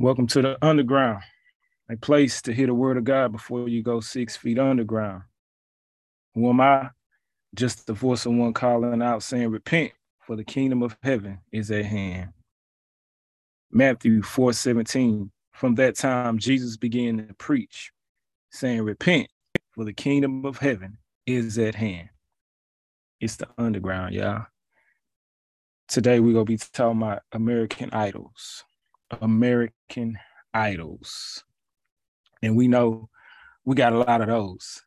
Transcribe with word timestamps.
Welcome 0.00 0.28
to 0.28 0.40
the 0.40 0.56
underground, 0.64 1.22
a 1.90 1.96
place 1.98 2.40
to 2.42 2.54
hear 2.54 2.68
the 2.68 2.72
word 2.72 2.96
of 2.96 3.04
God 3.04 3.32
before 3.32 3.68
you 3.68 3.82
go 3.82 4.00
six 4.00 4.34
feet 4.34 4.58
underground. 4.58 5.24
Who 6.34 6.48
am 6.48 6.58
I? 6.62 6.88
Just 7.54 7.86
the 7.86 7.92
voice 7.92 8.24
of 8.24 8.32
one 8.32 8.54
calling 8.54 9.02
out 9.02 9.22
saying, 9.22 9.50
Repent, 9.50 9.92
for 10.22 10.36
the 10.36 10.42
kingdom 10.42 10.82
of 10.82 10.96
heaven 11.02 11.40
is 11.52 11.70
at 11.70 11.84
hand. 11.84 12.30
Matthew 13.70 14.22
4 14.22 14.54
17. 14.54 15.30
From 15.52 15.74
that 15.74 15.96
time, 15.96 16.38
Jesus 16.38 16.78
began 16.78 17.18
to 17.18 17.34
preach, 17.34 17.92
saying, 18.50 18.80
Repent, 18.80 19.28
for 19.72 19.84
the 19.84 19.92
kingdom 19.92 20.46
of 20.46 20.56
heaven 20.56 20.96
is 21.26 21.58
at 21.58 21.74
hand. 21.74 22.08
It's 23.20 23.36
the 23.36 23.48
underground, 23.58 24.14
y'all. 24.14 24.46
Today, 25.88 26.20
we're 26.20 26.32
going 26.32 26.46
to 26.46 26.52
be 26.52 26.56
talking 26.56 27.02
about 27.02 27.20
American 27.32 27.90
idols. 27.92 28.64
American 29.20 30.18
idols. 30.54 31.44
And 32.42 32.56
we 32.56 32.68
know 32.68 33.08
we 33.64 33.74
got 33.74 33.92
a 33.92 33.98
lot 33.98 34.20
of 34.20 34.28
those. 34.28 34.82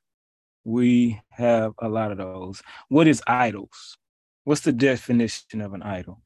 We 0.64 1.22
have 1.30 1.73
a 1.80 1.90
lot 1.90 2.12
of 2.12 2.18
those. 2.18 2.62
What 2.90 3.08
is 3.08 3.22
idols? 3.28 3.98
What's 4.45 4.62
the 4.62 4.72
definition 4.72 5.62
of 5.62 5.73
an 5.73 5.84
idol? 5.84 6.22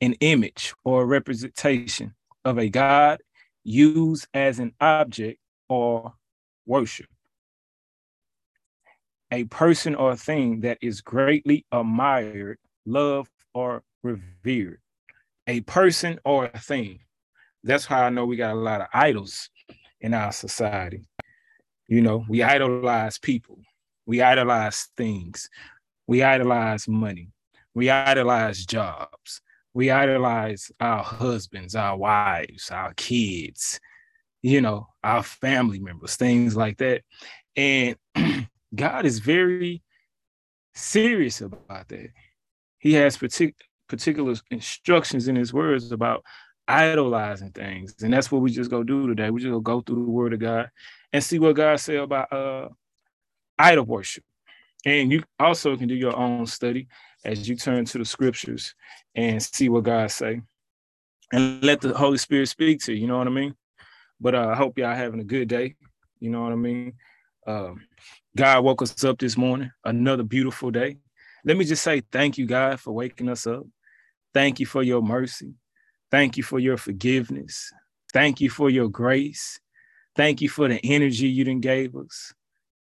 An 0.00 0.14
image 0.20 0.74
or 0.84 1.06
representation 1.06 2.14
of 2.44 2.58
a 2.58 2.68
God 2.68 3.20
used 3.62 4.26
as 4.34 4.58
an 4.58 4.72
object 4.80 5.38
or 5.68 6.14
worship. 6.66 7.06
A 9.30 9.44
person 9.44 9.94
or 9.94 10.16
thing 10.16 10.60
that 10.60 10.78
is 10.80 11.00
greatly 11.00 11.64
admired, 11.72 12.58
loved, 12.86 13.30
or 13.54 13.82
revered. 14.02 14.80
A 15.46 15.60
person 15.62 16.18
or 16.24 16.50
a 16.52 16.58
thing 16.58 17.00
that's 17.64 17.86
how 17.86 18.02
I 18.02 18.10
know 18.10 18.26
we 18.26 18.36
got 18.36 18.54
a 18.54 18.58
lot 18.58 18.82
of 18.82 18.88
idols 18.92 19.50
in 20.00 20.14
our 20.14 20.32
society. 20.32 21.08
You 21.88 22.02
know, 22.02 22.24
we 22.28 22.42
idolize 22.42 23.18
people, 23.18 23.58
we 24.06 24.20
idolize 24.20 24.88
things, 24.96 25.48
we 26.06 26.22
idolize 26.22 26.86
money, 26.86 27.30
we 27.74 27.90
idolize 27.90 28.64
jobs, 28.64 29.40
we 29.72 29.90
idolize 29.90 30.70
our 30.78 31.02
husbands, 31.02 31.74
our 31.74 31.96
wives, 31.96 32.70
our 32.70 32.92
kids, 32.94 33.80
you 34.42 34.60
know, 34.60 34.86
our 35.02 35.22
family 35.22 35.78
members, 35.78 36.16
things 36.16 36.56
like 36.56 36.78
that. 36.78 37.02
And 37.56 37.96
God 38.74 39.06
is 39.06 39.20
very 39.20 39.82
serious 40.74 41.40
about 41.40 41.88
that. 41.88 42.08
He 42.78 42.92
has 42.94 43.16
partic- 43.16 43.54
particular 43.88 44.34
instructions 44.50 45.28
in 45.28 45.36
his 45.36 45.52
words 45.52 45.92
about 45.92 46.24
idolizing 46.68 47.50
things. 47.50 47.94
And 48.02 48.12
that's 48.12 48.30
what 48.30 48.42
we 48.42 48.50
just 48.50 48.70
go 48.70 48.82
do 48.82 49.06
today. 49.06 49.30
We 49.30 49.40
just 49.40 49.50
go 49.50 49.60
go 49.60 49.80
through 49.80 50.04
the 50.04 50.10
word 50.10 50.32
of 50.32 50.40
God 50.40 50.70
and 51.12 51.22
see 51.22 51.38
what 51.38 51.56
God 51.56 51.78
said 51.80 51.96
about 51.96 52.32
uh 52.32 52.68
idol 53.58 53.84
worship. 53.84 54.24
And 54.86 55.10
you 55.10 55.22
also 55.38 55.76
can 55.76 55.88
do 55.88 55.94
your 55.94 56.16
own 56.16 56.46
study 56.46 56.88
as 57.24 57.48
you 57.48 57.56
turn 57.56 57.84
to 57.86 57.98
the 57.98 58.04
scriptures 58.04 58.74
and 59.14 59.42
see 59.42 59.68
what 59.68 59.84
God 59.84 60.10
say. 60.10 60.42
And 61.32 61.62
let 61.62 61.80
the 61.80 61.94
Holy 61.94 62.18
Spirit 62.18 62.48
speak 62.48 62.80
to 62.80 62.92
you, 62.92 63.00
you 63.00 63.06
know 63.06 63.18
what 63.18 63.26
I 63.26 63.30
mean? 63.30 63.54
But 64.20 64.34
uh, 64.34 64.48
I 64.48 64.54
hope 64.54 64.78
y'all 64.78 64.94
having 64.94 65.20
a 65.20 65.24
good 65.24 65.48
day. 65.48 65.74
You 66.20 66.30
know 66.30 66.42
what 66.42 66.52
I 66.52 66.56
mean? 66.56 66.94
Um, 67.46 67.86
God 68.36 68.64
woke 68.64 68.82
us 68.82 69.04
up 69.04 69.18
this 69.18 69.36
morning, 69.36 69.70
another 69.84 70.22
beautiful 70.22 70.70
day. 70.70 70.98
Let 71.44 71.56
me 71.56 71.64
just 71.64 71.82
say 71.82 72.02
thank 72.12 72.38
you, 72.38 72.46
God, 72.46 72.80
for 72.80 72.92
waking 72.92 73.28
us 73.28 73.46
up. 73.46 73.64
Thank 74.32 74.60
you 74.60 74.66
for 74.66 74.82
your 74.82 75.02
mercy. 75.02 75.54
Thank 76.14 76.36
you 76.36 76.44
for 76.44 76.60
your 76.60 76.76
forgiveness. 76.76 77.72
Thank 78.12 78.40
you 78.40 78.48
for 78.48 78.70
your 78.70 78.88
grace. 78.88 79.58
Thank 80.14 80.42
you 80.42 80.48
for 80.48 80.68
the 80.68 80.78
energy 80.84 81.26
you 81.26 81.42
done 81.42 81.58
gave 81.58 81.96
us. 81.96 82.32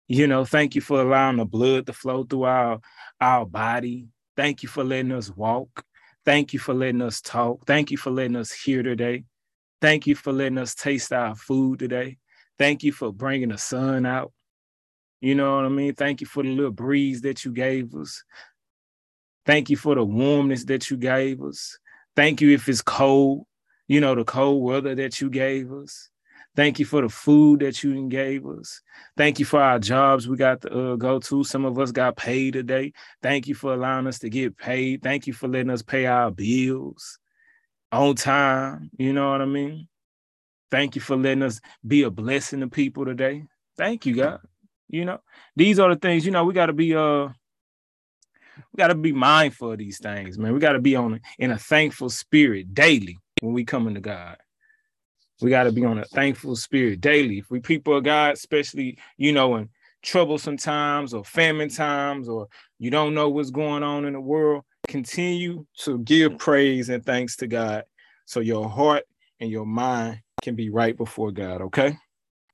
You 0.08 0.26
know, 0.26 0.46
thank 0.46 0.74
you 0.74 0.82
for 0.82 1.00
allowing 1.00 1.38
the 1.38 1.46
blood 1.46 1.86
to 1.86 1.94
flow 1.94 2.24
through 2.24 2.46
our, 2.46 2.80
our 3.22 3.46
body. 3.46 4.08
Thank 4.36 4.64
you 4.64 4.68
for 4.68 4.84
letting 4.84 5.12
us 5.12 5.30
walk. 5.30 5.86
Thank 6.26 6.54
you 6.54 6.60
for 6.60 6.74
letting 6.74 7.04
us 7.04 7.22
talk. 7.22 7.68
Thank 7.68 7.92
you 7.92 7.98
for 7.98 8.10
letting 8.10 8.36
us 8.36 8.52
hear 8.52 8.82
today. 8.82 9.26
Thank 9.80 10.08
you 10.08 10.16
for 10.16 10.34
letting 10.34 10.58
us 10.58 10.74
taste 10.74 11.14
our 11.14 11.36
food 11.36 11.78
today. 11.78 12.18
Thank 12.58 12.82
you 12.82 12.92
for 12.92 13.14
bringing 13.14 13.50
the 13.50 13.60
sun 13.60 14.08
out. 14.08 14.34
You 15.22 15.36
know 15.36 15.58
what 15.58 15.66
I 15.66 15.70
mean? 15.70 15.94
Thank 15.94 16.22
you 16.22 16.26
for 16.26 16.42
the 16.42 16.50
little 16.50 16.72
breeze 16.72 17.22
that 17.22 17.46
you 17.46 17.52
gave 17.52 17.94
us. 17.94 18.24
Thank 19.46 19.70
you 19.70 19.78
for 19.78 19.94
the 19.94 20.04
warmness 20.04 20.64
that 20.64 20.90
you 20.90 20.98
gave 20.98 21.44
us. 21.44 21.78
Thank 22.20 22.42
you 22.42 22.52
if 22.52 22.68
it's 22.68 22.82
cold, 22.82 23.46
you 23.88 24.02
know, 24.02 24.14
the 24.14 24.26
cold 24.26 24.62
weather 24.62 24.94
that 24.94 25.22
you 25.22 25.30
gave 25.30 25.72
us. 25.72 26.10
Thank 26.54 26.78
you 26.78 26.84
for 26.84 27.02
the 27.02 27.08
food 27.08 27.62
that 27.62 27.82
you 27.82 28.10
gave 28.10 28.46
us. 28.46 28.82
Thank 29.16 29.40
you 29.40 29.46
for 29.46 29.62
our 29.62 29.80
jobs 29.80 30.28
we 30.28 30.36
got 30.36 30.60
to 30.64 30.70
uh, 30.92 30.96
go 30.98 31.20
to. 31.20 31.46
Some 31.46 31.64
of 31.64 31.80
us 31.80 31.94
got 31.94 32.18
paid 32.18 32.56
today. 32.56 32.92
Thank 33.22 33.48
you 33.48 33.56
for 33.56 33.74
allowing 33.74 34.06
us 34.06 34.20
to 34.20 34.30
get 34.30 34.58
paid. 34.58 35.02
Thank 35.02 35.28
you 35.28 35.32
for 35.32 35.48
letting 35.48 35.70
us 35.70 35.82
pay 35.82 36.08
our 36.08 36.30
bills 36.30 37.20
on 37.90 38.16
time. 38.16 38.92
You 38.98 39.14
know 39.14 39.32
what 39.32 39.42
I 39.42 39.46
mean? 39.46 39.88
Thank 40.72 40.96
you 40.96 41.02
for 41.02 41.16
letting 41.16 41.44
us 41.44 41.62
be 41.88 42.04
a 42.04 42.10
blessing 42.10 42.60
to 42.60 42.68
people 42.68 43.06
today. 43.06 43.46
Thank 43.78 44.06
you, 44.06 44.18
God. 44.18 44.42
You 44.90 45.06
know, 45.06 45.22
these 45.56 45.80
are 45.80 45.88
the 45.88 45.96
things, 45.98 46.26
you 46.26 46.34
know, 46.34 46.44
we 46.44 46.54
got 46.54 46.66
to 46.66 46.74
be 46.74 46.94
uh 46.94 47.30
we 48.72 48.78
got 48.78 48.88
to 48.88 48.96
be 48.96 49.12
mindful 49.12 49.72
of 49.72 49.78
these 49.78 50.00
things, 50.00 50.38
man. 50.38 50.54
We 50.54 50.60
got 50.60 50.74
to 50.74 50.80
be 50.80 50.96
on 50.96 51.20
in 51.38 51.52
a 51.52 51.58
thankful 51.58 52.10
spirit 52.10 52.74
daily 52.74 53.18
when 53.42 53.54
we 53.54 53.66
come 53.66 53.88
into 53.88 54.02
God. 54.02 54.38
We 55.42 55.50
got 55.50 55.64
to 55.64 55.72
be 55.72 55.86
on 55.86 56.00
a 56.00 56.06
thankful 56.06 56.56
spirit 56.56 57.02
daily. 57.02 57.40
If 57.40 57.50
we 57.50 57.60
people 57.60 57.96
of 57.96 58.04
God, 58.04 58.34
especially 58.34 58.98
you 59.18 59.32
know 59.32 59.56
in 59.56 59.70
troublesome 60.02 60.58
times 60.58 61.14
or 61.14 61.24
famine 61.24 61.70
times, 61.70 62.28
or 62.28 62.48
you 62.78 62.92
don't 62.92 63.14
know 63.14 63.30
what's 63.30 63.52
going 63.52 63.84
on 63.84 64.06
in 64.06 64.14
the 64.14 64.22
world, 64.22 64.64
continue 64.88 65.66
to 65.80 66.00
give 66.00 66.38
praise 66.38 66.90
and 66.90 67.06
thanks 67.06 67.36
to 67.38 67.48
God, 67.48 67.84
so 68.26 68.40
your 68.40 68.70
heart 68.70 69.06
and 69.40 69.50
your 69.50 69.66
mind 69.66 70.22
can 70.42 70.56
be 70.56 70.70
right 70.70 70.98
before 70.98 71.32
God. 71.32 71.62
Okay. 71.62 71.98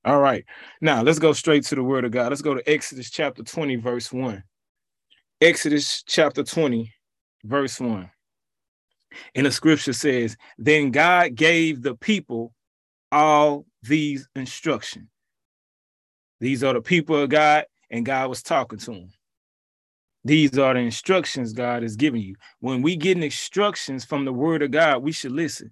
All 0.04 0.20
right. 0.20 0.46
Now 0.82 1.02
let's 1.02 1.20
go 1.20 1.34
straight 1.34 1.66
to 1.66 1.76
the 1.76 1.84
word 1.84 2.06
of 2.06 2.12
God. 2.12 2.30
Let's 2.30 2.44
go 2.44 2.54
to 2.54 2.70
Exodus 2.70 3.10
chapter 3.10 3.42
20, 3.44 3.78
verse 3.78 4.14
1. 4.14 4.44
Exodus 5.42 6.02
chapter 6.08 6.44
20, 6.44 6.94
verse 7.44 7.80
1. 7.80 8.10
And 9.36 9.46
the 9.46 9.52
scripture 9.52 9.94
says, 9.94 10.38
Then 10.58 10.92
God 10.92 11.36
gave 11.36 11.82
the 11.82 11.96
people 11.96 12.54
all 13.12 13.66
these 13.84 14.28
instructions. 14.36 15.08
These 16.40 16.64
are 16.64 16.74
the 16.74 16.82
people 16.82 17.18
of 17.18 17.30
God, 17.30 17.66
and 17.90 18.06
God 18.06 18.30
was 18.30 18.44
talking 18.44 18.80
to 18.80 18.92
them. 18.92 19.10
These 20.24 20.58
are 20.58 20.74
the 20.74 20.80
instructions 20.80 21.54
God 21.54 21.84
is 21.84 21.96
giving 21.96 22.22
you. 22.22 22.36
When 22.60 22.82
we 22.82 22.96
get 22.96 23.22
instructions 23.22 24.06
from 24.06 24.26
the 24.26 24.34
word 24.34 24.64
of 24.64 24.72
God, 24.72 25.04
we 25.04 25.12
should 25.12 25.32
listen. 25.32 25.72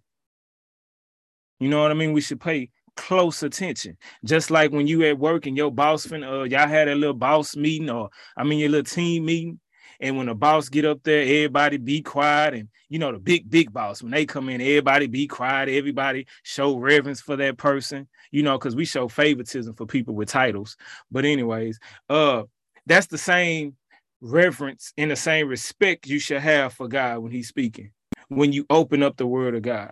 You 1.60 1.70
know 1.70 1.82
what 1.82 1.92
I 1.92 1.96
mean? 1.96 2.14
We 2.14 2.22
should 2.22 2.42
pay 2.42 2.70
close 2.96 3.44
attention. 3.44 3.98
Just 4.24 4.52
like 4.52 4.72
when 4.72 4.88
you 4.88 5.04
at 5.04 5.20
work 5.20 5.46
and 5.46 5.58
your 5.58 5.72
boss 5.72 6.06
finna, 6.06 6.42
uh, 6.42 6.44
y'all 6.44 6.68
had 6.68 6.88
a 6.88 6.96
little 6.96 7.14
boss 7.14 7.56
meeting 7.56 7.90
or 7.90 8.10
I 8.38 8.44
mean 8.44 8.60
your 8.60 8.70
little 8.70 8.84
team 8.84 9.26
meeting. 9.26 9.60
And 10.00 10.18
when 10.18 10.26
the 10.26 10.36
boss 10.36 10.70
get 10.70 10.86
up 10.86 11.02
there, 11.04 11.22
everybody 11.22 11.78
be 11.78 12.02
quiet. 12.02 12.54
And 12.56 12.70
you 12.90 13.00
know, 13.00 13.12
the 13.12 13.20
big, 13.20 13.50
big 13.50 13.72
boss, 13.72 14.04
when 14.04 14.12
they 14.12 14.26
come 14.26 14.50
in, 14.50 14.62
everybody 14.62 15.08
be 15.08 15.28
quiet. 15.28 15.70
Everybody 15.70 16.28
show 16.44 16.78
reverence 16.78 17.22
for 17.22 17.36
that 17.38 17.58
person, 17.58 18.08
you 18.32 18.44
know, 18.44 18.58
because 18.58 18.76
we 18.76 18.86
show 18.86 19.08
favoritism 19.08 19.74
for 19.76 19.86
people 19.86 20.14
with 20.14 20.30
titles. 20.30 20.78
But 21.12 21.26
anyways, 21.26 21.80
uh, 22.10 22.44
that's 22.86 23.08
the 23.08 23.18
same 23.18 23.76
reverence 24.22 24.94
and 24.98 25.12
the 25.12 25.16
same 25.16 25.48
respect 25.48 26.08
you 26.08 26.20
should 26.20 26.42
have 26.42 26.74
for 26.74 26.88
God 26.88 27.20
when 27.20 27.32
he's 27.32 27.48
speaking. 27.48 27.92
When 28.30 28.54
you 28.54 28.66
open 28.70 29.04
up 29.04 29.18
the 29.18 29.28
word 29.28 29.56
of 29.56 29.62
God. 29.62 29.92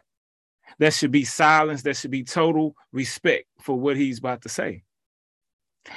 There 0.79 0.91
should 0.91 1.12
be 1.12 1.23
silence. 1.23 1.81
There 1.81 1.94
should 1.94 2.12
be 2.12 2.23
total 2.23 2.75
respect 2.91 3.45
for 3.59 3.77
what 3.77 3.97
he's 3.97 4.19
about 4.19 4.41
to 4.44 4.50
say. 4.50 4.83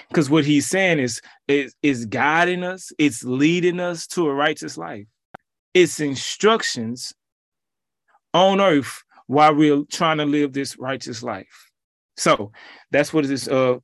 Because 0.08 0.30
what 0.30 0.44
he's 0.44 0.66
saying 0.66 0.98
is, 0.98 1.20
is, 1.46 1.74
is 1.82 2.06
guiding 2.06 2.64
us, 2.64 2.92
it's 2.98 3.22
leading 3.24 3.80
us 3.80 4.06
to 4.08 4.26
a 4.28 4.34
righteous 4.34 4.78
life. 4.78 5.06
It's 5.74 6.00
instructions 6.00 7.12
on 8.32 8.60
earth 8.60 9.02
while 9.26 9.54
we're 9.54 9.84
trying 9.90 10.18
to 10.18 10.24
live 10.24 10.52
this 10.52 10.78
righteous 10.78 11.22
life. 11.22 11.70
So 12.16 12.52
that's 12.90 13.12
what 13.12 13.24
it 13.24 13.30
is. 13.30 13.48
Uh, 13.48 13.78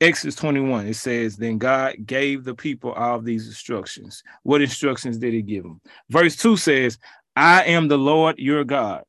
Exodus 0.00 0.34
21, 0.34 0.88
it 0.88 0.94
says, 0.94 1.36
Then 1.36 1.56
God 1.56 1.94
gave 2.04 2.44
the 2.44 2.54
people 2.54 2.92
all 2.92 3.20
these 3.20 3.46
instructions. 3.46 4.22
What 4.42 4.60
instructions 4.60 5.16
did 5.16 5.32
he 5.32 5.40
give 5.40 5.62
them? 5.62 5.80
Verse 6.10 6.36
2 6.36 6.56
says, 6.58 6.98
I 7.34 7.64
am 7.64 7.88
the 7.88 7.96
Lord 7.96 8.38
your 8.38 8.64
God 8.64 9.04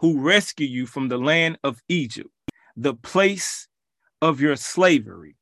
who 0.00 0.18
rescue 0.18 0.66
you 0.66 0.86
from 0.86 1.08
the 1.08 1.18
land 1.18 1.58
of 1.62 1.82
Egypt, 1.88 2.30
the 2.76 2.94
place 2.94 3.68
of 4.22 4.40
your 4.40 4.56
slavery. 4.56 5.36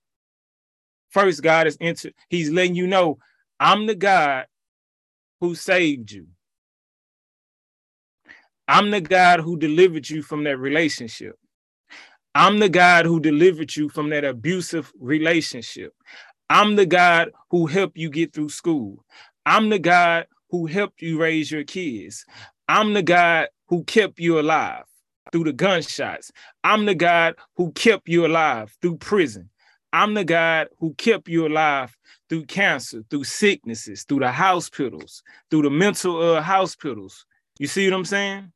First, 1.11 1.43
God 1.43 1.69
is 1.69 1.77
into, 1.77 2.13
He's 2.29 2.51
letting 2.51 2.75
you 2.75 2.87
know, 2.87 3.19
I'm 3.61 3.87
the 3.87 3.95
God 3.95 4.47
who 5.41 5.55
saved 5.55 6.11
you. 6.11 6.27
I'm 8.67 8.91
the 8.91 9.01
God 9.01 9.41
who 9.41 9.57
delivered 9.57 10.11
you 10.11 10.23
from 10.23 10.43
that 10.45 10.59
relationship. 10.59 11.37
I'm 12.35 12.59
the 12.59 12.69
God 12.69 13.07
who 13.07 13.21
delivered 13.21 13.75
you 13.75 13.89
from 13.89 14.11
that 14.11 14.25
abusive 14.25 14.93
relationship. 14.99 15.95
I'm 16.51 16.75
the 16.77 16.87
God 16.87 17.31
who 17.51 17.67
helped 17.67 17.97
you 17.97 18.11
get 18.11 18.33
through 18.33 18.51
school. 18.51 19.05
I'm 19.47 19.71
the 19.71 19.79
God 19.79 20.27
who 20.51 20.67
helped 20.67 21.01
you 21.01 21.19
raise 21.21 21.51
your 21.51 21.65
kids. 21.65 22.25
I'm 22.69 22.93
the 22.93 23.03
God 23.03 23.49
who 23.69 23.85
kept 23.85 24.19
you 24.19 24.41
alive 24.41 24.85
through 25.33 25.45
the 25.45 25.53
gunshots. 25.53 26.31
I'm 26.65 26.87
the 26.87 26.95
God 26.95 27.35
who 27.57 27.73
kept 27.73 28.09
you 28.09 28.27
alive 28.27 28.77
through 28.81 28.97
prison. 28.97 29.51
I'm 29.93 30.15
the 30.15 30.25
God 30.25 30.69
who 30.79 30.95
kept 30.95 31.29
you 31.29 31.47
alive 31.47 31.97
through 32.29 32.45
cancer, 32.45 33.03
through 33.09 33.25
sicknesses, 33.25 34.05
through 34.05 34.21
the 34.21 34.33
hospitals, 34.33 35.23
through 35.51 35.63
the 35.63 35.71
mental 35.71 36.21
uh, 36.21 36.43
hospitals. 36.43 37.25
You 37.59 37.67
see 37.67 37.89
what 37.89 37.97
I'm 37.97 38.05
saying? 38.05 38.53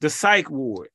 The 0.00 0.10
psych 0.10 0.50
ward, 0.50 0.88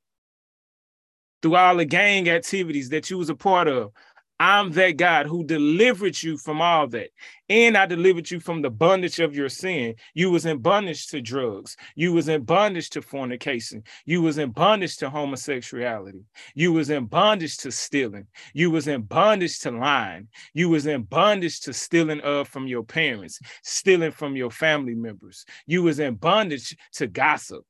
through 1.42 1.56
all 1.56 1.78
the 1.78 1.86
gang 1.86 2.30
activities 2.30 2.90
that 2.90 3.10
you 3.10 3.18
was 3.18 3.30
a 3.30 3.36
part 3.36 3.68
of. 3.68 3.92
I'm 4.40 4.72
that 4.74 4.98
God 4.98 5.26
who 5.26 5.44
delivered 5.44 6.22
you 6.22 6.38
from 6.38 6.62
all 6.62 6.88
that. 6.90 7.10
And 7.50 7.76
I 7.76 7.88
delivered 7.88 8.30
you 8.30 8.40
from 8.40 8.62
the 8.62 8.70
bondage 8.70 9.20
of 9.20 9.36
your 9.36 9.50
sin. 9.50 9.96
You 10.14 10.30
was 10.30 10.46
in 10.46 10.60
bondage 10.60 11.08
to 11.08 11.22
drugs. 11.22 11.76
You 11.96 12.14
was 12.14 12.28
in 12.28 12.44
bondage 12.44 12.92
to 12.92 13.02
fornication. 13.02 13.84
You 14.06 14.22
was 14.22 14.38
in 14.38 14.52
bondage 14.52 14.98
to 14.98 15.10
homosexuality. 15.10 16.22
You 16.54 16.72
was 16.72 16.92
in 16.92 17.06
bondage 17.06 17.58
to 17.58 17.72
stealing. 17.72 18.28
You 18.54 18.70
was 18.70 18.88
in 18.88 19.04
bondage 19.04 19.60
to 19.62 19.72
lying. 19.72 20.28
You 20.54 20.70
was 20.70 20.86
in 20.86 21.04
bondage 21.04 21.62
to 21.62 21.74
stealing 21.74 22.22
of 22.22 22.48
from 22.48 22.68
your 22.68 22.84
parents, 22.84 23.40
stealing 23.64 24.12
from 24.12 24.36
your 24.36 24.52
family 24.52 24.94
members. 24.94 25.46
You 25.66 25.82
was 25.82 26.00
in 26.00 26.14
bondage 26.16 26.76
to 26.94 27.08
gossip. 27.08 27.66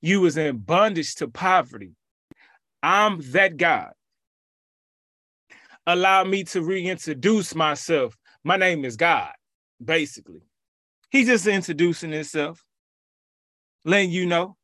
You 0.00 0.22
was 0.22 0.38
in 0.38 0.58
bondage 0.58 1.14
to 1.16 1.28
poverty. 1.28 1.92
I'm 2.82 3.20
that 3.32 3.58
God 3.58 3.92
allow 5.86 6.24
me 6.24 6.44
to 6.44 6.62
reintroduce 6.62 7.54
myself. 7.54 8.16
My 8.44 8.56
name 8.56 8.84
is 8.84 8.96
God, 8.96 9.32
basically. 9.82 10.42
He's 11.10 11.26
just 11.26 11.46
introducing 11.46 12.12
himself, 12.12 12.64
letting 13.84 14.10
you 14.10 14.26
know 14.26 14.56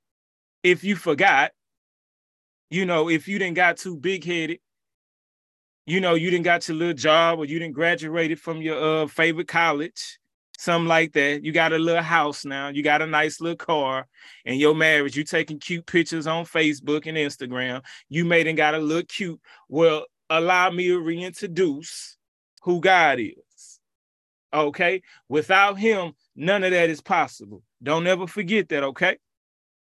if 0.62 0.84
you 0.84 0.96
forgot, 0.96 1.52
you 2.70 2.86
know, 2.86 3.08
if 3.08 3.28
you 3.28 3.38
didn't 3.38 3.56
got 3.56 3.76
too 3.76 3.96
big 3.96 4.24
headed, 4.24 4.60
you 5.86 6.00
know, 6.00 6.14
you 6.14 6.30
didn't 6.30 6.44
got 6.44 6.68
your 6.68 6.76
little 6.76 6.94
job 6.94 7.38
or 7.38 7.44
you 7.44 7.58
didn't 7.58 7.74
graduated 7.74 8.38
from 8.40 8.60
your 8.60 9.02
uh, 9.02 9.06
favorite 9.06 9.48
college, 9.48 10.18
something 10.58 10.88
like 10.88 11.12
that. 11.12 11.44
You 11.44 11.52
got 11.52 11.72
a 11.72 11.78
little 11.78 12.02
house 12.02 12.44
now, 12.44 12.68
you 12.68 12.82
got 12.82 13.00
a 13.00 13.06
nice 13.06 13.40
little 13.40 13.56
car, 13.56 14.06
and 14.44 14.60
your 14.60 14.74
marriage, 14.74 15.16
you 15.16 15.24
taking 15.24 15.58
cute 15.58 15.86
pictures 15.86 16.26
on 16.26 16.44
Facebook 16.44 17.06
and 17.06 17.16
Instagram. 17.16 17.82
You 18.08 18.24
made 18.24 18.46
and 18.46 18.56
got 18.56 18.74
a 18.74 18.78
little 18.78 19.06
cute. 19.06 19.40
Well, 19.68 20.04
allow 20.30 20.70
me 20.70 20.88
to 20.88 20.98
reintroduce 20.98 22.16
who 22.62 22.80
God 22.80 23.18
is. 23.20 23.80
Okay. 24.52 25.02
Without 25.28 25.78
him, 25.78 26.12
none 26.34 26.64
of 26.64 26.70
that 26.70 26.90
is 26.90 27.00
possible. 27.00 27.62
Don't 27.82 28.06
ever 28.06 28.26
forget 28.26 28.68
that. 28.70 28.82
Okay. 28.82 29.18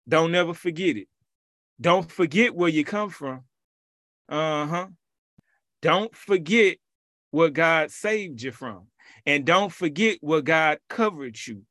Don't 0.08 0.34
ever 0.34 0.54
forget 0.54 0.96
it. 0.96 1.08
Don't 1.80 2.10
forget 2.10 2.54
where 2.54 2.68
you 2.68 2.84
come 2.84 3.10
from. 3.10 3.44
Uh 4.28 4.66
huh. 4.66 4.86
Don't 5.82 6.14
forget 6.14 6.78
what 7.30 7.52
God 7.52 7.90
saved 7.90 8.42
you 8.42 8.52
from. 8.52 8.86
And 9.26 9.44
don't 9.44 9.72
forget 9.72 10.18
what 10.20 10.44
God 10.44 10.78
covered 10.88 11.36
you 11.46 11.62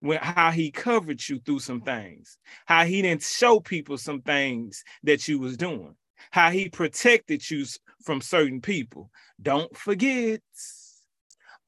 when 0.00 0.18
how 0.18 0.50
he 0.50 0.70
covered 0.70 1.26
you 1.28 1.38
through 1.40 1.60
some 1.60 1.82
things, 1.82 2.38
how 2.66 2.84
he 2.84 3.02
didn't 3.02 3.22
show 3.22 3.60
people 3.60 3.98
some 3.98 4.22
things 4.22 4.82
that 5.02 5.28
you 5.28 5.38
was 5.38 5.56
doing, 5.56 5.94
how 6.30 6.50
he 6.50 6.68
protected 6.68 7.48
you 7.50 7.64
from 8.02 8.20
certain 8.20 8.60
people. 8.60 9.10
Don't 9.40 9.74
forget. 9.76 10.40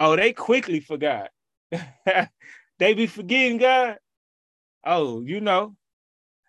Oh, 0.01 0.17
they 0.17 0.33
quickly 0.33 0.81
forgot. 0.81 1.31
they 2.79 2.95
be 2.95 3.07
forgetting 3.07 3.59
God. 3.59 3.99
Oh, 4.85 5.21
you 5.21 5.41
know, 5.41 5.77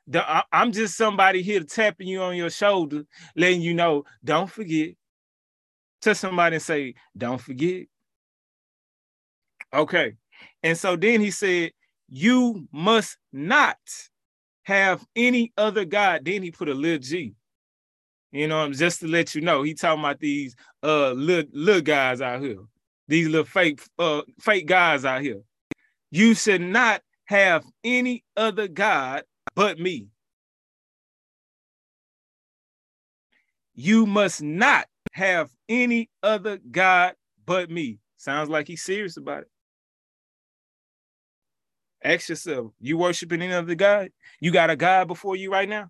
the, 0.08 0.28
I, 0.28 0.44
I'm 0.52 0.72
just 0.72 0.98
somebody 0.98 1.42
here 1.42 1.62
tapping 1.64 2.08
you 2.08 2.22
on 2.22 2.36
your 2.36 2.50
shoulder, 2.50 3.04
letting 3.36 3.62
you 3.62 3.74
know, 3.74 4.06
don't 4.24 4.50
forget. 4.50 4.96
To 6.02 6.14
somebody 6.14 6.58
and 6.58 6.64
say, 6.64 6.96
don't 7.18 7.40
forget. 7.40 7.86
Okay. 9.74 10.16
And 10.62 10.78
so 10.78 10.96
then 10.96 11.22
he 11.22 11.32
said, 11.32 11.72
You 12.10 12.68
must 12.72 13.18
not 13.32 13.78
have 14.64 15.06
any 15.16 15.54
other 15.58 15.86
God. 15.86 16.26
Then 16.26 16.44
he 16.44 16.52
put 16.52 16.70
a 16.70 16.74
little 16.74 17.00
G. 17.00 17.36
You 18.34 18.48
know, 18.48 18.58
I'm 18.58 18.74
just 18.74 19.00
to 19.02 19.08
let 19.08 19.36
you 19.36 19.42
know, 19.42 19.62
he 19.62 19.76
talking 19.76 20.04
about 20.04 20.20
these 20.20 20.56
uh 20.82 21.12
little, 21.12 21.50
little 21.54 21.82
guys 21.82 22.20
out 22.20 22.42
here, 22.42 22.58
these 23.08 23.28
little 23.28 23.46
fake 23.46 23.80
uh 24.00 24.24
fake 24.42 24.66
guys 24.66 25.06
out 25.06 25.22
here. 25.22 25.42
You 26.10 26.34
should 26.34 26.62
not 26.62 27.04
have 27.26 27.64
any 27.84 28.24
other 28.36 28.68
God 28.68 29.24
but 29.56 29.80
me. 29.80 30.08
You 33.76 34.08
must 34.08 34.42
not 34.42 34.88
have 35.12 35.52
any 35.70 36.10
other 36.24 36.58
God 36.72 37.14
but 37.46 37.70
me. 37.70 38.00
Sounds 38.18 38.50
like 38.50 38.68
he's 38.68 38.82
serious 38.82 39.16
about 39.16 39.44
it. 39.44 39.50
Ask 42.04 42.30
yourself, 42.30 42.72
you 42.80 42.98
worshiping 42.98 43.44
any 43.44 43.54
other 43.54 43.76
God? 43.76 44.10
You 44.40 44.52
got 44.52 44.72
a 44.72 44.76
God 44.76 45.08
before 45.08 45.36
you 45.36 45.52
right 45.52 45.70
now? 45.70 45.90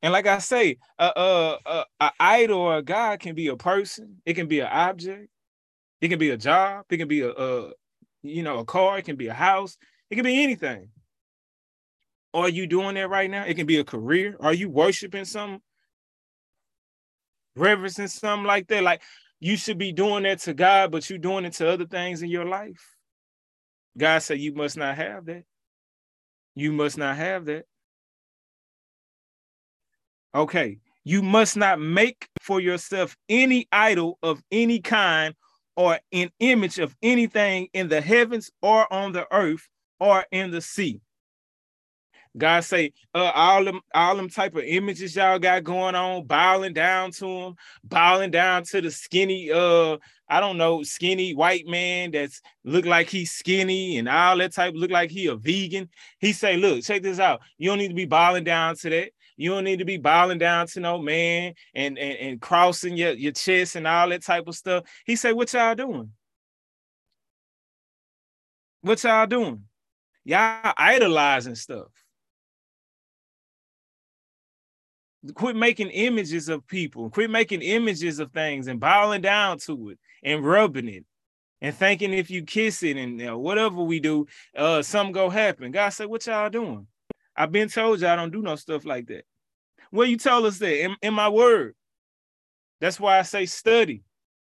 And 0.00 0.12
like 0.12 0.26
I 0.26 0.38
say, 0.38 0.78
a, 0.98 1.12
a, 1.14 1.84
a, 2.00 2.10
idol 2.18 2.60
or 2.60 2.78
a 2.78 2.82
god 2.82 3.20
can 3.20 3.34
be 3.34 3.48
a 3.48 3.56
person. 3.56 4.20
It 4.24 4.34
can 4.34 4.48
be 4.48 4.60
an 4.60 4.68
object. 4.68 5.28
It 6.00 6.08
can 6.08 6.18
be 6.18 6.30
a 6.30 6.36
job. 6.36 6.86
It 6.90 6.98
can 6.98 7.08
be 7.08 7.20
a, 7.20 7.30
a 7.30 7.72
you 8.22 8.42
know 8.42 8.58
a 8.58 8.64
car. 8.64 8.98
It 8.98 9.04
can 9.04 9.16
be 9.16 9.28
a 9.28 9.34
house. 9.34 9.76
It 10.10 10.16
can 10.16 10.24
be 10.24 10.42
anything. 10.42 10.88
Are 12.34 12.48
you 12.48 12.66
doing 12.66 12.94
that 12.94 13.10
right 13.10 13.30
now? 13.30 13.44
It 13.44 13.54
can 13.54 13.66
be 13.66 13.78
a 13.78 13.84
career. 13.84 14.36
Are 14.40 14.54
you 14.54 14.70
worshiping 14.70 15.24
something? 15.24 15.60
Reverencing 17.54 18.08
something 18.08 18.46
like 18.46 18.68
that? 18.68 18.82
Like 18.82 19.02
you 19.38 19.56
should 19.56 19.78
be 19.78 19.92
doing 19.92 20.22
that 20.22 20.38
to 20.40 20.54
God, 20.54 20.90
but 20.90 21.08
you're 21.10 21.18
doing 21.18 21.44
it 21.44 21.52
to 21.54 21.68
other 21.68 21.86
things 21.86 22.22
in 22.22 22.30
your 22.30 22.46
life. 22.46 22.96
God 23.96 24.20
said 24.20 24.38
you 24.38 24.54
must 24.54 24.76
not 24.76 24.96
have 24.96 25.26
that. 25.26 25.44
You 26.54 26.72
must 26.72 26.96
not 26.96 27.16
have 27.16 27.44
that. 27.46 27.66
Okay. 30.34 30.78
You 31.04 31.22
must 31.22 31.56
not 31.56 31.80
make 31.80 32.28
for 32.40 32.60
yourself 32.60 33.16
any 33.28 33.66
idol 33.72 34.18
of 34.22 34.42
any 34.50 34.80
kind 34.80 35.34
or 35.76 35.98
an 36.12 36.30
image 36.38 36.78
of 36.78 36.94
anything 37.02 37.68
in 37.72 37.88
the 37.88 38.00
heavens 38.00 38.50
or 38.60 38.92
on 38.92 39.12
the 39.12 39.26
earth 39.32 39.68
or 39.98 40.24
in 40.30 40.50
the 40.50 40.60
sea. 40.60 41.00
God 42.36 42.64
say, 42.64 42.92
uh, 43.14 43.30
all 43.34 43.64
them, 43.64 43.80
all 43.94 44.16
them 44.16 44.30
type 44.30 44.54
of 44.56 44.64
images 44.64 45.14
y'all 45.14 45.38
got 45.38 45.64
going 45.64 45.94
on, 45.94 46.24
bowing 46.24 46.72
down 46.72 47.10
to 47.12 47.26
them, 47.26 47.54
bowing 47.84 48.30
down 48.30 48.64
to 48.64 48.80
the 48.80 48.90
skinny, 48.90 49.50
uh, 49.52 49.98
I 50.28 50.40
don't 50.40 50.56
know, 50.56 50.82
skinny 50.82 51.34
white 51.34 51.66
man 51.66 52.12
that's 52.12 52.40
look 52.64 52.86
like 52.86 53.08
he's 53.08 53.32
skinny 53.32 53.98
and 53.98 54.08
all 54.08 54.38
that 54.38 54.54
type, 54.54 54.72
look 54.74 54.90
like 54.90 55.10
he 55.10 55.26
a 55.26 55.36
vegan. 55.36 55.90
He 56.20 56.32
say, 56.32 56.56
look, 56.56 56.82
check 56.84 57.02
this 57.02 57.18
out. 57.18 57.42
You 57.58 57.68
don't 57.68 57.78
need 57.78 57.88
to 57.88 57.94
be 57.94 58.06
bowing 58.06 58.44
down 58.44 58.76
to 58.76 58.88
that. 58.88 59.10
You 59.36 59.50
don't 59.50 59.64
need 59.64 59.78
to 59.78 59.84
be 59.84 59.96
bowing 59.96 60.38
down 60.38 60.66
to 60.68 60.80
no 60.80 60.98
man 60.98 61.54
and, 61.74 61.98
and, 61.98 62.18
and 62.18 62.40
crossing 62.40 62.96
your, 62.96 63.12
your 63.12 63.32
chest 63.32 63.76
and 63.76 63.86
all 63.86 64.08
that 64.08 64.22
type 64.22 64.46
of 64.46 64.54
stuff. 64.54 64.84
He 65.06 65.16
said, 65.16 65.32
What 65.32 65.52
y'all 65.52 65.74
doing? 65.74 66.10
What 68.82 69.02
y'all 69.04 69.26
doing? 69.26 69.64
Y'all 70.24 70.72
idolizing 70.76 71.54
stuff. 71.54 71.88
Quit 75.34 75.54
making 75.54 75.88
images 75.88 76.48
of 76.48 76.66
people, 76.66 77.08
quit 77.08 77.30
making 77.30 77.62
images 77.62 78.18
of 78.18 78.32
things 78.32 78.66
and 78.66 78.80
bowing 78.80 79.20
down 79.20 79.58
to 79.58 79.90
it 79.90 79.98
and 80.24 80.44
rubbing 80.44 80.88
it 80.88 81.04
and 81.60 81.74
thinking 81.74 82.12
if 82.12 82.28
you 82.28 82.42
kiss 82.42 82.82
it 82.82 82.96
and 82.96 83.20
you 83.20 83.26
know, 83.26 83.38
whatever 83.38 83.82
we 83.82 84.00
do, 84.00 84.26
uh, 84.56 84.82
something 84.82 85.12
go 85.12 85.30
happen. 85.30 85.70
God 85.70 85.90
said, 85.90 86.08
What 86.08 86.26
y'all 86.26 86.50
doing? 86.50 86.88
I've 87.36 87.52
been 87.52 87.68
told 87.68 88.00
y'all 88.00 88.16
don't 88.16 88.32
do 88.32 88.42
no 88.42 88.56
stuff 88.56 88.84
like 88.84 89.06
that. 89.08 89.24
Well, 89.90 90.06
you 90.06 90.16
tell 90.16 90.46
us 90.46 90.58
that 90.58 90.84
in, 90.84 90.96
in 91.02 91.14
my 91.14 91.28
word. 91.28 91.74
That's 92.80 92.98
why 92.98 93.18
I 93.18 93.22
say 93.22 93.46
study. 93.46 94.02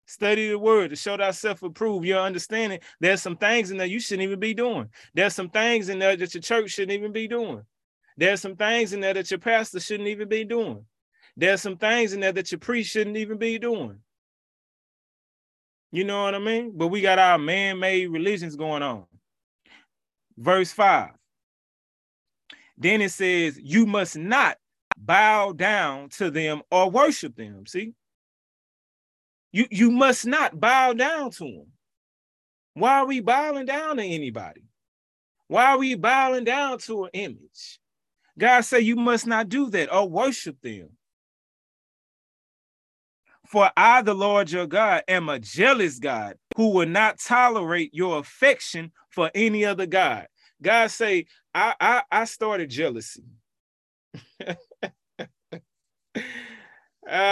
Study 0.06 0.50
the 0.50 0.60
word 0.60 0.90
to 0.90 0.96
show 0.96 1.18
thyself 1.18 1.64
approved. 1.64 2.06
Your 2.06 2.20
understanding. 2.22 2.80
There's 3.00 3.22
some 3.22 3.38
things 3.38 3.72
in 3.72 3.78
there 3.78 3.88
you 3.88 4.00
shouldn't 4.00 4.24
even 4.24 4.40
be 4.40 4.54
doing. 4.54 4.90
There's 5.14 5.36
some 5.36 5.50
things 5.50 5.90
in 5.90 6.00
there 6.00 6.16
that 6.16 6.34
your 6.34 6.42
church 6.42 6.72
shouldn't 6.72 6.98
even 6.98 7.12
be 7.12 7.28
doing. 7.28 7.64
There's 8.18 8.42
some 8.42 8.56
things 8.56 8.94
in 8.94 9.00
there 9.00 9.14
that 9.14 9.32
your 9.32 9.40
pastor 9.40 9.80
shouldn't 9.80 10.10
even 10.10 10.28
be 10.28 10.44
doing. 10.44 10.86
There's 11.38 11.62
some 11.62 11.78
things 11.78 12.14
in 12.14 12.20
there 12.20 12.34
that 12.34 12.52
your 12.52 12.60
priest 12.60 12.92
shouldn't 12.92 13.18
even 13.18 13.38
be 13.38 13.58
doing. 13.58 14.00
You 15.92 16.04
know 16.04 16.24
what 16.24 16.36
I 16.36 16.40
mean? 16.40 16.74
But 16.76 16.88
we 16.88 17.02
got 17.02 17.20
our 17.20 17.38
man-made 17.38 18.08
religions 18.08 18.56
going 18.56 18.84
on. 18.84 19.06
Verse 20.38 20.72
5. 20.72 21.10
Then 22.82 23.02
it 23.02 23.12
says, 23.12 23.60
You 23.62 23.86
must 23.86 24.18
not 24.18 24.58
bow 24.98 25.52
down 25.52 26.10
to 26.10 26.32
them 26.32 26.64
or 26.72 26.90
worship 26.90 27.36
them. 27.36 27.68
See? 27.68 27.94
You, 29.52 29.68
you 29.70 29.92
must 29.92 30.26
not 30.26 30.60
bow 30.60 30.94
down 30.94 31.30
to 31.32 31.44
them. 31.44 31.68
Why 32.74 32.96
are 33.00 33.06
we 33.06 33.20
bowing 33.20 33.68
down 33.68 33.98
to 33.98 34.04
anybody? 34.04 34.64
Why 35.48 35.74
are 35.74 35.78
we 35.78 35.94
bowing 35.94 36.44
down 36.44 36.80
to 36.80 37.04
an 37.04 37.12
image? 37.14 37.80
God 38.40 38.62
said 38.62 38.78
you 38.78 38.96
must 38.96 39.28
not 39.28 39.48
do 39.48 39.70
that 39.70 39.94
or 39.94 40.10
worship 40.10 40.60
them. 40.62 40.90
For 43.46 43.70
I, 43.78 44.02
the 44.02 44.16
Lord 44.16 44.50
your 44.50 44.66
God, 44.66 45.04
am 45.08 45.30
a 45.30 45.38
jealous 45.38 46.00
God 46.00 46.38
who 46.56 46.70
will 46.70 46.88
not 46.88 47.20
tolerate 47.20 47.94
your 47.94 48.18
affection 48.18 48.92
for 49.10 49.30
any 49.36 49.66
other 49.66 49.86
God. 49.86 50.28
God 50.62 50.92
say, 50.92 51.26
I 51.54 51.76
I, 51.80 52.04
I 52.12 52.26
started 52.26 52.70
jealousy. 52.70 53.24
uh, 54.46 54.56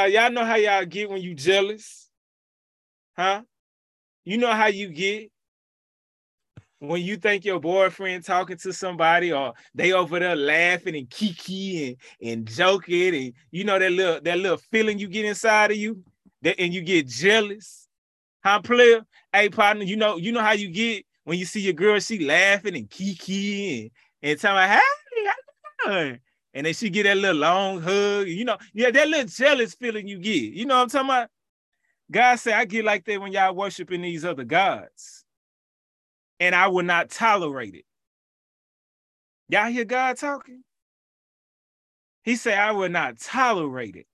y'all 0.09 0.31
know 0.31 0.45
how 0.45 0.55
y'all 0.55 0.85
get 0.85 1.09
when 1.09 1.21
you 1.21 1.33
jealous, 1.33 2.09
huh? 3.17 3.41
You 4.25 4.37
know 4.37 4.51
how 4.51 4.67
you 4.67 4.89
get 4.89 5.31
when 6.79 7.01
you 7.01 7.17
think 7.17 7.43
your 7.43 7.59
boyfriend 7.59 8.23
talking 8.23 8.57
to 8.57 8.71
somebody 8.71 9.33
or 9.33 9.53
they 9.75 9.91
over 9.91 10.17
there 10.19 10.35
laughing 10.35 10.95
and 10.95 11.09
kiki 11.09 11.89
and, 12.21 12.29
and 12.29 12.47
joking 12.47 13.13
and 13.15 13.33
you 13.51 13.65
know 13.65 13.77
that 13.77 13.91
little 13.91 14.21
that 14.21 14.37
little 14.39 14.57
feeling 14.71 14.97
you 14.97 15.07
get 15.07 15.25
inside 15.25 15.71
of 15.71 15.77
you 15.77 16.01
that 16.41 16.59
and 16.59 16.73
you 16.73 16.81
get 16.81 17.07
jealous. 17.07 17.87
Huh, 18.43 18.61
player? 18.61 19.01
Hey, 19.33 19.49
partner, 19.49 19.83
you 19.83 19.97
know, 19.97 20.15
you 20.15 20.31
know 20.31 20.41
how 20.41 20.53
you 20.53 20.69
get 20.69 21.05
when 21.25 21.37
you 21.37 21.45
see 21.45 21.59
your 21.59 21.73
girl, 21.73 21.99
she 21.99 22.25
laughing 22.25 22.75
and 22.75 22.89
kiki 22.89 23.81
and, 23.81 23.91
and 24.21 24.39
telling 24.39 24.69
hey, 25.85 26.19
and 26.53 26.65
then 26.65 26.73
she 26.73 26.89
get 26.89 27.03
that 27.03 27.17
little 27.17 27.37
long 27.37 27.81
hug, 27.81 28.27
you 28.27 28.45
know, 28.45 28.57
yeah, 28.73 28.91
that 28.91 29.07
little 29.07 29.27
jealous 29.27 29.75
feeling 29.75 30.07
you 30.07 30.19
get. 30.19 30.53
You 30.53 30.65
know 30.65 30.77
what 30.77 30.83
I'm 30.83 30.89
talking 30.89 31.09
about? 31.09 31.29
God 32.11 32.35
said, 32.37 32.53
I 32.53 32.65
get 32.65 32.85
like 32.85 33.05
that 33.05 33.21
when 33.21 33.31
y'all 33.31 33.55
worshiping 33.55 34.01
these 34.01 34.25
other 34.25 34.43
gods 34.43 35.23
and 36.39 36.55
I 36.55 36.67
will 36.67 36.83
not 36.83 37.09
tolerate 37.09 37.75
it. 37.75 37.85
Y'all 39.47 39.71
hear 39.71 39.85
God 39.85 40.17
talking? 40.17 40.63
He 42.23 42.35
said, 42.35 42.57
I 42.57 42.71
will 42.71 42.89
not 42.89 43.19
tolerate 43.19 43.95
it. 43.95 44.07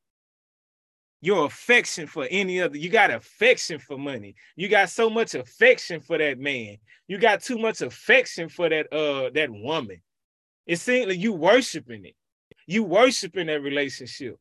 Your 1.26 1.46
affection 1.48 2.06
for 2.06 2.28
any 2.30 2.62
other, 2.62 2.78
you 2.78 2.88
got 2.88 3.10
affection 3.10 3.80
for 3.80 3.98
money. 3.98 4.36
You 4.56 4.68
got 4.68 4.92
so 4.92 5.10
much 5.10 5.34
affection 5.34 6.00
for 6.00 6.20
that 6.20 6.38
man. 6.38 6.78
You 7.08 7.18
got 7.18 7.42
too 7.42 7.58
much 7.58 7.82
affection 7.82 8.48
for 8.48 8.70
that 8.70 8.94
uh 8.94 9.32
that 9.34 9.50
woman. 9.50 10.04
It 10.68 10.76
seems 10.76 11.08
like 11.08 11.18
you 11.20 11.34
worshiping 11.34 12.06
it. 12.06 12.16
You 12.68 12.84
worshiping 12.84 13.48
that 13.48 13.64
relationship 13.64 14.38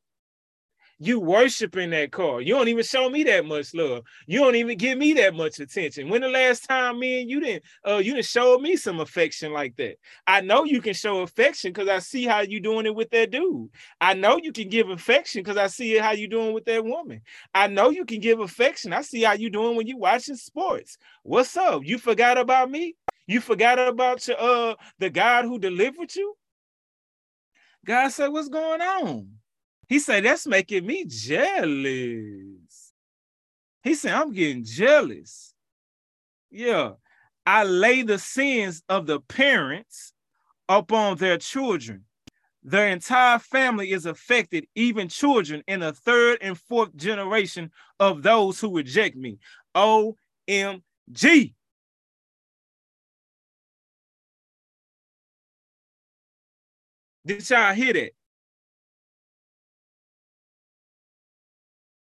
you 0.98 1.20
worshiping 1.20 1.90
that 1.90 2.12
car. 2.12 2.40
You 2.40 2.54
don't 2.54 2.68
even 2.68 2.84
show 2.84 3.08
me 3.10 3.24
that 3.24 3.44
much 3.44 3.74
love. 3.74 4.04
You 4.26 4.40
don't 4.40 4.54
even 4.54 4.78
give 4.78 4.98
me 4.98 5.12
that 5.14 5.34
much 5.34 5.60
attention. 5.60 6.08
When 6.08 6.20
the 6.20 6.28
last 6.28 6.68
time 6.68 6.98
me 6.98 7.22
and 7.22 7.30
you 7.30 7.40
didn't 7.40 7.64
uh 7.86 7.96
you 7.96 8.14
didn't 8.14 8.26
show 8.26 8.58
me 8.58 8.76
some 8.76 9.00
affection 9.00 9.52
like 9.52 9.76
that? 9.76 9.96
I 10.26 10.40
know 10.40 10.64
you 10.64 10.80
can 10.80 10.94
show 10.94 11.20
affection 11.20 11.72
because 11.72 11.88
I 11.88 11.98
see 11.98 12.24
how 12.24 12.40
you 12.40 12.60
doing 12.60 12.86
it 12.86 12.94
with 12.94 13.10
that 13.10 13.30
dude. 13.30 13.70
I 14.00 14.14
know 14.14 14.38
you 14.42 14.52
can 14.52 14.68
give 14.68 14.90
affection 14.90 15.42
because 15.42 15.56
I 15.56 15.66
see 15.66 15.96
how 15.96 16.12
you 16.12 16.28
doing 16.28 16.54
with 16.54 16.64
that 16.66 16.84
woman. 16.84 17.22
I 17.54 17.66
know 17.66 17.90
you 17.90 18.04
can 18.04 18.20
give 18.20 18.40
affection. 18.40 18.92
I 18.92 19.02
see 19.02 19.22
how 19.22 19.32
you 19.32 19.50
doing 19.50 19.76
when 19.76 19.86
you 19.86 19.98
watching 19.98 20.36
sports. 20.36 20.98
What's 21.22 21.56
up? 21.56 21.82
You 21.84 21.98
forgot 21.98 22.38
about 22.38 22.70
me? 22.70 22.96
You 23.26 23.40
forgot 23.40 23.78
about 23.78 24.26
your 24.28 24.40
uh 24.40 24.74
the 24.98 25.10
God 25.10 25.44
who 25.44 25.58
delivered 25.58 26.14
you? 26.14 26.36
God 27.84 28.08
said, 28.08 28.28
What's 28.28 28.48
going 28.48 28.80
on? 28.80 29.28
He 29.88 29.98
said, 29.98 30.24
That's 30.24 30.46
making 30.46 30.86
me 30.86 31.04
jealous. 31.06 32.92
He 33.82 33.94
said, 33.94 34.14
I'm 34.14 34.32
getting 34.32 34.64
jealous. 34.64 35.54
Yeah. 36.50 36.92
I 37.46 37.64
lay 37.64 38.02
the 38.02 38.18
sins 38.18 38.82
of 38.88 39.06
the 39.06 39.20
parents 39.20 40.14
upon 40.68 41.18
their 41.18 41.36
children. 41.36 42.04
Their 42.62 42.88
entire 42.88 43.38
family 43.38 43.92
is 43.92 44.06
affected, 44.06 44.66
even 44.74 45.08
children 45.08 45.62
in 45.68 45.80
the 45.80 45.92
third 45.92 46.38
and 46.40 46.58
fourth 46.58 46.96
generation 46.96 47.70
of 48.00 48.22
those 48.22 48.58
who 48.58 48.74
reject 48.74 49.16
me. 49.16 49.38
OMG. 49.76 51.52
Did 57.26 57.50
y'all 57.50 57.74
hear 57.74 57.92
that? 57.92 58.12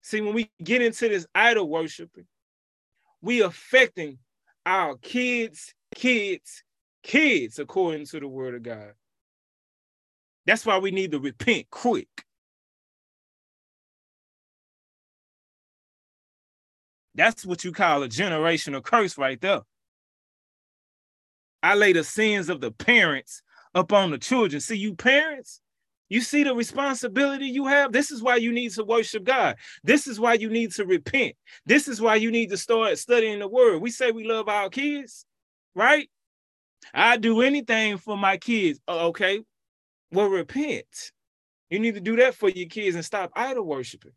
See, 0.10 0.22
when 0.22 0.34
we 0.34 0.50
get 0.64 0.82
into 0.82 1.08
this 1.08 1.28
idol 1.36 1.70
worshiping, 1.70 2.26
we 3.22 3.44
affecting 3.44 4.18
our 4.66 4.98
kids, 4.98 5.76
kids, 5.94 6.64
kids, 7.04 7.60
according 7.60 8.08
to 8.08 8.20
the 8.20 8.28
word 8.28 8.56
of 8.56 8.64
God. 8.64 8.94
That's 10.48 10.66
why 10.66 10.80
we 10.80 10.90
need 10.90 11.12
to 11.12 11.20
repent 11.20 11.70
quick. 11.70 12.08
That's 17.14 17.46
what 17.46 17.64
you 17.64 17.72
call 17.72 18.02
a 18.02 18.10
generational 18.10 18.82
curse 18.82 19.16
right 19.16 19.40
there. 19.40 19.62
I 21.62 21.76
lay 21.76 21.94
the 21.94 22.04
sins 22.04 22.50
of 22.50 22.62
the 22.62 22.72
parents 22.72 23.44
upon 23.76 24.10
the 24.10 24.18
children. 24.18 24.60
See, 24.60 24.76
you 24.76 24.96
parents, 24.96 25.62
you 26.10 26.22
see 26.22 26.44
the 26.44 26.54
responsibility 26.54 27.46
you 27.46 27.68
have? 27.68 27.92
This 27.92 28.12
is 28.12 28.22
why 28.22 28.38
you 28.38 28.52
need 28.52 28.72
to 28.72 28.84
worship 28.84 29.24
God. 29.24 29.58
This 29.84 30.08
is 30.08 30.20
why 30.20 30.34
you 30.34 30.50
need 30.50 30.72
to 30.74 30.86
repent. 30.86 31.36
This 31.66 31.88
is 31.88 32.02
why 32.02 32.16
you 32.16 32.32
need 32.32 32.50
to 32.50 32.58
start 32.58 32.98
studying 32.98 33.40
the 33.40 33.48
word. 33.48 33.80
We 33.80 33.92
say 33.92 34.12
we 34.12 34.26
love 34.26 34.50
our 34.50 34.70
kids, 34.70 35.26
right? 35.76 36.10
I 36.94 37.18
do 37.18 37.42
anything 37.42 37.98
for 37.98 38.18
my 38.18 38.38
kids. 38.38 38.80
Okay. 38.88 39.42
Well, 40.12 40.28
repent. 40.28 41.12
You 41.70 41.80
need 41.80 41.94
to 41.94 42.02
do 42.02 42.16
that 42.16 42.34
for 42.34 42.50
your 42.50 42.68
kids 42.68 42.96
and 42.96 43.06
stop 43.06 43.32
idol 43.36 43.66
worshiping. 43.66 44.14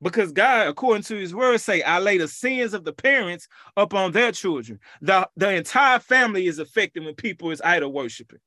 Because 0.00 0.30
God, 0.30 0.68
according 0.68 1.02
to 1.04 1.16
his 1.16 1.34
word, 1.34 1.58
say, 1.60 1.82
I 1.82 1.98
lay 1.98 2.18
the 2.18 2.28
sins 2.28 2.72
of 2.72 2.84
the 2.84 2.92
parents 2.92 3.48
upon 3.76 4.12
their 4.12 4.30
children. 4.30 4.78
The, 5.00 5.28
the 5.36 5.52
entire 5.54 5.98
family 5.98 6.46
is 6.46 6.60
affected 6.60 7.04
when 7.04 7.16
people 7.16 7.50
is 7.50 7.60
idol 7.60 7.92
worshiping. 7.92 8.38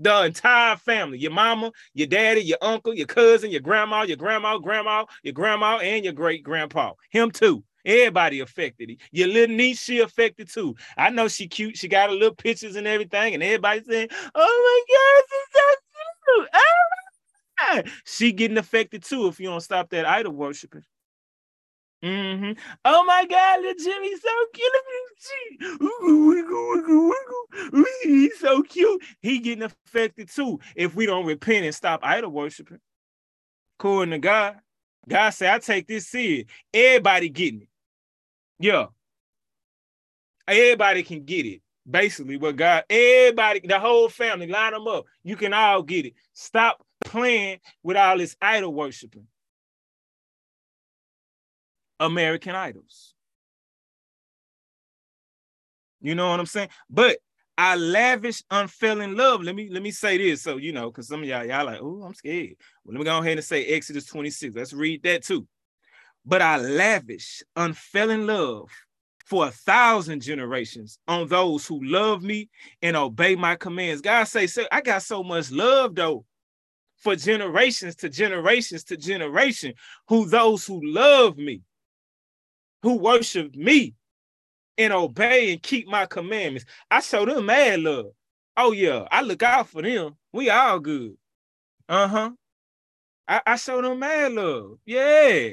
The 0.00 0.24
entire 0.24 0.76
family, 0.76 1.18
your 1.18 1.30
mama, 1.30 1.70
your 1.94 2.08
daddy, 2.08 2.40
your 2.42 2.58
uncle, 2.60 2.94
your 2.94 3.06
cousin, 3.06 3.50
your 3.50 3.60
grandma, 3.60 4.02
your 4.02 4.16
grandma, 4.16 4.58
grandma, 4.58 5.04
your 5.22 5.34
grandma, 5.34 5.78
and 5.78 6.04
your 6.04 6.12
great 6.12 6.42
grandpa. 6.42 6.92
Him 7.10 7.30
too. 7.30 7.62
Everybody 7.84 8.40
affected. 8.40 8.98
Your 9.12 9.28
little 9.28 9.54
niece, 9.54 9.82
she 9.82 10.00
affected 10.00 10.48
too. 10.50 10.74
I 10.96 11.10
know 11.10 11.28
she 11.28 11.46
cute. 11.46 11.76
She 11.76 11.86
got 11.86 12.10
a 12.10 12.12
little 12.12 12.34
pictures 12.34 12.76
and 12.76 12.86
everything, 12.86 13.34
and 13.34 13.42
everybody 13.42 13.82
saying, 13.84 14.08
"Oh 14.34 14.84
my 14.88 14.94
God, 14.94 15.24
she's 15.28 15.60
so 15.60 15.74
cute!" 16.36 16.48
Oh 16.54 16.84
she 18.04 18.32
getting 18.32 18.58
affected 18.58 19.04
too 19.04 19.26
if 19.28 19.38
you 19.38 19.48
don't 19.48 19.60
stop 19.60 19.90
that 19.90 20.06
idol 20.06 20.32
worshiping. 20.32 20.84
Mm-hmm. 22.04 22.52
Oh 22.84 23.04
my 23.04 23.24
God, 23.24 23.62
little 23.62 23.82
Jimmy's 23.82 24.20
so 24.20 24.28
cute. 24.52 24.72
He's 28.02 28.38
so 28.38 28.62
cute. 28.62 29.02
He 29.22 29.38
getting 29.38 29.62
affected 29.62 30.28
too 30.28 30.60
if 30.76 30.94
we 30.94 31.06
don't 31.06 31.24
repent 31.24 31.64
and 31.64 31.74
stop 31.74 32.00
idol 32.02 32.30
worshiping. 32.30 32.80
According 33.78 34.12
to 34.12 34.18
God, 34.18 34.56
God 35.08 35.30
said, 35.30 35.54
I 35.54 35.58
take 35.60 35.86
this 35.86 36.06
serious. 36.06 36.44
Everybody 36.74 37.30
getting 37.30 37.62
it. 37.62 37.68
Yeah. 38.58 38.86
Everybody 40.46 41.04
can 41.04 41.24
get 41.24 41.46
it. 41.46 41.62
Basically, 41.90 42.36
what 42.36 42.56
God, 42.56 42.84
everybody, 42.90 43.60
the 43.60 43.78
whole 43.78 44.10
family, 44.10 44.46
line 44.46 44.72
them 44.72 44.88
up. 44.88 45.06
You 45.22 45.36
can 45.36 45.54
all 45.54 45.82
get 45.82 46.04
it. 46.04 46.14
Stop 46.34 46.84
playing 47.04 47.60
with 47.82 47.96
all 47.96 48.18
this 48.18 48.36
idol 48.42 48.74
worshiping. 48.74 49.26
American 52.04 52.54
Idols. 52.54 53.14
You 56.00 56.14
know 56.14 56.28
what 56.28 56.40
I'm 56.40 56.46
saying? 56.46 56.68
But 56.90 57.18
I 57.56 57.76
lavish 57.76 58.42
unfailing 58.50 59.16
love. 59.16 59.42
Let 59.42 59.54
me 59.54 59.68
let 59.70 59.82
me 59.82 59.90
say 59.90 60.18
this. 60.18 60.42
So 60.42 60.56
you 60.56 60.72
know, 60.72 60.90
because 60.90 61.08
some 61.08 61.22
of 61.22 61.28
y'all 61.28 61.44
y'all 61.44 61.64
like, 61.64 61.80
oh, 61.80 62.02
I'm 62.04 62.14
scared. 62.14 62.56
Well, 62.84 62.94
let 62.94 62.98
me 62.98 63.04
go 63.04 63.18
ahead 63.18 63.38
and 63.38 63.44
say 63.44 63.64
Exodus 63.66 64.06
26. 64.06 64.54
Let's 64.54 64.72
read 64.72 65.02
that 65.04 65.24
too. 65.24 65.46
But 66.26 66.42
I 66.42 66.56
lavish 66.56 67.42
unfailing 67.56 68.26
love 68.26 68.70
for 69.24 69.46
a 69.46 69.50
thousand 69.50 70.20
generations 70.20 70.98
on 71.08 71.28
those 71.28 71.66
who 71.66 71.82
love 71.84 72.22
me 72.22 72.48
and 72.82 72.96
obey 72.96 73.34
my 73.36 73.56
commands. 73.56 74.02
God 74.02 74.24
say, 74.24 74.46
so 74.46 74.64
I 74.70 74.80
got 74.80 75.02
so 75.02 75.22
much 75.22 75.50
love 75.50 75.94
though 75.94 76.24
for 76.96 77.16
generations 77.16 77.96
to 77.96 78.08
generations 78.08 78.84
to 78.84 78.96
generation 78.96 79.74
who 80.08 80.26
those 80.26 80.66
who 80.66 80.80
love 80.84 81.36
me 81.36 81.62
who 82.84 82.98
worship 82.98 83.56
me 83.56 83.94
and 84.76 84.92
obey 84.92 85.52
and 85.52 85.62
keep 85.62 85.88
my 85.88 86.04
commandments. 86.04 86.66
I 86.90 87.00
show 87.00 87.24
them 87.24 87.46
mad 87.46 87.80
love. 87.80 88.12
Oh 88.58 88.72
yeah, 88.72 89.08
I 89.10 89.22
look 89.22 89.42
out 89.42 89.70
for 89.70 89.80
them. 89.80 90.16
We 90.34 90.50
all 90.50 90.78
good. 90.80 91.16
Uh-huh. 91.88 92.32
I, 93.26 93.40
I 93.46 93.56
show 93.56 93.80
them 93.80 93.98
mad 94.00 94.32
love. 94.32 94.76
Yeah. 94.84 95.48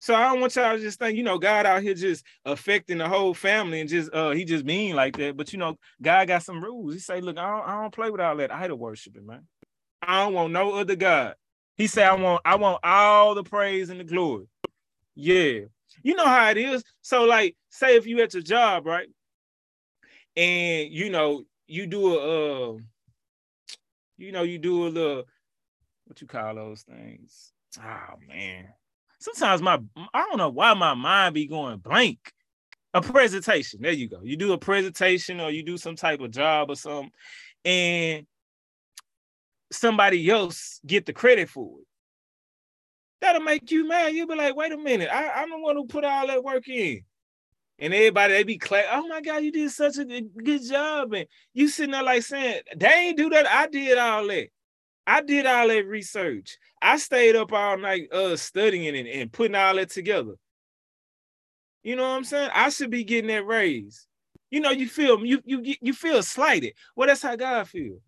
So 0.00 0.14
I 0.14 0.28
don't 0.28 0.40
want 0.40 0.56
y'all 0.56 0.74
to 0.74 0.82
just 0.82 0.98
think, 0.98 1.18
you 1.18 1.22
know, 1.22 1.38
God 1.38 1.66
out 1.66 1.82
here 1.82 1.92
just 1.92 2.24
affecting 2.46 2.98
the 2.98 3.08
whole 3.08 3.34
family 3.34 3.80
and 3.80 3.88
just 3.88 4.12
uh 4.14 4.30
he 4.30 4.46
just 4.46 4.64
mean 4.64 4.96
like 4.96 5.18
that. 5.18 5.36
But 5.36 5.52
you 5.52 5.58
know, 5.58 5.76
God 6.00 6.28
got 6.28 6.42
some 6.42 6.64
rules. 6.64 6.94
He 6.94 7.00
say, 7.00 7.20
look, 7.20 7.36
I 7.36 7.50
don't, 7.50 7.68
I 7.68 7.82
don't 7.82 7.94
play 7.94 8.08
with 8.08 8.22
all 8.22 8.36
that 8.36 8.52
idol 8.52 8.78
worshiping, 8.78 9.26
man. 9.26 9.46
I 10.00 10.24
don't 10.24 10.32
want 10.32 10.54
no 10.54 10.72
other 10.76 10.96
God. 10.96 11.34
He 11.76 11.88
said, 11.88 12.08
I 12.08 12.14
want, 12.14 12.40
I 12.46 12.56
want 12.56 12.80
all 12.82 13.34
the 13.34 13.44
praise 13.44 13.90
and 13.90 14.00
the 14.00 14.04
glory. 14.04 14.46
Yeah. 15.14 15.66
You 16.02 16.14
know 16.14 16.26
how 16.26 16.50
it 16.50 16.56
is. 16.56 16.82
So, 17.02 17.24
like, 17.24 17.56
say 17.70 17.96
if 17.96 18.06
you 18.06 18.20
at 18.22 18.34
your 18.34 18.42
job, 18.42 18.86
right? 18.86 19.08
And 20.36 20.90
you 20.90 21.10
know, 21.10 21.44
you 21.66 21.86
do 21.86 22.14
a 22.14 22.74
uh, 22.74 22.76
you 24.16 24.32
know, 24.32 24.42
you 24.42 24.58
do 24.58 24.86
a 24.86 24.88
little 24.88 25.24
what 26.06 26.20
you 26.20 26.26
call 26.26 26.54
those 26.54 26.82
things. 26.82 27.52
Oh 27.78 28.14
man. 28.26 28.68
Sometimes 29.18 29.62
my 29.62 29.80
I 30.12 30.26
don't 30.28 30.38
know 30.38 30.50
why 30.50 30.74
my 30.74 30.94
mind 30.94 31.34
be 31.34 31.46
going 31.46 31.78
blank. 31.78 32.18
A 32.92 33.02
presentation. 33.02 33.80
There 33.82 33.90
you 33.90 34.08
go. 34.08 34.20
You 34.22 34.36
do 34.36 34.52
a 34.52 34.58
presentation 34.58 35.40
or 35.40 35.50
you 35.50 35.64
do 35.64 35.76
some 35.76 35.96
type 35.96 36.20
of 36.20 36.30
job 36.30 36.70
or 36.70 36.76
something, 36.76 37.10
and 37.64 38.24
somebody 39.72 40.30
else 40.30 40.80
get 40.86 41.04
the 41.04 41.12
credit 41.12 41.48
for 41.48 41.80
it. 41.80 41.86
That'll 43.20 43.42
make 43.42 43.70
you 43.70 43.86
mad. 43.86 44.12
You'll 44.14 44.26
be 44.26 44.34
like, 44.34 44.56
wait 44.56 44.72
a 44.72 44.76
minute, 44.76 45.08
I, 45.10 45.30
I'm 45.42 45.50
the 45.50 45.58
one 45.58 45.76
who 45.76 45.86
put 45.86 46.04
all 46.04 46.26
that 46.26 46.44
work 46.44 46.68
in. 46.68 47.02
And 47.78 47.92
everybody, 47.92 48.34
they 48.34 48.44
be 48.44 48.58
clap, 48.58 48.84
oh 48.92 49.08
my 49.08 49.20
God, 49.20 49.42
you 49.42 49.50
did 49.50 49.70
such 49.70 49.98
a 49.98 50.04
good 50.04 50.64
job. 50.64 51.12
And 51.12 51.26
you 51.54 51.68
sitting 51.68 51.92
there 51.92 52.02
like 52.02 52.22
saying, 52.22 52.60
they 52.76 52.88
ain't 52.88 53.16
do 53.16 53.30
that. 53.30 53.46
I 53.46 53.66
did 53.66 53.98
all 53.98 54.26
that. 54.28 54.48
I 55.06 55.22
did 55.22 55.46
all 55.46 55.68
that 55.68 55.86
research. 55.86 56.56
I 56.80 56.98
stayed 56.98 57.36
up 57.36 57.52
all 57.52 57.76
night 57.78 58.12
uh 58.12 58.36
studying 58.36 58.96
and, 58.96 59.08
and 59.08 59.32
putting 59.32 59.54
all 59.54 59.74
that 59.74 59.90
together. 59.90 60.34
You 61.82 61.96
know 61.96 62.04
what 62.04 62.16
I'm 62.16 62.24
saying? 62.24 62.50
I 62.54 62.70
should 62.70 62.90
be 62.90 63.04
getting 63.04 63.28
that 63.28 63.46
raise. 63.46 64.06
You 64.50 64.60
know, 64.60 64.70
you 64.70 64.88
feel 64.88 65.24
you 65.24 65.40
you 65.44 65.74
you 65.80 65.92
feel 65.92 66.22
slighted. 66.22 66.74
Well, 66.96 67.08
that's 67.08 67.22
how 67.22 67.36
God 67.36 67.68
feels. 67.68 68.00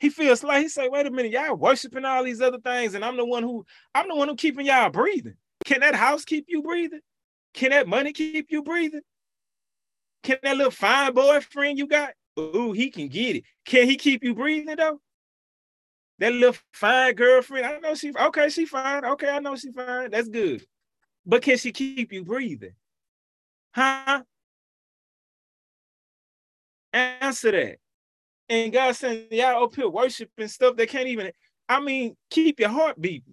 He 0.00 0.08
feels 0.08 0.42
like 0.42 0.62
he 0.62 0.68
say, 0.68 0.88
wait 0.88 1.06
a 1.06 1.10
minute, 1.10 1.30
y'all 1.30 1.54
worshiping 1.54 2.06
all 2.06 2.24
these 2.24 2.40
other 2.40 2.58
things, 2.58 2.94
and 2.94 3.04
I'm 3.04 3.18
the 3.18 3.24
one 3.24 3.42
who 3.42 3.66
I'm 3.94 4.08
the 4.08 4.14
one 4.16 4.28
who 4.28 4.34
keeping 4.34 4.64
y'all 4.64 4.88
breathing. 4.88 5.34
Can 5.66 5.80
that 5.80 5.94
house 5.94 6.24
keep 6.24 6.46
you 6.48 6.62
breathing? 6.62 7.00
Can 7.52 7.70
that 7.70 7.86
money 7.86 8.14
keep 8.14 8.46
you 8.50 8.62
breathing? 8.62 9.02
Can 10.22 10.38
that 10.42 10.56
little 10.56 10.70
fine 10.70 11.12
boyfriend 11.12 11.78
you 11.78 11.86
got? 11.86 12.14
Ooh, 12.38 12.72
he 12.72 12.90
can 12.90 13.08
get 13.08 13.36
it. 13.36 13.44
Can 13.66 13.86
he 13.86 13.96
keep 13.96 14.24
you 14.24 14.34
breathing 14.34 14.74
though? 14.76 15.00
That 16.18 16.32
little 16.32 16.56
fine 16.72 17.14
girlfriend, 17.14 17.66
I 17.66 17.78
know 17.78 17.94
she 17.94 18.12
okay, 18.14 18.48
she 18.48 18.64
fine. 18.64 19.04
Okay, 19.04 19.28
I 19.28 19.38
know 19.40 19.56
she 19.56 19.70
fine. 19.70 20.10
That's 20.10 20.28
good. 20.28 20.64
But 21.26 21.42
can 21.42 21.58
she 21.58 21.72
keep 21.72 22.10
you 22.10 22.24
breathing? 22.24 22.74
Huh? 23.74 24.22
Answer 26.94 27.50
that. 27.52 27.79
And 28.50 28.72
God 28.72 28.96
saying, 28.96 29.28
y'all 29.30 29.62
up 29.62 29.76
here 29.76 29.88
worshiping 29.88 30.48
stuff 30.48 30.74
that 30.76 30.88
can't 30.88 31.06
even, 31.06 31.30
I 31.68 31.78
mean, 31.78 32.16
keep 32.30 32.58
your 32.58 32.68
heart 32.68 33.00
beating. 33.00 33.32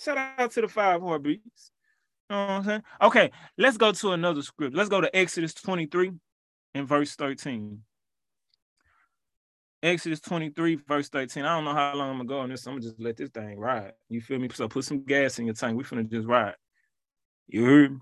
Shout 0.00 0.16
out 0.16 0.50
to 0.52 0.62
the 0.62 0.68
five 0.68 1.02
heartbeats. 1.02 1.70
You 2.30 2.36
know 2.36 2.42
what 2.42 2.50
I'm 2.50 2.64
saying? 2.64 2.82
Okay, 3.02 3.30
let's 3.58 3.76
go 3.76 3.92
to 3.92 4.12
another 4.12 4.40
script. 4.40 4.74
Let's 4.74 4.88
go 4.88 5.02
to 5.02 5.14
Exodus 5.14 5.52
23 5.52 6.12
and 6.74 6.88
verse 6.88 7.14
13. 7.16 7.82
Exodus 9.82 10.20
23, 10.20 10.76
verse 10.88 11.10
13. 11.10 11.44
I 11.44 11.54
don't 11.54 11.64
know 11.64 11.74
how 11.74 11.94
long 11.94 12.10
I'm 12.10 12.16
gonna 12.16 12.28
go 12.28 12.38
on 12.38 12.48
this. 12.48 12.66
I'm 12.66 12.74
gonna 12.74 12.82
just 12.82 12.98
let 12.98 13.18
this 13.18 13.28
thing 13.28 13.58
ride. 13.58 13.92
You 14.08 14.22
feel 14.22 14.38
me? 14.38 14.48
So 14.54 14.68
put 14.68 14.84
some 14.84 15.04
gas 15.04 15.38
in 15.38 15.44
your 15.44 15.54
tank. 15.54 15.76
We're 15.76 15.84
finna 15.84 16.10
just 16.10 16.26
ride. 16.26 16.54
You 17.46 17.64
heard? 17.64 17.92
Me? 17.92 17.98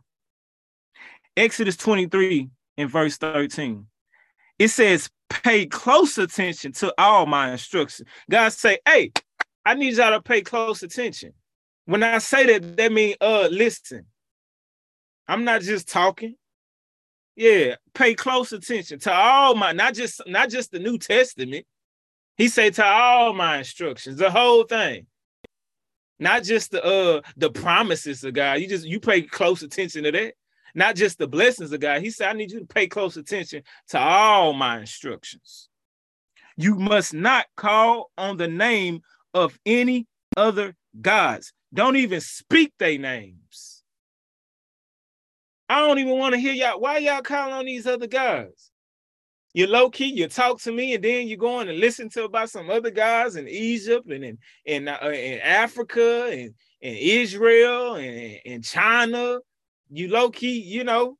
Exodus 1.36 1.76
23 1.76 2.48
and 2.78 2.88
verse 2.88 3.16
13 3.16 3.86
it 4.58 4.68
says 4.68 5.10
pay 5.46 5.64
close 5.64 6.18
attention 6.18 6.72
to 6.72 6.92
all 6.98 7.24
my 7.24 7.52
instructions. 7.52 8.08
God 8.28 8.52
say, 8.52 8.78
hey, 8.84 9.12
I 9.64 9.74
need 9.74 9.94
y'all 9.94 10.10
to 10.10 10.20
pay 10.20 10.42
close 10.42 10.82
attention. 10.82 11.34
When 11.84 12.02
I 12.02 12.18
say 12.18 12.46
that, 12.46 12.76
that 12.76 12.92
means 12.92 13.16
uh 13.20 13.46
listen. 13.52 14.06
I'm 15.28 15.44
not 15.44 15.62
just 15.62 15.88
talking. 15.88 16.34
Yeah, 17.36 17.76
pay 17.94 18.14
close 18.14 18.52
attention 18.52 18.98
to 19.00 19.12
all 19.12 19.54
my 19.54 19.70
not 19.70 19.94
just 19.94 20.20
not 20.26 20.50
just 20.50 20.72
the 20.72 20.80
New 20.80 20.98
Testament. 20.98 21.64
He 22.36 22.48
said 22.48 22.74
to 22.74 22.84
all 22.84 23.32
my 23.32 23.58
instructions, 23.58 24.18
the 24.18 24.30
whole 24.32 24.64
thing. 24.64 25.06
Not 26.18 26.42
just 26.42 26.72
the 26.72 26.84
uh 26.84 27.20
the 27.36 27.50
promises 27.50 28.24
of 28.24 28.34
God. 28.34 28.54
You 28.54 28.66
just 28.66 28.84
you 28.84 28.98
pay 28.98 29.22
close 29.22 29.62
attention 29.62 30.02
to 30.04 30.10
that 30.10 30.34
not 30.76 30.94
just 30.94 31.18
the 31.18 31.26
blessings 31.26 31.72
of 31.72 31.80
God. 31.80 32.02
He 32.02 32.10
said, 32.10 32.28
I 32.28 32.32
need 32.34 32.52
you 32.52 32.60
to 32.60 32.66
pay 32.66 32.86
close 32.86 33.16
attention 33.16 33.62
to 33.88 33.98
all 33.98 34.52
my 34.52 34.78
instructions. 34.78 35.70
You 36.56 36.76
must 36.76 37.14
not 37.14 37.46
call 37.56 38.10
on 38.16 38.36
the 38.36 38.46
name 38.46 39.00
of 39.32 39.58
any 39.64 40.06
other 40.36 40.76
gods. 41.00 41.52
Don't 41.72 41.96
even 41.96 42.20
speak 42.20 42.74
their 42.78 42.98
names. 42.98 43.82
I 45.68 45.80
don't 45.80 45.98
even 45.98 46.18
want 46.18 46.34
to 46.34 46.40
hear 46.40 46.52
y'all. 46.52 46.78
Why 46.78 46.98
y'all 46.98 47.22
calling 47.22 47.54
on 47.54 47.64
these 47.64 47.86
other 47.86 48.06
gods? 48.06 48.70
You 49.54 49.66
low 49.66 49.88
key, 49.88 50.12
you 50.12 50.28
talk 50.28 50.60
to 50.60 50.72
me, 50.72 50.94
and 50.94 51.02
then 51.02 51.26
you 51.26 51.38
go 51.38 51.56
on 51.56 51.68
and 51.68 51.80
listen 51.80 52.10
to 52.10 52.24
about 52.24 52.50
some 52.50 52.68
other 52.68 52.90
guys 52.90 53.36
in 53.36 53.48
Egypt 53.48 54.06
and 54.10 54.22
in 54.22 54.38
in, 54.66 54.88
uh, 54.88 54.98
in 55.12 55.40
Africa 55.40 56.28
and 56.30 56.54
in 56.82 56.96
Israel 56.96 57.94
and 57.94 58.38
in 58.44 58.60
China 58.60 59.38
you 59.90 60.08
low 60.08 60.30
key, 60.30 60.60
you 60.60 60.84
know, 60.84 61.16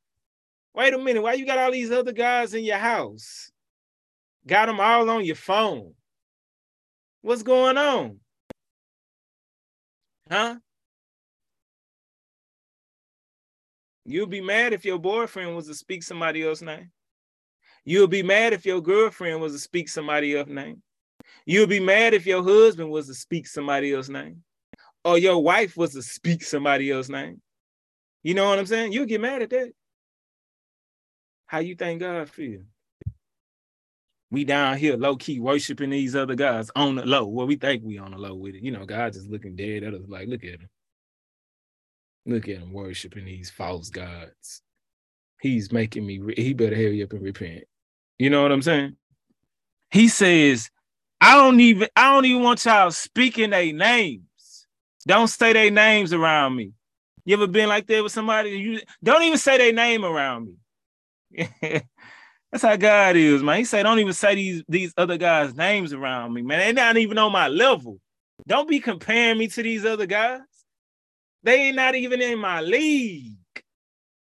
wait 0.73 0.93
a 0.93 0.97
minute, 0.97 1.21
why 1.21 1.33
you 1.33 1.45
got 1.45 1.57
all 1.57 1.71
these 1.71 1.91
other 1.91 2.11
guys 2.11 2.53
in 2.53 2.63
your 2.63 2.77
house? 2.77 3.51
Got 4.45 4.67
them 4.67 4.79
all 4.79 5.09
on 5.09 5.25
your 5.25 5.35
phone. 5.35 5.93
What's 7.21 7.43
going 7.43 7.77
on? 7.77 8.19
Huh? 10.29 10.55
You'll 14.05 14.27
be 14.27 14.41
mad 14.41 14.71
if 14.71 14.85
your 14.85 14.99
boyfriend 14.99 15.55
was 15.55 15.67
to 15.67 15.73
speak 15.73 16.03
somebody 16.03 16.43
else's 16.43 16.63
name. 16.63 16.91
You'll 17.83 18.07
be 18.07 18.23
mad 18.23 18.53
if 18.53 18.65
your 18.65 18.81
girlfriend 18.81 19.41
was 19.41 19.53
to 19.53 19.59
speak 19.59 19.89
somebody 19.89 20.35
else's 20.35 20.53
name. 20.53 20.81
You'll 21.45 21.67
be 21.67 21.79
mad 21.79 22.13
if 22.13 22.25
your 22.25 22.43
husband 22.43 22.89
was 22.89 23.07
to 23.07 23.13
speak 23.13 23.47
somebody 23.47 23.93
else's 23.93 24.09
name. 24.09 24.43
Or 25.03 25.17
your 25.17 25.41
wife 25.41 25.75
was 25.77 25.93
to 25.93 26.01
speak 26.01 26.43
somebody 26.43 26.91
else's 26.91 27.09
name. 27.09 27.41
You 28.27 28.33
know 28.33 28.49
what 28.49 28.59
I'm 28.59 28.65
saying? 28.65 28.91
You'll 28.91 29.05
get 29.05 29.21
mad 29.21 29.41
at 29.41 29.51
that. 29.51 29.71
How 31.45 31.59
you 31.59 31.75
think 31.75 32.01
God 32.01 32.29
feel? 32.29 32.59
We 34.29 34.43
down 34.43 34.75
here 34.75 34.97
low 34.97 35.15
key 35.15 35.39
worshiping 35.39 35.91
these 35.91 36.13
other 36.13 36.35
guys 36.35 36.69
on 36.75 36.95
the 36.95 37.05
low. 37.05 37.25
Well, 37.25 37.47
we 37.47 37.55
think 37.55 37.83
we 37.85 37.97
on 37.97 38.11
the 38.11 38.17
low 38.17 38.35
with 38.35 38.55
it. 38.55 38.63
You 38.63 38.71
know, 38.71 38.85
God 38.85 39.13
just 39.13 39.29
looking 39.29 39.55
dead 39.55 39.83
at 39.83 39.93
us 39.93 40.01
like, 40.09 40.27
look 40.27 40.43
at 40.43 40.59
him. 40.59 40.69
Look 42.25 42.49
at 42.49 42.57
him 42.57 42.73
worshiping 42.73 43.23
these 43.23 43.49
false 43.49 43.89
gods. 43.89 44.61
He's 45.39 45.71
making 45.71 46.05
me, 46.05 46.19
re- 46.19 46.35
he 46.35 46.53
better 46.53 46.75
hurry 46.75 47.01
up 47.03 47.13
and 47.13 47.23
repent. 47.23 47.63
You 48.19 48.29
know 48.29 48.41
what 48.41 48.51
I'm 48.51 48.61
saying? 48.61 48.97
He 49.89 50.09
says, 50.09 50.69
I 51.21 51.35
don't 51.37 51.61
even, 51.61 51.87
I 51.95 52.13
don't 52.13 52.25
even 52.25 52.43
want 52.43 52.65
y'all 52.65 52.91
speaking 52.91 53.51
their 53.51 53.71
names. 53.71 54.67
Don't 55.07 55.29
say 55.29 55.53
their 55.53 55.71
names 55.71 56.11
around 56.11 56.57
me. 56.57 56.73
You 57.27 57.35
ever 57.35 57.47
been 57.47 57.67
like 57.67 57.87
that 57.87 58.01
with 58.01 58.13
somebody? 58.13 58.51
You 58.51 58.79
don't 59.03 59.21
even 59.23 59.37
say 59.37 59.57
their 59.57 59.73
name 59.73 60.05
around 60.05 60.47
me. 61.29 61.49
That's 62.53 62.63
how 62.63 62.77
God 62.77 63.17
is, 63.17 63.43
man. 63.43 63.57
He 63.57 63.65
said, 63.65 63.83
don't 63.83 63.99
even 63.99 64.13
say 64.13 64.35
these 64.35 64.63
these 64.69 64.93
other 64.95 65.17
guys' 65.17 65.53
names 65.53 65.91
around 65.91 66.33
me, 66.33 66.41
man. 66.41 66.59
They're 66.59 66.85
not 66.85 66.95
even 66.95 67.17
on 67.17 67.33
my 67.33 67.49
level. 67.49 67.99
Don't 68.47 68.69
be 68.69 68.79
comparing 68.79 69.37
me 69.39 69.47
to 69.49 69.61
these 69.61 69.85
other 69.85 70.05
guys. 70.05 70.39
They 71.43 71.67
ain't 71.67 71.75
not 71.75 71.95
even 71.95 72.21
in 72.21 72.39
my 72.39 72.61
league. 72.61 73.35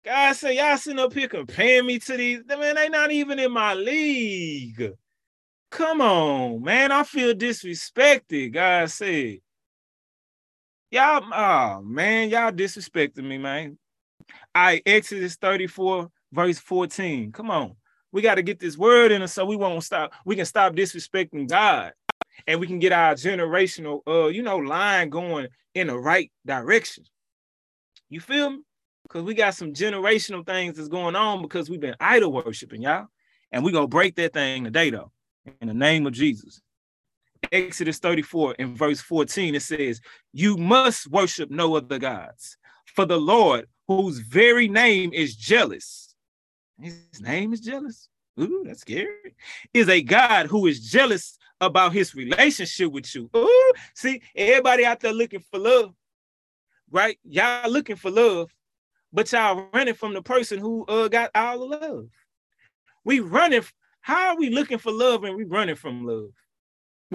God 0.06 0.34
said, 0.38 0.52
y'all 0.56 0.78
sitting 0.78 1.00
up 1.00 1.12
here 1.12 1.28
comparing 1.28 1.88
me 1.88 2.00
to 2.00 2.16
these. 2.16 2.44
Man, 2.48 2.76
they 2.76 2.88
not 2.88 3.12
even 3.12 3.40
in 3.40 3.52
my 3.52 3.74
league. 3.74 4.94
Come 5.70 6.00
on, 6.00 6.64
man. 6.64 6.94
I 6.94 7.04
feel 7.04 7.34
disrespected. 7.34 8.54
God 8.54 8.90
said. 8.90 9.40
Y'all, 10.96 11.26
oh 11.34 11.82
man, 11.82 12.30
y'all 12.30 12.54
disrespecting 12.54 13.26
me, 13.26 13.38
man. 13.38 13.78
I 14.56 14.82
Exodus 14.86 15.36
34, 15.36 16.10
verse 16.32 16.58
14. 16.58 17.34
Come 17.34 17.52
on. 17.52 17.76
We 18.14 18.22
got 18.22 18.36
to 18.36 18.42
get 18.42 18.62
this 18.62 18.78
word 18.78 19.12
in 19.12 19.22
us 19.22 19.34
so 19.34 19.44
we 19.44 19.58
won't 19.58 19.84
stop. 19.84 20.14
We 20.24 20.38
can 20.38 20.46
stop 20.46 20.72
disrespecting 20.72 21.50
God 21.50 21.92
and 22.48 22.62
we 22.62 22.68
can 22.68 22.80
get 22.80 22.94
our 22.94 23.14
generational 23.14 24.04
uh, 24.08 24.28
you 24.28 24.42
know, 24.42 24.56
line 24.56 25.10
going 25.10 25.50
in 25.74 25.88
the 25.88 26.00
right 26.00 26.32
direction. 26.46 27.04
You 28.08 28.22
feel 28.22 28.52
me? 28.52 28.60
Because 29.04 29.24
we 29.24 29.34
got 29.34 29.54
some 29.54 29.74
generational 29.74 30.46
things 30.46 30.78
that's 30.78 30.88
going 30.88 31.18
on 31.18 31.42
because 31.42 31.70
we've 31.70 31.82
been 31.82 31.98
idol 32.00 32.32
worshiping, 32.32 32.82
y'all. 32.82 33.08
And 33.52 33.66
we're 33.66 33.74
gonna 33.74 33.90
break 33.90 34.16
that 34.16 34.32
thing 34.32 34.64
today, 34.64 34.92
though, 34.92 35.12
in 35.60 35.68
the 35.68 35.74
name 35.74 36.08
of 36.08 36.14
Jesus. 36.14 36.62
Exodus 37.52 38.00
34 38.00 38.56
in 38.56 38.76
verse 38.76 39.02
14, 39.02 39.56
it 39.56 39.62
says, 39.62 40.02
You 40.34 40.58
must 40.58 41.08
worship 41.10 41.50
no 41.50 41.76
other 41.76 42.00
gods, 42.00 42.58
for 42.86 43.06
the 43.06 43.20
Lord, 43.20 43.68
whose 43.88 44.20
very 44.20 44.68
name 44.68 45.14
is 45.14 45.36
jealous. 45.36 46.16
His 46.80 47.00
name 47.22 47.54
is 47.54 47.62
jealous. 47.62 48.10
Ooh, 48.40 48.64
that's 48.66 48.82
scary. 48.82 49.36
Is 49.74 49.90
a 49.90 50.02
God 50.02 50.48
who 50.48 50.68
is 50.68 50.90
jealous 50.90 51.38
about 51.62 51.94
his 51.94 52.16
relationship 52.16 52.92
with 52.92 53.14
you. 53.16 53.30
Ooh, 53.36 53.74
see, 53.94 54.22
everybody 54.36 54.86
out 54.86 55.00
there 55.00 55.14
looking 55.14 55.44
for 55.52 55.60
love, 55.60 55.94
right? 56.92 57.18
Y'all 57.24 57.70
looking 57.70 57.96
for 57.96 58.12
love, 58.12 58.54
but 59.14 59.32
y'all 59.32 59.68
running 59.74 59.94
from 59.94 60.14
the 60.14 60.22
person 60.22 60.60
who 60.60 60.86
uh, 60.86 61.08
got 61.08 61.32
all 61.34 61.60
the 61.60 61.78
love. 61.78 62.08
We 63.04 63.20
running. 63.22 63.64
How 64.02 64.30
are 64.30 64.38
we 64.38 64.50
looking 64.50 64.78
for 64.78 64.92
love 64.92 65.24
and 65.24 65.36
we 65.36 65.46
running 65.46 65.76
from 65.76 66.06
love? 66.06 66.32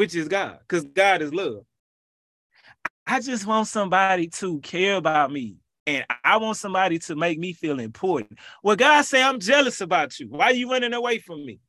Which 0.01 0.15
is 0.15 0.29
God, 0.29 0.61
because 0.61 0.85
God 0.85 1.21
is 1.21 1.35
love. 1.35 1.67
I 3.07 3.21
just 3.21 3.47
want 3.47 3.67
somebody 3.67 4.29
to 4.29 4.59
care 4.61 4.97
about 4.97 5.31
me. 5.31 5.57
And 5.87 6.07
I 6.25 6.39
want 6.39 6.57
somebody 6.57 6.99
to 7.01 7.17
make 7.17 7.39
me 7.39 7.53
feel 7.53 7.79
important. 7.79 8.39
Well, 8.63 8.77
God 8.77 9.03
say, 9.03 9.23
I'm 9.23 9.39
jealous 9.39 9.83
about 9.83 10.19
you. 10.19 10.29
Why 10.31 10.47
are 10.47 10.53
you 10.55 10.71
running 10.71 10.95
away 10.95 11.19
from 11.19 11.45
me? 11.45 11.61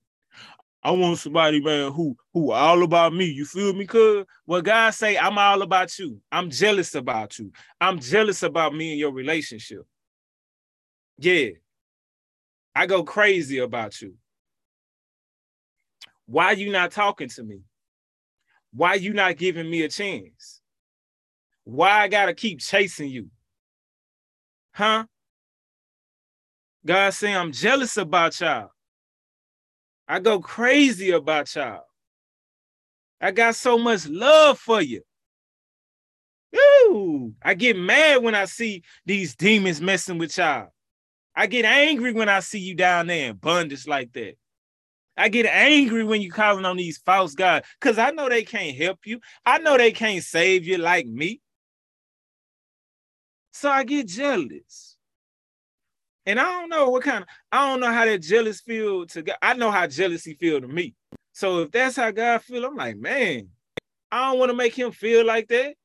I 0.82 0.92
want 0.92 1.18
somebody, 1.18 1.62
man, 1.62 1.92
who 1.92 2.16
who 2.34 2.54
all 2.54 2.84
about 2.84 3.14
me. 3.14 3.26
You 3.26 3.44
feel 3.44 3.74
me? 3.74 3.86
Cuz 3.86 4.26
well, 4.46 4.62
God 4.62 4.92
say, 4.92 5.18
I'm 5.18 5.38
all 5.38 5.62
about 5.62 6.00
you. 6.00 6.22
I'm 6.32 6.50
jealous 6.50 6.96
about 6.96 7.38
you. 7.38 7.52
I'm 7.82 8.00
jealous 8.00 8.44
about 8.44 8.74
me 8.74 8.92
and 8.92 9.00
your 9.00 9.12
relationship. 9.12 9.86
Yeah. 11.18 11.50
I 12.74 12.86
go 12.86 13.04
crazy 13.04 13.58
about 13.58 14.02
you. 14.02 14.14
Why 16.28 16.54
you 16.54 16.72
not 16.72 16.92
talking 16.92 17.28
to 17.28 17.44
me? 17.44 17.64
Why 18.74 18.96
you 18.96 19.14
not 19.14 19.38
giving 19.38 19.70
me 19.70 19.84
a 19.84 19.90
chance? 19.90 20.62
Why 21.64 22.02
I 22.02 22.08
gotta 22.08 22.34
keep 22.34 22.60
chasing 22.60 23.10
you? 23.10 23.28
Huh? 24.74 25.06
God 26.86 27.14
say 27.14 27.36
I'm 27.36 27.52
jealous 27.52 27.98
about 27.98 28.40
y'all. 28.40 28.72
I 30.08 30.20
go 30.20 30.40
crazy 30.40 31.12
about 31.12 31.54
y'all. 31.56 31.84
I 33.20 33.32
got 33.32 33.56
so 33.56 33.78
much 33.78 34.08
love 34.08 34.58
for 34.58 34.82
you. 34.82 35.02
Ooh, 36.56 37.34
I 37.42 37.54
get 37.54 37.78
mad 37.78 38.24
when 38.24 38.36
I 38.36 38.46
see 38.46 38.84
these 39.06 39.36
demons 39.36 39.80
messing 39.80 40.18
with 40.18 40.38
y'all. 40.38 40.74
I 41.36 41.48
get 41.48 41.64
angry 41.64 42.12
when 42.12 42.28
I 42.28 42.40
see 42.42 42.60
you 42.60 42.76
down 42.76 43.08
there 43.08 43.30
in 43.30 43.38
bondage 43.38 43.88
like 43.88 44.12
that. 44.14 44.36
I 45.18 45.30
get 45.30 45.46
angry 45.46 46.04
when 46.04 46.22
you 46.22 46.32
calling 46.32 46.66
on 46.66 46.78
these 46.78 46.98
false 46.98 47.36
gods 47.36 47.68
because 47.80 47.98
I 47.98 48.12
know 48.12 48.30
they 48.30 48.44
can't 48.44 48.78
help 48.78 49.00
you. 49.06 49.20
I 49.46 49.60
know 49.60 49.78
they 49.78 49.92
can't 49.92 50.24
save 50.24 50.66
you 50.66 50.78
like 50.78 51.06
me. 51.06 51.42
So 53.52 53.70
I 53.70 53.84
get 53.84 54.08
jealous. 54.08 54.98
And 56.26 56.40
I 56.40 56.44
don't 56.44 56.70
know 56.70 56.90
what 56.90 57.04
kind 57.04 57.24
of, 57.24 57.30
I 57.52 57.68
don't 57.68 57.80
know 57.80 57.92
how 57.92 58.06
that 58.06 58.22
jealous 58.22 58.62
feel 58.62 59.06
to 59.08 59.22
God. 59.24 59.38
I 59.42 59.54
know 59.54 59.72
how 59.72 59.88
jealousy 59.88 60.36
feel 60.36 60.62
to 60.62 60.68
me. 60.68 60.96
So 61.34 61.60
if 61.60 61.72
that's 61.72 61.96
how 61.96 62.12
God 62.12 62.42
feel, 62.42 62.66
I'm 62.66 62.76
like, 62.76 62.98
man, 62.98 63.50
I 64.12 64.30
don't 64.30 64.40
want 64.40 64.52
to 64.52 64.56
make 64.58 64.78
him 64.78 64.92
feel 64.92 65.26
like 65.26 65.48
that. 65.48 65.76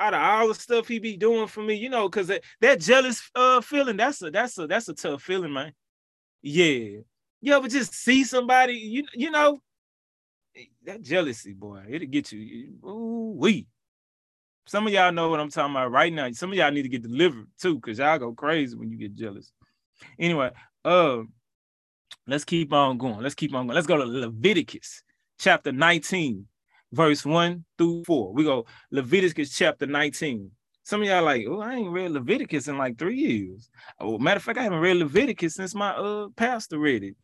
Out 0.00 0.14
of 0.14 0.20
all 0.20 0.48
the 0.48 0.54
stuff 0.54 0.86
he 0.86 1.00
be 1.00 1.16
doing 1.16 1.48
for 1.48 1.60
me, 1.60 1.74
you 1.74 1.90
know, 1.90 2.08
because 2.08 2.28
that, 2.28 2.44
that 2.60 2.80
jealous 2.80 3.28
uh 3.34 3.60
feeling, 3.60 3.96
that's 3.96 4.22
a 4.22 4.30
that's 4.30 4.56
a 4.56 4.66
that's 4.68 4.88
a 4.88 4.94
tough 4.94 5.22
feeling, 5.22 5.52
man. 5.52 5.72
Yeah. 6.40 7.00
You 7.40 7.54
ever 7.54 7.68
just 7.68 7.94
see 7.94 8.24
somebody, 8.24 8.74
you 8.74 9.04
you 9.14 9.30
know, 9.30 9.60
that 10.84 11.02
jealousy, 11.02 11.52
boy, 11.52 11.84
it'll 11.88 12.08
get 12.08 12.32
you. 12.32 12.74
Ooh, 12.84 13.34
we. 13.36 13.66
Some 14.66 14.86
of 14.86 14.92
y'all 14.92 15.12
know 15.12 15.28
what 15.28 15.40
I'm 15.40 15.50
talking 15.50 15.74
about 15.74 15.92
right 15.92 16.12
now. 16.12 16.30
Some 16.32 16.50
of 16.50 16.58
y'all 16.58 16.70
need 16.70 16.82
to 16.82 16.88
get 16.88 17.02
delivered 17.02 17.46
too, 17.60 17.76
because 17.76 17.98
y'all 17.98 18.18
go 18.18 18.32
crazy 18.32 18.76
when 18.76 18.90
you 18.90 18.98
get 18.98 19.14
jealous. 19.14 19.52
Anyway, 20.18 20.50
uh, 20.84 21.22
let's 22.26 22.44
keep 22.44 22.72
on 22.72 22.98
going. 22.98 23.20
Let's 23.20 23.34
keep 23.34 23.54
on 23.54 23.66
going. 23.66 23.74
Let's 23.74 23.86
go 23.86 23.96
to 23.96 24.04
Leviticus 24.04 25.02
chapter 25.38 25.72
19, 25.72 26.46
verse 26.92 27.24
1 27.24 27.64
through 27.78 28.04
4. 28.04 28.32
We 28.32 28.44
go 28.44 28.66
Leviticus 28.90 29.56
chapter 29.56 29.86
19. 29.86 30.50
Some 30.82 31.02
of 31.02 31.08
y'all 31.08 31.22
like, 31.24 31.46
oh, 31.48 31.60
I 31.60 31.74
ain't 31.74 31.92
read 31.92 32.10
Leviticus 32.10 32.68
in 32.68 32.78
like 32.78 32.98
three 32.98 33.16
years. 33.16 33.70
Oh, 34.00 34.18
matter 34.18 34.38
of 34.38 34.42
fact, 34.42 34.58
I 34.58 34.64
haven't 34.64 34.80
read 34.80 34.96
Leviticus 34.96 35.54
since 35.54 35.74
my 35.74 35.90
uh 35.90 36.28
pastor 36.36 36.78
read 36.78 37.04
it 37.04 37.14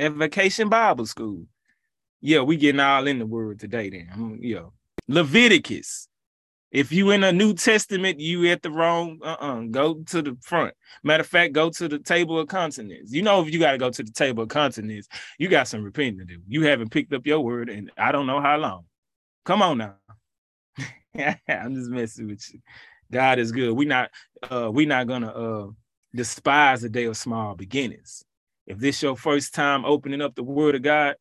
at 0.00 0.12
Vacation 0.12 0.68
Bible 0.68 1.06
School. 1.06 1.44
Yeah, 2.20 2.40
we 2.40 2.56
getting 2.56 2.80
all 2.80 3.06
in 3.06 3.18
the 3.18 3.26
word 3.26 3.60
today 3.60 3.90
then. 3.90 4.08
Mm, 4.16 4.38
yeah. 4.40 4.66
Leviticus. 5.08 6.08
If 6.70 6.92
you 6.92 7.10
in 7.10 7.24
a 7.24 7.32
New 7.32 7.54
Testament, 7.54 8.20
you 8.20 8.46
at 8.50 8.62
the 8.62 8.70
wrong, 8.70 9.18
uh-uh, 9.24 9.62
go 9.70 9.94
to 10.06 10.22
the 10.22 10.36
front. 10.40 10.72
Matter 11.02 11.22
of 11.22 11.26
fact, 11.26 11.52
go 11.52 11.68
to 11.68 11.88
the 11.88 11.98
table 11.98 12.38
of 12.38 12.46
contents. 12.46 13.12
You 13.12 13.22
know, 13.22 13.42
if 13.42 13.52
you 13.52 13.58
got 13.58 13.72
to 13.72 13.78
go 13.78 13.90
to 13.90 14.02
the 14.02 14.12
table 14.12 14.44
of 14.44 14.50
contents, 14.50 15.08
you 15.38 15.48
got 15.48 15.66
some 15.66 15.82
repenting 15.82 16.18
to 16.18 16.24
do. 16.24 16.40
You 16.46 16.62
haven't 16.62 16.90
picked 16.90 17.12
up 17.12 17.26
your 17.26 17.40
word 17.40 17.68
and 17.70 17.90
I 17.98 18.12
don't 18.12 18.26
know 18.26 18.40
how 18.40 18.56
long. 18.56 18.84
Come 19.44 19.62
on 19.62 19.78
now. 19.78 19.96
I'm 21.48 21.74
just 21.74 21.90
messing 21.90 22.28
with 22.28 22.48
you. 22.52 22.60
God 23.10 23.40
is 23.40 23.50
good. 23.50 23.72
We 23.72 23.84
not 23.84 24.10
uh 24.48 24.70
we 24.72 24.86
not 24.86 25.08
gonna 25.08 25.28
uh 25.28 25.66
despise 26.14 26.82
the 26.82 26.88
day 26.88 27.04
of 27.04 27.16
small 27.16 27.56
beginnings. 27.56 28.24
If 28.70 28.78
this 28.78 29.02
your 29.02 29.16
first 29.16 29.52
time 29.52 29.84
opening 29.84 30.22
up 30.22 30.36
the 30.36 30.44
word 30.44 30.76
of 30.76 30.82
God, 30.82 31.16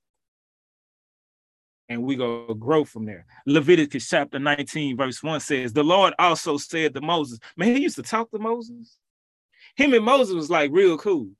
and 1.89 2.03
we 2.03 2.15
go 2.15 2.53
grow 2.53 2.85
from 2.85 3.07
there. 3.07 3.25
Leviticus 3.47 4.07
chapter 4.07 4.37
19, 4.37 4.95
verse 4.95 5.23
1 5.23 5.39
says, 5.39 5.73
The 5.73 5.83
Lord 5.83 6.13
also 6.19 6.57
said 6.57 6.93
to 6.93 7.01
Moses, 7.01 7.39
man, 7.57 7.75
he 7.75 7.81
used 7.81 7.95
to 7.95 8.03
talk 8.03 8.29
to 8.29 8.37
Moses. 8.37 8.99
Him 9.75 9.95
and 9.95 10.05
Moses 10.05 10.35
was 10.35 10.51
like 10.51 10.69
real 10.71 10.95
cool. 10.99 11.31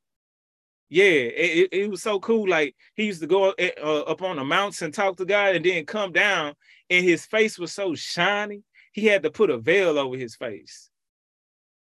Yeah, 0.90 1.04
it, 1.04 1.70
it, 1.72 1.92
was 1.92 2.02
so 2.02 2.20
cool. 2.20 2.50
Like 2.50 2.76
he 2.96 3.06
used 3.06 3.22
to 3.22 3.28
go 3.28 3.54
uh, 3.60 4.00
up 4.08 4.24
on 4.24 4.38
the 4.38 4.44
mountain 4.44 4.86
and 4.86 4.94
talk 4.94 5.18
to 5.18 5.26
God 5.26 5.56
and 5.58 5.64
then 5.64 5.86
come 5.86 6.12
down, 6.12 6.56
and 6.90 7.06
his 7.06 7.28
face 7.28 7.60
was 7.60 7.72
so 7.72 7.94
shiny, 7.94 8.64
he 8.94 9.06
had 9.06 9.22
to 9.22 9.30
put 9.30 9.52
a 9.52 9.60
veil 9.60 10.00
over 10.00 10.18
his 10.18 10.36
face. 10.36 10.89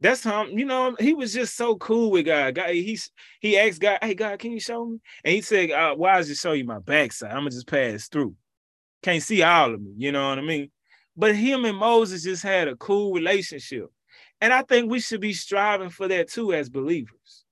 That's 0.05 0.23
how 0.23 0.45
you 0.45 0.67
know 0.67 0.95
he 1.01 1.15
was 1.15 1.33
just 1.33 1.57
so 1.57 1.77
cool 1.77 2.11
with 2.11 2.27
God. 2.27 2.57
God, 2.57 2.69
he's 2.69 3.11
he 3.41 3.57
asked 3.57 3.81
God, 3.81 4.01
"Hey 4.03 4.13
God, 4.13 4.39
can 4.39 4.53
you 4.53 4.61
show 4.61 4.85
me?" 4.85 4.99
And 5.25 5.35
he 5.35 5.41
said, 5.41 5.71
uh, 5.71 5.95
"Why 5.95 6.19
does 6.19 6.29
it 6.29 6.37
show 6.37 6.53
you 6.53 6.67
my 6.67 6.79
backside? 6.79 7.31
I'm 7.31 7.39
gonna 7.39 7.53
just 7.53 7.67
pass 7.67 8.07
through. 8.09 8.35
Can't 9.03 9.23
see 9.23 9.43
all 9.43 9.73
of 9.73 9.81
me. 9.81 9.95
You 9.97 10.13
know 10.13 10.29
what 10.29 10.39
I 10.39 10.43
mean?" 10.43 10.71
But 11.17 11.35
him 11.35 11.65
and 11.65 11.79
Moses 11.79 12.23
just 12.23 12.43
had 12.43 12.69
a 12.69 12.77
cool 12.77 13.15
relationship, 13.15 13.87
and 14.43 14.53
I 14.53 14.61
think 14.61 14.91
we 14.91 15.01
should 15.01 15.23
be 15.23 15.33
striving 15.33 15.89
for 15.89 16.07
that 16.07 16.29
too 16.29 16.53
as 16.53 16.69
believers. 16.69 17.47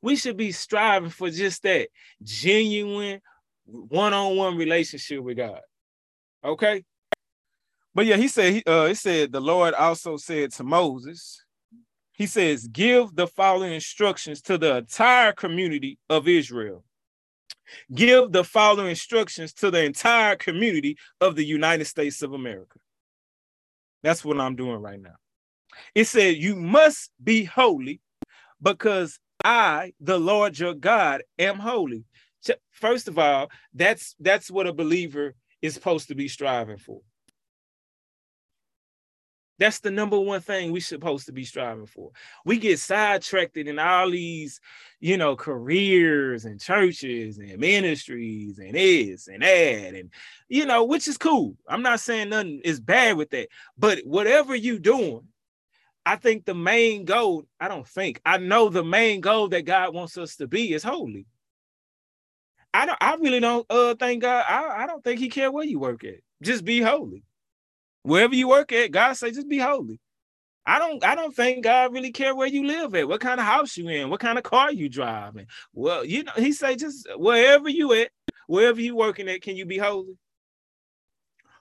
We 0.00 0.16
should 0.16 0.38
be 0.38 0.52
striving 0.52 1.10
for 1.10 1.28
just 1.28 1.62
that 1.64 1.90
genuine 2.22 3.20
one-on-one 3.66 4.56
relationship 4.56 5.20
with 5.20 5.36
God. 5.36 5.60
Okay, 6.42 6.82
but 7.94 8.06
yeah, 8.06 8.16
he 8.16 8.28
said 8.28 8.52
he 8.54 8.62
uh 8.66 8.92
said 8.94 9.32
the 9.32 9.40
Lord 9.40 9.74
also 9.74 10.16
said 10.16 10.52
to 10.52 10.64
Moses, 10.64 11.42
he 12.12 12.26
says, 12.26 12.68
give 12.68 13.14
the 13.14 13.26
following 13.26 13.72
instructions 13.72 14.42
to 14.42 14.58
the 14.58 14.76
entire 14.76 15.32
community 15.32 15.98
of 16.10 16.28
Israel. 16.28 16.84
Give 17.94 18.30
the 18.30 18.44
following 18.44 18.90
instructions 18.90 19.54
to 19.54 19.70
the 19.70 19.82
entire 19.84 20.36
community 20.36 20.98
of 21.20 21.34
the 21.34 21.44
United 21.44 21.86
States 21.86 22.20
of 22.20 22.34
America. 22.34 22.78
That's 24.02 24.22
what 24.22 24.38
I'm 24.38 24.54
doing 24.54 24.82
right 24.82 25.00
now. 25.00 25.16
It 25.94 26.04
said, 26.06 26.36
You 26.36 26.56
must 26.56 27.10
be 27.24 27.44
holy 27.44 28.02
because 28.60 29.18
I, 29.42 29.94
the 30.00 30.18
Lord 30.18 30.58
your 30.58 30.74
God, 30.74 31.22
am 31.38 31.58
holy. 31.58 32.04
First 32.70 33.08
of 33.08 33.18
all, 33.18 33.50
that's 33.72 34.14
that's 34.20 34.50
what 34.50 34.66
a 34.66 34.72
believer 34.72 35.34
is 35.62 35.72
supposed 35.74 36.08
to 36.08 36.14
be 36.14 36.28
striving 36.28 36.78
for. 36.78 37.00
That's 39.60 39.80
the 39.80 39.90
number 39.90 40.18
one 40.18 40.40
thing 40.40 40.72
we 40.72 40.80
supposed 40.80 41.26
to 41.26 41.32
be 41.32 41.44
striving 41.44 41.84
for. 41.84 42.12
We 42.46 42.56
get 42.58 42.78
sidetracked 42.78 43.58
in 43.58 43.78
all 43.78 44.10
these, 44.10 44.58
you 45.00 45.18
know, 45.18 45.36
careers 45.36 46.46
and 46.46 46.58
churches 46.58 47.36
and 47.36 47.58
ministries 47.58 48.58
and 48.58 48.74
this 48.74 49.28
and 49.28 49.42
that, 49.42 49.94
and 49.94 50.10
you 50.48 50.64
know, 50.64 50.84
which 50.84 51.06
is 51.06 51.18
cool. 51.18 51.56
I'm 51.68 51.82
not 51.82 52.00
saying 52.00 52.30
nothing 52.30 52.62
is 52.64 52.80
bad 52.80 53.18
with 53.18 53.28
that, 53.30 53.48
but 53.76 53.98
whatever 54.06 54.54
you 54.54 54.78
doing, 54.78 55.28
I 56.06 56.16
think 56.16 56.46
the 56.46 56.54
main 56.54 57.04
goal, 57.04 57.44
I 57.60 57.68
don't 57.68 57.86
think, 57.86 58.22
I 58.24 58.38
know 58.38 58.70
the 58.70 58.82
main 58.82 59.20
goal 59.20 59.48
that 59.48 59.66
God 59.66 59.92
wants 59.92 60.16
us 60.16 60.36
to 60.36 60.48
be 60.48 60.72
is 60.72 60.82
holy. 60.82 61.26
I 62.72 62.86
don't 62.86 62.98
I 62.98 63.16
really 63.16 63.40
don't 63.40 63.66
uh 63.68 63.94
thank 63.94 64.22
God. 64.22 64.42
I, 64.48 64.84
I 64.84 64.86
don't 64.86 65.04
think 65.04 65.20
he 65.20 65.28
care 65.28 65.52
where 65.52 65.66
you 65.66 65.78
work 65.78 66.02
at. 66.04 66.20
Just 66.40 66.64
be 66.64 66.80
holy. 66.80 67.24
Wherever 68.02 68.34
you 68.34 68.48
work 68.48 68.72
at, 68.72 68.92
God 68.92 69.14
say 69.14 69.30
just 69.30 69.48
be 69.48 69.58
holy. 69.58 70.00
I 70.66 70.78
don't 70.78 71.04
I 71.04 71.14
don't 71.14 71.34
think 71.34 71.64
God 71.64 71.92
really 71.92 72.12
care 72.12 72.34
where 72.34 72.46
you 72.46 72.66
live 72.66 72.94
at, 72.94 73.08
what 73.08 73.20
kind 73.20 73.40
of 73.40 73.46
house 73.46 73.76
you 73.76 73.88
in, 73.88 74.10
what 74.10 74.20
kind 74.20 74.38
of 74.38 74.44
car 74.44 74.72
you 74.72 74.88
driving. 74.88 75.46
Well, 75.72 76.04
you 76.04 76.24
know, 76.24 76.32
he 76.36 76.52
say 76.52 76.76
just 76.76 77.08
wherever 77.16 77.68
you 77.68 77.92
at, 77.94 78.10
wherever 78.46 78.80
you 78.80 78.94
working 78.94 79.28
at, 79.28 79.42
can 79.42 79.56
you 79.56 79.66
be 79.66 79.78
holy? 79.78 80.16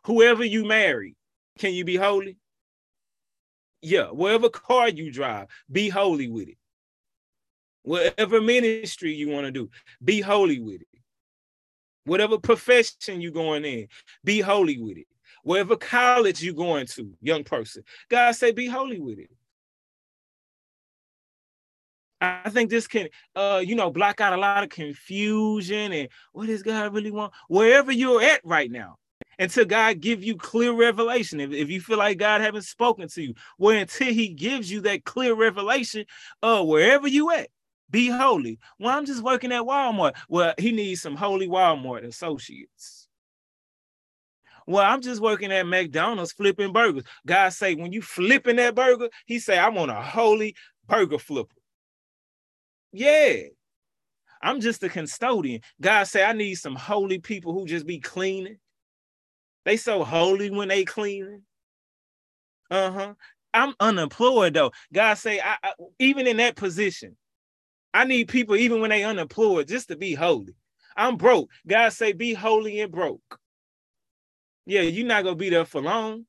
Whoever 0.06 0.44
you 0.44 0.66
marry, 0.66 1.16
can 1.58 1.74
you 1.74 1.86
be 1.86 1.96
holy? 1.96 2.38
Yeah, 3.82 4.08
whatever 4.08 4.50
car 4.50 4.90
you 4.90 5.12
drive, 5.12 5.48
be 5.72 5.90
holy 5.90 6.28
with 6.28 6.50
it. 6.50 6.58
Whatever 7.84 8.42
ministry 8.42 9.14
you 9.14 9.30
want 9.30 9.46
to 9.46 9.52
do, 9.52 9.70
be 10.04 10.20
holy 10.20 10.60
with 10.60 10.82
it. 10.82 10.88
Whatever 12.04 12.38
profession 12.38 13.22
you 13.22 13.32
going 13.32 13.66
in, 13.66 13.88
be 14.24 14.42
holy 14.42 14.78
with 14.78 14.98
it 14.98 15.08
wherever 15.44 15.76
college 15.76 16.42
you 16.42 16.54
going 16.54 16.86
to, 16.88 17.14
young 17.22 17.44
person. 17.44 17.84
God 18.10 18.32
say, 18.32 18.52
be 18.52 18.68
holy 18.68 19.00
with 19.00 19.20
it. 19.20 19.30
I 22.22 22.50
think 22.50 22.70
this 22.70 22.88
can, 22.88 23.08
uh, 23.36 23.62
you 23.64 23.76
know, 23.76 23.92
block 23.92 24.20
out 24.20 24.34
a 24.34 24.38
lot 24.38 24.64
of 24.64 24.70
confusion 24.70 25.94
and 25.94 26.10
what 26.34 26.48
does 26.48 26.64
God 26.64 26.94
really 26.94 27.12
want? 27.12 27.34
Wherever 27.48 27.92
you're 27.92 28.22
at 28.22 28.42
right 28.44 28.70
now, 28.70 28.98
until 29.38 29.66
God 29.66 30.02
give 30.02 30.24
you 30.24 30.36
clear 30.36 30.74
revelation. 30.74 31.40
If, 31.40 31.52
if 31.52 31.70
you 31.70 31.80
feel 31.80 31.98
like 31.98 32.18
God 32.18 32.42
haven't 32.42 32.64
spoken 32.64 33.08
to 33.08 33.22
you, 33.22 33.34
well, 33.58 33.78
until 33.78 34.14
He 34.14 34.30
gives 34.30 34.70
you 34.70 34.82
that 34.82 35.06
clear 35.06 35.34
revelation, 35.34 36.06
uh, 36.44 36.64
wherever 36.64 37.08
you 37.08 37.32
at, 37.32 37.50
be 37.90 38.10
holy. 38.10 38.60
Well, 38.78 38.96
I'm 38.96 39.06
just 39.06 39.24
working 39.24 39.52
at 39.52 39.64
Walmart. 39.64 40.16
Well, 40.28 40.54
He 40.58 40.72
needs 40.72 41.02
some 41.02 41.16
holy 41.16 41.48
Walmart 41.48 42.06
associates. 42.06 42.99
Well, 44.70 44.86
I'm 44.86 45.02
just 45.02 45.20
working 45.20 45.52
at 45.52 45.66
McDonald's 45.66 46.32
flipping 46.32 46.72
burgers. 46.72 47.04
God 47.26 47.50
say, 47.50 47.74
when 47.74 47.92
you 47.92 48.04
flipping 48.04 48.58
that 48.58 48.76
burger, 48.76 49.10
he 49.26 49.40
say, 49.40 49.58
I'm 49.58 49.76
on 49.80 49.90
a 49.90 50.00
holy 50.00 50.56
burger 50.88 51.18
flipper. 51.18 51.56
Yeah. 52.92 53.46
I'm 54.44 54.62
just 54.62 54.84
a 54.84 54.90
custodian. 54.90 55.62
God 55.82 56.04
say, 56.04 56.24
I 56.24 56.34
need 56.34 56.54
some 56.54 56.76
holy 56.76 57.18
people 57.18 57.52
who 57.52 57.66
just 57.66 57.88
be 57.88 57.98
cleaning. 57.98 58.58
They 59.66 59.76
so 59.76 60.04
holy 60.04 60.52
when 60.52 60.68
they 60.68 60.86
cleaning. 60.86 61.42
Uh-huh. 62.70 63.16
I'm 63.56 63.74
unemployed 63.80 64.54
though. 64.54 64.72
God 64.94 65.16
say, 65.16 65.40
I, 65.40 65.56
I, 65.64 65.72
even 65.98 66.28
in 66.28 66.38
that 66.38 66.56
position, 66.56 67.18
I 67.92 68.04
need 68.04 68.28
people 68.28 68.56
even 68.56 68.82
when 68.82 68.92
they 68.92 69.04
unemployed 69.04 69.68
just 69.68 69.88
to 69.88 69.98
be 69.98 70.14
holy. 70.14 70.54
I'm 70.96 71.18
broke. 71.18 71.50
God 71.66 71.90
say, 71.90 72.14
be 72.14 72.36
holy 72.36 72.82
and 72.82 72.92
broke 72.92 73.39
yeah, 74.70 74.82
you're 74.82 75.08
not 75.08 75.24
gonna 75.24 75.36
be 75.36 75.50
there 75.50 75.66
for 75.66 75.82
long. 75.82 76.26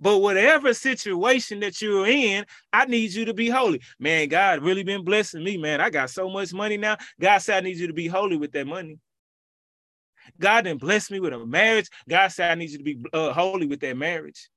But 0.00 0.18
whatever 0.18 0.74
situation 0.74 1.60
that 1.60 1.80
you're 1.80 2.08
in, 2.08 2.44
I 2.72 2.86
need 2.86 3.12
you 3.12 3.24
to 3.26 3.34
be 3.34 3.48
holy. 3.48 3.80
Man, 4.00 4.28
God 4.28 4.60
really 4.60 4.82
been 4.82 5.04
blessing 5.04 5.44
me, 5.44 5.56
man. 5.56 5.80
I 5.80 5.90
got 5.90 6.10
so 6.10 6.28
much 6.28 6.52
money 6.52 6.76
now. 6.76 6.96
God 7.20 7.38
said 7.38 7.58
I 7.58 7.60
need 7.60 7.76
you 7.76 7.86
to 7.86 7.92
be 7.92 8.08
holy 8.08 8.36
with 8.36 8.50
that 8.52 8.66
money. 8.66 8.98
God 10.40 10.62
didn't 10.62 10.80
bless 10.80 11.08
me 11.08 11.20
with 11.20 11.32
a 11.32 11.46
marriage. 11.46 11.88
God 12.08 12.28
said 12.28 12.50
I 12.50 12.54
need 12.56 12.70
you 12.70 12.78
to 12.78 12.84
be 12.84 13.04
uh, 13.12 13.32
holy 13.32 13.66
with 13.66 13.78
that 13.80 13.96
marriage. 13.96 14.48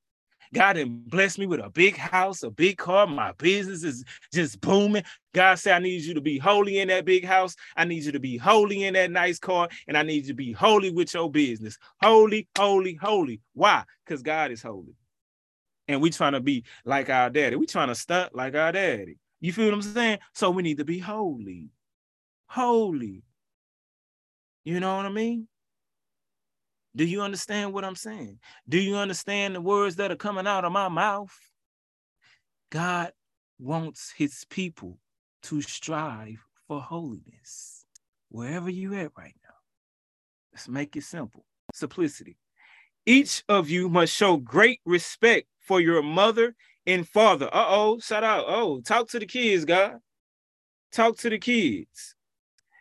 God 0.54 0.74
didn't 0.74 1.10
bless 1.10 1.38
me 1.38 1.46
with 1.48 1.60
a 1.60 1.70
big 1.70 1.98
house, 1.98 2.44
a 2.44 2.50
big 2.50 2.78
car. 2.78 3.08
My 3.08 3.32
business 3.34 3.84
is 3.84 4.04
just 4.34 4.62
booming. 4.62 5.04
God 5.34 5.56
said, 5.56 5.76
I 5.76 5.80
need 5.80 6.04
you 6.04 6.14
to 6.14 6.22
be 6.22 6.38
holy 6.38 6.80
in 6.80 6.88
that 6.90 7.06
big 7.06 7.26
house. 7.26 7.56
I 7.76 7.86
need 7.86 8.04
you 8.04 8.12
to 8.12 8.20
be 8.20 8.38
holy 8.38 8.84
in 8.84 8.94
that 8.94 9.12
nice 9.12 9.40
car. 9.40 9.68
And 9.88 9.98
I 9.98 10.04
need 10.04 10.24
you 10.24 10.30
to 10.30 10.34
be 10.34 10.52
holy 10.52 10.92
with 10.92 11.14
your 11.14 11.30
business. 11.30 11.78
Holy, 12.02 12.48
holy, 12.58 12.96
holy. 12.96 13.42
Why? 13.54 13.84
Because 14.06 14.22
God 14.22 14.52
is 14.52 14.62
holy. 14.62 14.96
And 15.88 16.02
we 16.02 16.10
trying 16.10 16.34
to 16.34 16.42
be 16.42 16.64
like 16.84 17.10
our 17.10 17.30
daddy. 17.30 17.56
We 17.56 17.66
trying 17.66 17.90
to 17.90 17.96
stunt 17.96 18.36
like 18.36 18.56
our 18.56 18.72
daddy. 18.72 19.18
You 19.40 19.54
feel 19.54 19.66
what 19.66 19.76
I'm 19.76 19.82
saying? 19.82 20.20
So 20.34 20.50
we 20.50 20.64
need 20.64 20.78
to 20.78 20.86
be 20.86 21.00
holy. 21.00 21.70
Holy. 22.48 23.22
You 24.64 24.80
know 24.80 24.96
what 24.96 25.06
I 25.06 25.10
mean? 25.10 25.48
Do 26.96 27.04
you 27.04 27.22
understand 27.22 27.74
what 27.74 27.84
I'm 27.84 27.96
saying? 27.96 28.40
Do 28.70 28.80
you 28.80 28.96
understand 28.96 29.56
the 29.56 29.62
words 29.62 29.98
that 29.98 30.12
are 30.12 30.16
coming 30.16 30.48
out 30.48 30.64
of 30.64 30.72
my 30.72 30.88
mouth? 30.88 31.36
God 32.72 33.12
wants 33.60 34.14
his 34.16 34.46
people 34.50 34.98
to 35.44 35.62
strive 35.62 36.44
for 36.68 36.82
holiness 36.82 37.86
wherever 38.30 38.70
you 38.70 38.94
at 38.96 39.12
right 39.18 39.36
now. 39.44 39.56
Let's 40.54 40.70
make 40.70 40.96
it 40.96 41.04
simple. 41.04 41.46
Simplicity. 41.74 42.38
Each 43.06 43.44
of 43.50 43.70
you 43.70 43.90
must 43.90 44.14
show 44.14 44.38
great 44.38 44.80
respect 44.86 45.48
for 45.60 45.82
your 45.82 46.02
mother 46.02 46.56
and 46.88 47.08
father. 47.08 47.48
Uh-oh, 47.48 48.00
shout 48.00 48.24
out. 48.24 48.46
Oh, 48.48 48.80
talk 48.82 49.10
to 49.10 49.20
the 49.20 49.26
kids, 49.26 49.66
God. 49.66 49.98
Talk 50.92 51.18
to 51.18 51.30
the 51.30 51.38
kids. 51.38 52.15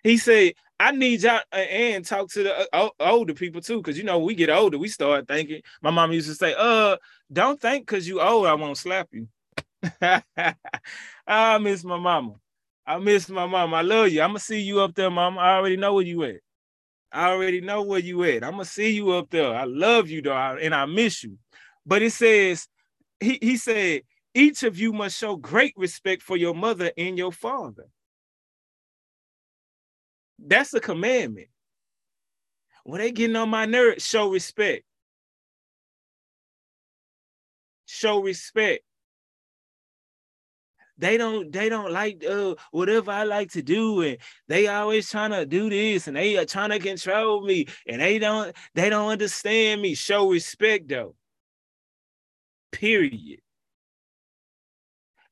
He 0.04 0.18
said, 0.18 0.52
I 0.78 0.92
need 0.92 1.22
y'all 1.22 1.40
uh, 1.52 1.56
and 1.56 2.04
talk 2.04 2.28
to 2.32 2.42
the 2.42 2.68
uh, 2.74 2.90
older 3.00 3.34
people 3.34 3.60
too, 3.60 3.78
because 3.78 3.96
you 3.96 4.04
know 4.04 4.18
we 4.18 4.34
get 4.34 4.50
older, 4.50 4.76
we 4.78 4.88
start 4.88 5.26
thinking. 5.26 5.62
My 5.82 5.90
mom 5.90 6.12
used 6.12 6.28
to 6.28 6.34
say, 6.34 6.54
"Uh, 6.56 6.96
don't 7.32 7.60
think 7.60 7.86
because 7.86 8.06
you 8.06 8.20
old, 8.20 8.46
I 8.46 8.54
won't 8.54 8.76
slap 8.76 9.08
you." 9.12 9.28
I 11.26 11.58
miss 11.58 11.84
my 11.84 11.98
mama. 11.98 12.34
I 12.86 12.98
miss 12.98 13.28
my 13.28 13.46
mama. 13.46 13.76
I 13.76 13.82
love 13.82 14.10
you. 14.10 14.20
I'm 14.20 14.30
gonna 14.30 14.40
see 14.40 14.60
you 14.60 14.80
up 14.80 14.94
there, 14.94 15.10
mama. 15.10 15.40
I 15.40 15.56
already 15.56 15.76
know 15.76 15.94
where 15.94 16.04
you 16.04 16.24
at. 16.24 16.40
I 17.12 17.30
already 17.30 17.60
know 17.60 17.82
where 17.82 18.00
you 18.00 18.24
at. 18.24 18.42
I'm 18.44 18.52
gonna 18.52 18.64
see 18.64 18.90
you 18.90 19.12
up 19.12 19.30
there. 19.30 19.54
I 19.54 19.64
love 19.64 20.10
you 20.10 20.22
though, 20.22 20.36
and 20.36 20.74
I 20.74 20.84
miss 20.86 21.22
you. 21.22 21.38
But 21.86 22.02
it 22.02 22.12
says, 22.12 22.66
he, 23.20 23.38
he 23.40 23.56
said, 23.56 24.02
each 24.34 24.64
of 24.64 24.78
you 24.78 24.92
must 24.92 25.16
show 25.16 25.36
great 25.36 25.74
respect 25.76 26.22
for 26.22 26.36
your 26.36 26.54
mother 26.54 26.90
and 26.98 27.16
your 27.16 27.32
father. 27.32 27.86
That's 30.46 30.74
a 30.74 30.80
commandment. 30.80 31.48
When 32.84 33.00
they 33.00 33.12
getting 33.12 33.36
on 33.36 33.48
my 33.48 33.64
nerves, 33.64 34.06
show 34.06 34.30
respect. 34.30 34.84
Show 37.86 38.20
respect. 38.22 38.84
They 40.96 41.16
don't 41.16 41.50
they 41.50 41.68
don't 41.68 41.90
like 41.90 42.24
uh 42.24 42.54
whatever 42.70 43.10
I 43.10 43.24
like 43.24 43.50
to 43.52 43.62
do, 43.62 44.02
and 44.02 44.18
they 44.46 44.68
always 44.68 45.10
trying 45.10 45.32
to 45.32 45.44
do 45.44 45.68
this 45.68 46.06
and 46.06 46.16
they 46.16 46.36
are 46.36 46.44
trying 46.44 46.70
to 46.70 46.78
control 46.78 47.44
me, 47.44 47.66
and 47.88 48.00
they 48.00 48.18
don't 48.18 48.54
they 48.74 48.90
don't 48.90 49.10
understand 49.10 49.82
me. 49.82 49.94
Show 49.94 50.30
respect 50.30 50.88
though. 50.88 51.16
Period. 52.70 53.40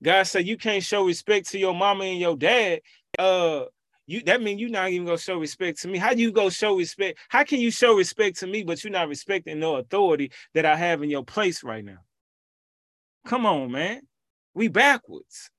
God 0.02 0.24
said 0.24 0.48
you 0.48 0.56
can't 0.56 0.82
show 0.82 1.04
respect 1.06 1.50
to 1.50 1.58
your 1.58 1.74
mama 1.74 2.04
and 2.04 2.18
your 2.18 2.36
dad. 2.36 2.80
Uh 3.18 3.66
you 4.12 4.22
that 4.24 4.42
mean 4.42 4.58
you're 4.58 4.68
not 4.68 4.90
even 4.90 5.06
gonna 5.06 5.18
show 5.18 5.38
respect 5.38 5.80
to 5.82 5.88
me. 5.88 5.98
How 5.98 6.14
do 6.14 6.20
you 6.20 6.32
go 6.32 6.50
show 6.50 6.76
respect? 6.76 7.18
How 7.28 7.44
can 7.44 7.60
you 7.60 7.70
show 7.70 7.96
respect 7.96 8.38
to 8.40 8.46
me, 8.46 8.62
but 8.62 8.84
you're 8.84 8.92
not 8.92 9.08
respecting 9.08 9.58
no 9.58 9.76
authority 9.76 10.30
that 10.54 10.66
I 10.66 10.76
have 10.76 11.02
in 11.02 11.10
your 11.10 11.24
place 11.24 11.64
right 11.64 11.84
now? 11.84 11.98
Come 13.26 13.46
on, 13.46 13.70
man. 13.70 14.02
We 14.54 14.68
backwards. 14.68 15.50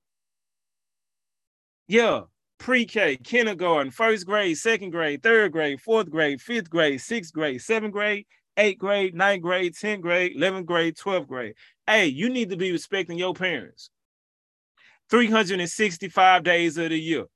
Yeah, 1.88 2.22
pre-K, 2.58 3.18
kindergarten, 3.18 3.90
first 3.90 4.24
grade, 4.24 4.56
second 4.56 4.90
grade, 4.90 5.22
third 5.22 5.52
grade, 5.52 5.80
fourth 5.80 6.08
grade, 6.08 6.40
fifth 6.40 6.70
grade, 6.70 7.00
sixth 7.00 7.32
grade, 7.32 7.60
seventh 7.60 7.92
grade, 7.92 8.26
eighth 8.56 8.78
grade, 8.78 9.14
ninth 9.14 9.42
grade, 9.42 9.74
10th 9.74 10.00
grade, 10.00 10.36
11th 10.36 10.64
grade, 10.64 10.96
12th 10.96 11.26
grade. 11.26 11.54
Hey, 11.86 12.06
you 12.06 12.30
need 12.30 12.50
to 12.50 12.56
be 12.56 12.72
respecting 12.72 13.18
your 13.18 13.34
parents. 13.34 13.90
365 15.10 16.42
days 16.42 16.78
of 16.78 16.90
the 16.90 16.98
year. 16.98 17.26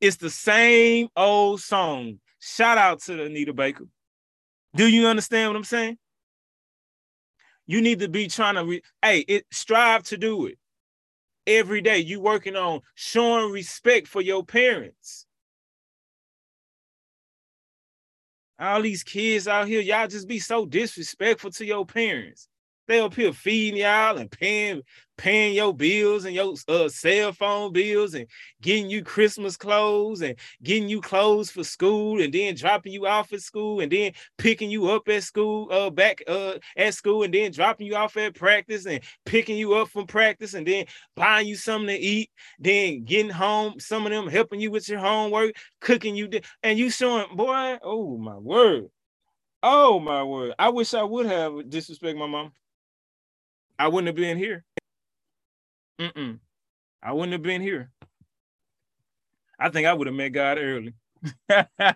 It's 0.00 0.16
the 0.16 0.30
same 0.30 1.08
old 1.16 1.60
song. 1.60 2.20
Shout 2.38 2.78
out 2.78 3.00
to 3.02 3.24
Anita 3.24 3.52
Baker. 3.52 3.84
Do 4.76 4.86
you 4.88 5.06
understand 5.06 5.50
what 5.50 5.56
I'm 5.56 5.64
saying? 5.64 5.98
You 7.66 7.80
need 7.80 8.00
to 8.00 8.08
be 8.08 8.28
trying 8.28 8.56
to, 8.56 8.64
re- 8.64 8.82
hey, 9.02 9.20
it 9.20 9.46
strive 9.50 10.02
to 10.04 10.16
do 10.16 10.46
it 10.46 10.58
every 11.46 11.80
day. 11.80 11.98
You 11.98 12.20
working 12.20 12.56
on 12.56 12.80
showing 12.94 13.52
respect 13.52 14.08
for 14.08 14.20
your 14.20 14.44
parents. 14.44 15.26
All 18.58 18.82
these 18.82 19.02
kids 19.02 19.48
out 19.48 19.66
here, 19.66 19.80
y'all 19.80 20.06
just 20.06 20.28
be 20.28 20.38
so 20.38 20.66
disrespectful 20.66 21.50
to 21.52 21.64
your 21.64 21.84
parents. 21.84 22.48
They 22.86 23.00
up 23.00 23.14
here 23.14 23.32
feeding 23.32 23.80
y'all 23.80 24.18
and 24.18 24.30
paying 24.30 24.82
paying 25.16 25.54
your 25.54 25.72
bills 25.72 26.24
and 26.24 26.34
your 26.34 26.54
uh, 26.68 26.88
cell 26.88 27.32
phone 27.32 27.72
bills 27.72 28.14
and 28.14 28.26
getting 28.60 28.90
you 28.90 29.02
Christmas 29.02 29.56
clothes 29.56 30.20
and 30.20 30.36
getting 30.62 30.88
you 30.88 31.00
clothes 31.00 31.50
for 31.50 31.64
school 31.64 32.20
and 32.20 32.34
then 32.34 32.54
dropping 32.54 32.92
you 32.92 33.06
off 33.06 33.32
at 33.32 33.40
school 33.40 33.80
and 33.80 33.90
then 33.90 34.12
picking 34.36 34.70
you 34.70 34.90
up 34.90 35.08
at 35.08 35.22
school 35.22 35.68
uh 35.70 35.88
back 35.88 36.22
uh 36.26 36.54
at 36.76 36.92
school 36.92 37.22
and 37.22 37.32
then 37.32 37.52
dropping 37.52 37.86
you 37.86 37.96
off 37.96 38.16
at 38.16 38.34
practice 38.34 38.86
and 38.86 39.00
picking 39.24 39.56
you 39.56 39.74
up 39.74 39.88
from 39.88 40.06
practice 40.06 40.52
and 40.52 40.66
then 40.66 40.84
buying 41.14 41.46
you 41.46 41.56
something 41.56 41.88
to 41.88 41.98
eat 41.98 42.30
then 42.58 43.04
getting 43.04 43.30
home 43.30 43.78
some 43.78 44.04
of 44.04 44.12
them 44.12 44.26
helping 44.26 44.60
you 44.60 44.70
with 44.70 44.88
your 44.88 44.98
homework 44.98 45.54
cooking 45.80 46.16
you 46.16 46.28
and 46.62 46.78
you 46.78 46.90
showing 46.90 47.34
boy 47.34 47.78
oh 47.82 48.18
my 48.18 48.36
word. 48.36 48.88
Oh 49.62 49.98
my 49.98 50.22
word. 50.22 50.52
I 50.58 50.68
wish 50.68 50.92
I 50.92 51.02
would 51.02 51.24
have 51.24 51.70
disrespect 51.70 52.18
my 52.18 52.26
mom 52.26 52.52
I 53.78 53.88
wouldn't 53.88 54.06
have 54.06 54.16
been 54.16 54.36
here. 54.36 54.64
Mm-mm. 56.00 56.38
I 57.02 57.12
wouldn't 57.12 57.32
have 57.32 57.42
been 57.42 57.60
here. 57.60 57.90
I 59.58 59.68
think 59.70 59.86
I 59.86 59.92
would 59.92 60.06
have 60.06 60.16
met 60.16 60.30
God 60.30 60.58
early. 60.58 60.94
I, 61.50 61.94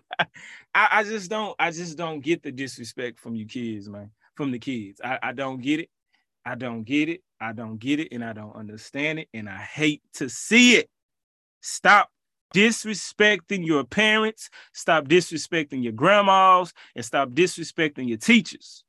I, 0.74 1.04
just 1.04 1.28
don't, 1.30 1.54
I 1.58 1.70
just 1.70 1.96
don't 1.96 2.20
get 2.20 2.42
the 2.42 2.52
disrespect 2.52 3.18
from 3.18 3.34
you 3.34 3.46
kids, 3.46 3.88
man. 3.88 4.10
From 4.34 4.50
the 4.50 4.58
kids. 4.58 5.00
I, 5.02 5.18
I 5.22 5.32
don't 5.32 5.60
get 5.60 5.80
it. 5.80 5.90
I 6.44 6.54
don't 6.54 6.84
get 6.84 7.08
it. 7.08 7.22
I 7.40 7.52
don't 7.52 7.78
get 7.78 8.00
it, 8.00 8.08
and 8.12 8.24
I 8.24 8.32
don't 8.32 8.56
understand 8.56 9.20
it, 9.20 9.28
and 9.32 9.48
I 9.48 9.58
hate 9.58 10.02
to 10.14 10.28
see 10.28 10.76
it. 10.76 10.88
Stop 11.60 12.10
disrespecting 12.54 13.66
your 13.66 13.84
parents, 13.84 14.48
stop 14.72 15.04
disrespecting 15.04 15.82
your 15.82 15.92
grandmas, 15.92 16.72
and 16.96 17.04
stop 17.04 17.30
disrespecting 17.30 18.08
your 18.08 18.18
teachers. 18.18 18.84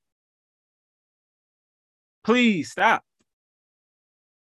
Please 2.30 2.70
stop. 2.70 3.04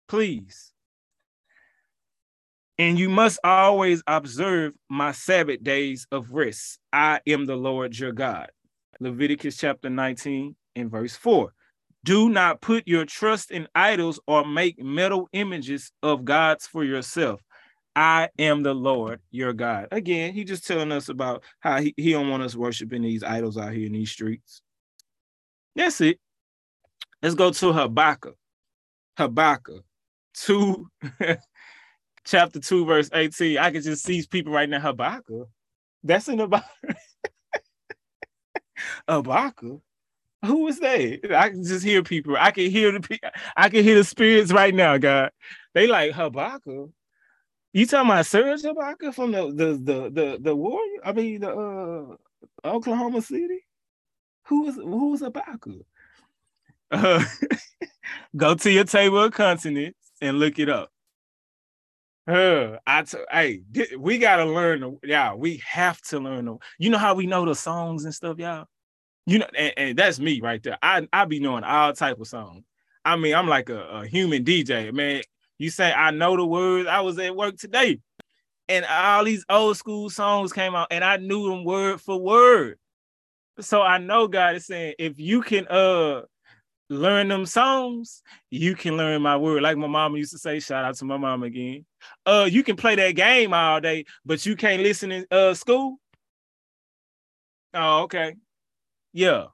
Please. 0.09 0.73
And 2.77 2.99
you 2.99 3.09
must 3.09 3.39
always 3.45 4.03
observe 4.09 4.73
my 4.89 5.13
Sabbath 5.13 5.63
days 5.63 6.05
of 6.11 6.33
rest. 6.33 6.81
I 6.93 7.21
am 7.25 7.47
the 7.47 7.55
Lord 7.55 7.97
your 7.97 8.11
God. 8.11 8.49
Leviticus 8.99 9.57
chapter 9.57 9.89
19 9.89 10.57
and 10.75 10.91
verse 10.91 11.15
4. 11.15 11.53
Do 12.03 12.29
not 12.29 12.61
put 12.61 12.89
your 12.89 13.05
trust 13.05 13.53
in 13.53 13.69
idols 13.77 14.19
or 14.27 14.45
make 14.45 14.83
metal 14.83 15.29
images 15.33 15.93
of 16.03 16.25
gods 16.25 16.67
for 16.67 16.83
yourself. 16.83 17.41
I 17.95 18.31
am 18.41 18.65
the 18.65 18.75
Lord 18.75 19.21
your 19.31 19.53
God. 19.53 19.87
Again, 19.93 20.33
he 20.33 20.43
just 20.43 20.67
telling 20.67 20.91
us 20.91 21.09
about 21.09 21.45
how 21.61 21.81
he, 21.81 21.95
he 21.97 22.11
don't 22.11 22.29
want 22.29 22.43
us 22.43 22.57
worshiping 22.57 23.03
these 23.03 23.23
idols 23.23 23.57
out 23.57 23.73
here 23.73 23.87
in 23.87 23.93
these 23.93 24.11
streets. 24.11 24.63
That's 25.77 26.01
it. 26.01 26.19
Let's 27.23 27.35
go 27.35 27.51
to 27.51 27.73
Habakkuk. 27.73 28.37
Habakkuk 29.17 29.85
2, 30.35 30.87
chapter 32.25 32.61
2, 32.61 32.87
verse 32.87 33.11
18. 33.13 33.59
I 33.59 33.71
can 33.71 33.83
just 33.83 34.05
see 34.05 34.25
people 34.31 34.53
right 34.53 34.69
now. 34.69 34.81
Habakkuk. 34.81 35.49
That's 36.05 36.29
in 36.29 36.39
Habakkuk. 36.39 36.71
Habakkuk. 39.09 39.81
Who 40.45 40.69
is 40.69 40.79
that? 40.79 41.35
I 41.37 41.49
can 41.49 41.65
just 41.65 41.85
hear 41.85 42.03
people. 42.05 42.37
I 42.39 42.53
can 42.53 42.71
hear 42.71 42.93
the 42.93 43.19
I 43.57 43.69
can 43.69 43.83
hear 43.83 43.97
the 43.97 44.05
spirits 44.05 44.53
right 44.53 44.73
now, 44.73 44.97
God. 44.97 45.33
They 45.75 45.89
like 45.89 46.13
Habakkuk. 46.13 46.91
You 47.73 47.87
talking 47.87 48.11
about 48.11 48.27
Serge 48.27 48.63
Ibaka 48.63 49.13
from 49.13 49.33
the 49.33 49.47
the 49.49 49.67
the 49.73 50.11
the 50.11 50.39
the 50.41 50.57
Warrior? 50.57 51.01
I 51.05 51.13
mean 51.13 51.41
the 51.41 51.51
uh 51.51 52.69
Oklahoma 52.69 53.21
City. 53.21 53.67
Who 54.47 54.69
is 54.69 54.77
who 54.77 55.15
is 55.15 55.23
Ibaka? 55.23 55.81
Uh, 56.91 57.25
go 58.37 58.55
to 58.55 58.71
your 58.71 58.85
table 58.85 59.23
of 59.23 59.33
consonants 59.33 59.99
and 60.21 60.39
look 60.39 60.59
it 60.59 60.69
up. 60.69 60.91
Uh, 62.27 62.77
I 62.87 63.03
t- 63.03 63.19
hey, 63.31 63.63
we 63.99 64.19
gotta 64.19 64.45
learn. 64.45 64.81
The, 64.81 64.99
yeah, 65.03 65.35
we 65.35 65.63
have 65.67 66.01
to 66.03 66.19
learn. 66.19 66.45
The, 66.45 66.57
you 66.79 66.91
know 66.91 66.99
how 66.99 67.15
we 67.15 67.27
know 67.27 67.47
the 67.47 67.55
songs 67.55 68.05
and 68.05 68.15
stuff, 68.15 68.39
y'all. 68.39 68.67
You 69.25 69.39
know, 69.39 69.47
and, 69.57 69.73
and 69.77 69.99
that's 69.99 70.21
me 70.21 70.41
right 70.43 70.63
there. 70.63 70.79
I 70.83 71.09
I 71.13 71.25
be 71.25 71.41
knowing 71.41 71.65
all 71.65 71.95
type 71.95 72.21
of 72.21 72.27
songs. 72.27 72.65
I 73.05 73.17
mean, 73.17 73.35
I'm 73.35 73.49
like 73.49 73.71
a, 73.71 73.81
a 73.89 74.07
human 74.07 74.45
DJ, 74.45 74.93
man. 74.93 75.23
You 75.59 75.71
say 75.71 75.91
I 75.91 76.11
know 76.11 76.37
the 76.37 76.45
words. 76.45 76.87
I 76.87 77.01
was 77.01 77.19
at 77.19 77.35
work 77.35 77.57
today, 77.57 77.99
and 78.69 78.85
all 78.85 79.25
these 79.25 79.47
old 79.49 79.79
school 79.79 80.11
songs 80.11 80.53
came 80.53 80.75
out, 80.75 80.89
and 80.91 81.03
I 81.03 81.17
knew 81.17 81.49
them 81.49 81.65
word 81.65 81.99
for 82.01 82.21
word. 82.21 82.79
So 83.61 83.81
I 83.81 83.99
know 83.99 84.29
God 84.29 84.57
is 84.57 84.67
saying, 84.67 84.95
if 84.99 85.19
you 85.19 85.41
can 85.41 85.67
uh 85.69 86.23
learn 86.89 87.29
them 87.29 87.47
songs, 87.47 88.23
you 88.51 88.75
can 88.75 88.97
learn 88.97 89.23
my 89.23 89.37
word. 89.37 89.63
Like 89.63 89.77
my 89.77 89.87
mama 89.87 90.19
used 90.19 90.33
to 90.33 90.39
say, 90.39 90.61
shout 90.61 90.85
out 90.85 90.95
to 90.97 91.05
my 91.05 91.17
mom 91.17 91.43
again. 91.43 91.85
Uh, 92.25 92.49
you 92.51 92.63
can 92.63 92.77
play 92.77 92.95
that 92.97 93.13
game 93.13 93.53
all 93.53 93.81
day, 93.81 94.05
but 94.25 94.45
you 94.47 94.57
can't 94.57 94.83
listen 94.83 95.13
in 95.13 95.27
uh 95.31 95.55
school. 95.55 95.99
Oh, 97.75 98.03
okay. 98.03 98.37
Yeah 99.13 99.47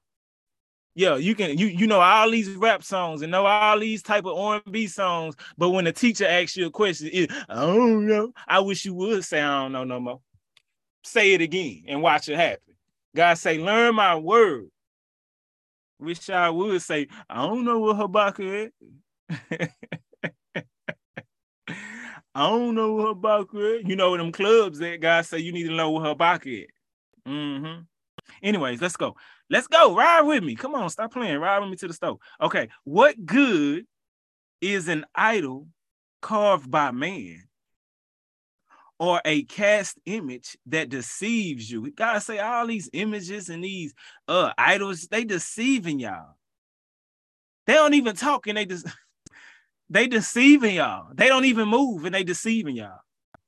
yeah, 0.94 1.16
you 1.16 1.34
can 1.34 1.58
you 1.58 1.66
you 1.66 1.86
know 1.86 2.00
all 2.00 2.30
these 2.30 2.48
rap 2.50 2.84
songs 2.84 3.22
and 3.22 3.32
know 3.32 3.46
all 3.46 3.78
these 3.78 4.02
type 4.02 4.26
of 4.26 4.38
R&B 4.38 4.86
songs, 4.86 5.34
but 5.58 5.70
when 5.70 5.84
the 5.84 5.92
teacher 5.92 6.26
asks 6.26 6.56
you 6.56 6.66
a 6.66 6.70
question, 6.70 7.10
it, 7.12 7.32
I 7.48 7.66
don't 7.66 8.06
know. 8.06 8.32
I 8.46 8.60
wish 8.60 8.84
you 8.84 8.94
would 8.94 9.24
say 9.24 9.40
I 9.40 9.62
don't 9.62 9.72
know 9.72 9.84
no 9.84 9.98
more. 9.98 10.20
Say 11.02 11.32
it 11.34 11.40
again 11.40 11.84
and 11.88 12.00
watch 12.00 12.28
it 12.28 12.36
happen. 12.36 12.74
God 13.14 13.34
say, 13.34 13.58
learn 13.58 13.94
my 13.96 14.16
word. 14.16 14.68
Wish 15.98 16.28
I 16.30 16.50
would 16.50 16.82
say, 16.82 17.06
I 17.28 17.46
don't 17.46 17.64
know 17.64 17.78
what 17.78 17.96
Habakkuk 17.96 18.70
is. 19.30 19.68
I 22.36 22.48
don't 22.48 22.74
know 22.74 22.94
what 22.94 23.08
Habakkuk 23.08 23.54
is. 23.54 23.82
You 23.86 23.96
know 23.96 24.16
them 24.16 24.32
clubs 24.32 24.78
that 24.80 25.00
God 25.00 25.24
say 25.24 25.38
you 25.38 25.52
need 25.52 25.68
to 25.68 25.74
know 25.74 25.90
what 25.90 26.06
Habakkuk 26.06 26.46
is. 26.46 26.66
Mm-hmm. 27.26 27.82
Anyways, 28.42 28.80
let's 28.82 28.96
go. 28.96 29.16
Let's 29.50 29.66
go. 29.66 29.94
Ride 29.94 30.22
with 30.22 30.42
me. 30.42 30.54
Come 30.54 30.74
on, 30.74 30.90
stop 30.90 31.12
playing. 31.12 31.38
Ride 31.38 31.60
with 31.60 31.70
me 31.70 31.76
to 31.76 31.88
the 31.88 31.94
stove. 31.94 32.18
Okay. 32.40 32.68
What 32.84 33.24
good 33.24 33.86
is 34.60 34.88
an 34.88 35.04
idol 35.14 35.68
carved 36.22 36.70
by 36.70 36.90
man 36.90 37.44
or 39.04 39.20
a 39.26 39.42
cast 39.44 39.98
image 40.06 40.56
that 40.64 40.88
deceives 40.88 41.70
you? 41.70 41.90
God 41.92 42.20
say 42.20 42.38
all 42.38 42.66
these 42.66 42.88
images 42.94 43.50
and 43.50 43.62
these 43.62 43.92
uh 44.28 44.52
idols, 44.56 45.08
they 45.08 45.24
deceiving 45.24 45.98
y'all. 45.98 46.36
They 47.66 47.74
don't 47.74 47.92
even 47.92 48.16
talk 48.16 48.46
and 48.46 48.56
they 48.56 48.64
just 48.64 48.86
they 49.90 50.06
deceiving 50.06 50.76
y'all. 50.76 51.08
They 51.14 51.28
don't 51.28 51.44
even 51.44 51.68
move 51.68 52.06
and 52.06 52.14
they 52.14 52.24
deceiving 52.24 52.76
y'all. 52.76 53.00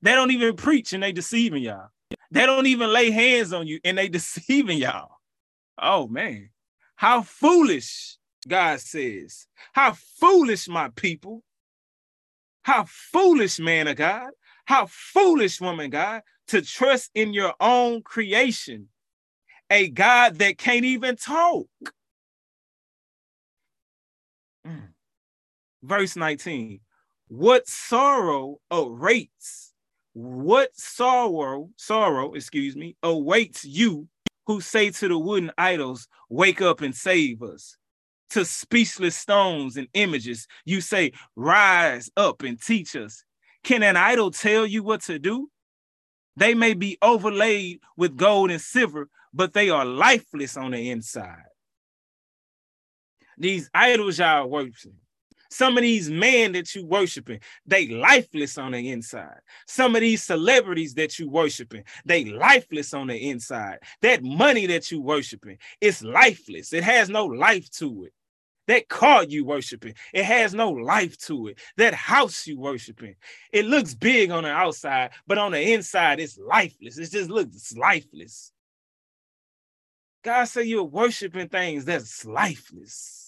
They 0.03 0.12
don't 0.12 0.31
even 0.31 0.57
preach 0.57 0.92
and 0.92 1.03
they 1.03 1.12
deceiving 1.12 1.62
y'all. 1.62 1.88
They 2.31 2.45
don't 2.45 2.66
even 2.66 2.92
lay 2.92 3.11
hands 3.11 3.55
on 3.55 3.66
you 3.66 3.81
and 3.83 3.97
they 3.97 4.09
deceiving 4.19 4.77
y'all. 4.77 5.09
Oh 5.79 6.07
man, 6.07 6.51
how 6.97 7.23
foolish, 7.23 8.19
God 8.47 8.81
says. 8.81 9.47
How 9.73 9.97
foolish, 10.21 10.69
my 10.69 10.90
people. 10.90 11.42
How 12.62 12.85
foolish, 12.87 13.59
man 13.59 13.88
of 13.88 13.97
God. 13.97 14.31
How 14.66 14.87
foolish, 14.90 15.61
woman, 15.61 15.90
God, 15.90 16.22
to 16.48 16.61
trust 16.61 17.11
in 17.14 17.33
your 17.33 17.55
own 17.61 18.02
creation, 18.02 18.88
a 19.70 19.88
God 19.88 20.37
that 20.38 20.59
can't 20.59 20.85
even 20.85 21.16
talk. 21.16 21.68
Mm. 24.66 24.88
Verse 25.83 26.16
19 26.16 26.81
What 27.29 27.68
sorrow 27.68 28.59
awaits, 28.70 29.72
what 30.12 30.76
sorrow, 30.76 31.70
sorrow, 31.76 32.35
excuse 32.35 32.76
me, 32.76 32.96
awaits 33.02 33.64
you 33.64 34.09
who 34.46 34.61
say 34.61 34.90
to 34.90 35.09
the 35.09 35.18
wooden 35.18 35.52
idols, 35.59 36.09
Wake 36.29 36.61
up 36.61 36.81
and 36.81 36.94
save 36.94 37.42
us. 37.42 37.76
To 38.31 38.44
speechless 38.44 39.14
stones 39.14 39.76
and 39.76 39.87
images, 39.94 40.48
you 40.64 40.81
say, 40.81 41.12
Rise 41.37 42.11
up 42.16 42.42
and 42.42 42.61
teach 42.61 42.96
us. 42.96 43.24
Can 43.66 43.83
an 43.83 43.96
idol 43.96 44.31
tell 44.31 44.64
you 44.64 44.85
what 44.85 45.02
to 45.02 45.18
do? 45.18 45.50
They 46.37 46.55
may 46.55 46.72
be 46.72 46.98
overlaid 47.02 47.81
with 47.96 48.16
gold 48.16 48.52
and 48.52 48.61
silver, 48.61 49.09
but 49.35 49.55
they 49.55 49.70
are 49.70 49.85
lifeless 49.85 50.57
on 50.57 50.70
the 50.70 50.90
inside. 50.90 51.42
These 53.37 53.68
idols 53.74 54.20
y'all 54.20 54.48
worship, 54.48 54.92
some 55.50 55.76
of 55.76 55.83
these 55.83 56.09
men 56.09 56.52
that 56.52 56.76
you 56.76 56.87
worshiping, 56.87 57.40
they 57.66 57.88
lifeless 57.88 58.57
on 58.57 58.70
the 58.70 58.88
inside. 58.92 59.40
Some 59.66 59.96
of 59.96 60.00
these 60.00 60.22
celebrities 60.22 60.94
that 60.94 61.18
you 61.18 61.29
worshiping, 61.29 61.83
they 62.05 62.24
lifeless 62.24 62.94
on 62.94 63.09
the 63.09 63.31
inside. 63.31 63.79
That 64.00 64.22
money 64.22 64.66
that 64.66 64.92
you 64.92 65.02
worshiping, 65.02 65.59
it's 65.81 66.05
lifeless. 66.05 66.72
It 66.72 66.85
has 66.85 67.09
no 67.09 67.26
life 67.26 67.68
to 67.79 68.05
it. 68.05 68.12
That 68.66 68.88
car 68.88 69.24
you 69.24 69.44
worshiping, 69.44 69.94
it 70.12 70.24
has 70.24 70.55
no 70.55 70.70
life 70.70 71.16
to 71.18 71.48
it. 71.48 71.58
That 71.77 71.94
house 71.94 72.46
you 72.46 72.58
worshiping, 72.58 73.14
it 73.52 73.64
looks 73.64 73.94
big 73.94 74.31
on 74.31 74.44
the 74.44 74.50
outside, 74.50 75.10
but 75.27 75.38
on 75.38 75.52
the 75.52 75.73
inside, 75.73 76.21
it's 76.21 76.38
lifeless. 76.38 76.98
It 76.98 77.10
just 77.10 77.31
looks 77.31 77.77
lifeless. 77.77 78.52
God 80.25 80.44
said 80.44 80.67
you're 80.67 80.83
worshiping 80.83 81.48
things 81.48 81.85
that's 81.85 82.25
lifeless 82.25 83.27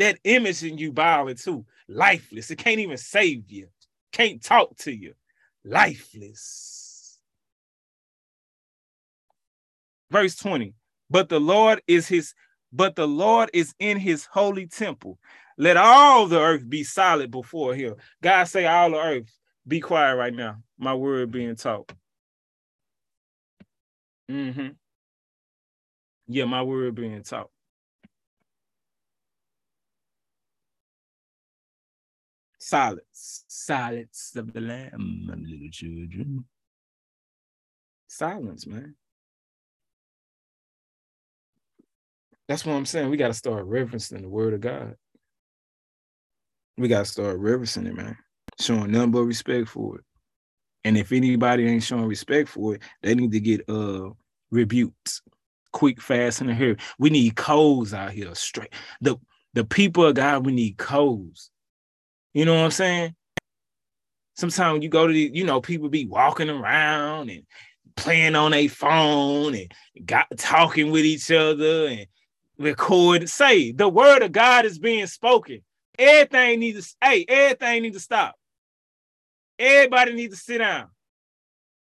that 0.00 0.18
image 0.24 0.64
in 0.64 0.78
you 0.78 0.92
bowing 0.92 1.36
to 1.36 1.64
lifeless. 1.86 2.50
It 2.50 2.56
can't 2.56 2.80
even 2.80 2.96
save 2.96 3.50
you, 3.50 3.68
can't 4.12 4.42
talk 4.42 4.74
to 4.78 4.92
you, 4.92 5.12
lifeless. 5.62 7.18
Verse 10.10 10.34
20, 10.36 10.74
but 11.10 11.28
the 11.28 11.38
Lord 11.38 11.82
is 11.86 12.08
his, 12.08 12.34
but 12.72 12.96
the 12.96 13.06
Lord 13.08 13.50
is 13.52 13.74
in 13.78 13.98
his 13.98 14.26
holy 14.26 14.66
temple. 14.66 15.18
Let 15.58 15.76
all 15.76 16.26
the 16.26 16.40
earth 16.40 16.68
be 16.68 16.84
silent 16.84 17.30
before 17.30 17.74
him. 17.74 17.96
God 18.22 18.44
say, 18.44 18.66
all 18.66 18.90
the 18.90 18.98
earth, 18.98 19.30
be 19.66 19.80
quiet 19.80 20.16
right 20.16 20.34
now. 20.34 20.56
My 20.78 20.94
word 20.94 21.30
being 21.30 21.56
taught. 21.56 21.92
Mm-hmm. 24.30 24.68
Yeah, 26.28 26.44
my 26.44 26.62
word 26.62 26.94
being 26.94 27.22
taught. 27.22 27.50
Silence. 32.58 33.44
Silence 33.48 34.32
of 34.36 34.52
the 34.52 34.60
lamb, 34.60 35.24
my 35.26 35.34
little 35.34 35.68
children. 35.72 36.44
Silence, 38.08 38.66
man. 38.66 38.94
That's 42.50 42.66
what 42.66 42.74
I'm 42.74 42.84
saying. 42.84 43.10
We 43.10 43.16
got 43.16 43.28
to 43.28 43.34
start 43.34 43.64
reverencing 43.64 44.22
the 44.22 44.28
word 44.28 44.54
of 44.54 44.60
God. 44.60 44.96
We 46.76 46.88
got 46.88 47.04
to 47.04 47.04
start 47.04 47.38
reverencing 47.38 47.86
it, 47.86 47.94
man. 47.94 48.16
Showing 48.58 48.90
nothing 48.90 49.12
but 49.12 49.22
respect 49.22 49.68
for 49.68 49.98
it. 49.98 50.04
And 50.82 50.98
if 50.98 51.12
anybody 51.12 51.68
ain't 51.68 51.84
showing 51.84 52.06
respect 52.06 52.48
for 52.48 52.74
it, 52.74 52.82
they 53.02 53.14
need 53.14 53.30
to 53.30 53.38
get 53.38 53.68
uh 53.68 54.10
rebuked 54.50 55.22
quick, 55.70 56.02
fast, 56.02 56.40
and 56.40 56.52
here. 56.52 56.76
We 56.98 57.10
need 57.10 57.36
codes 57.36 57.94
out 57.94 58.10
here. 58.10 58.34
Straight. 58.34 58.74
The 59.00 59.14
the 59.54 59.64
people 59.64 60.06
of 60.06 60.16
God, 60.16 60.44
we 60.44 60.50
need 60.50 60.76
codes. 60.76 61.52
You 62.34 62.46
know 62.46 62.54
what 62.54 62.64
I'm 62.64 62.72
saying? 62.72 63.14
Sometimes 64.34 64.82
you 64.82 64.88
go 64.88 65.06
to 65.06 65.12
the, 65.12 65.30
you 65.32 65.44
know, 65.44 65.60
people 65.60 65.88
be 65.88 66.06
walking 66.06 66.50
around 66.50 67.30
and 67.30 67.44
playing 67.94 68.34
on 68.34 68.54
a 68.54 68.66
phone 68.66 69.54
and 69.54 69.72
got 70.04 70.26
talking 70.36 70.90
with 70.90 71.04
each 71.04 71.30
other 71.30 71.86
and 71.86 72.06
record. 72.60 73.28
Say 73.28 73.72
the 73.72 73.88
word 73.88 74.22
of 74.22 74.32
God 74.32 74.64
is 74.64 74.78
being 74.78 75.06
spoken. 75.06 75.62
Everything 75.98 76.60
needs 76.60 76.92
to, 76.92 76.96
hey, 77.08 77.24
everything 77.28 77.82
needs 77.82 77.96
to 77.96 78.02
stop. 78.02 78.36
Everybody 79.58 80.14
needs 80.14 80.36
to 80.36 80.42
sit 80.42 80.58
down. 80.58 80.88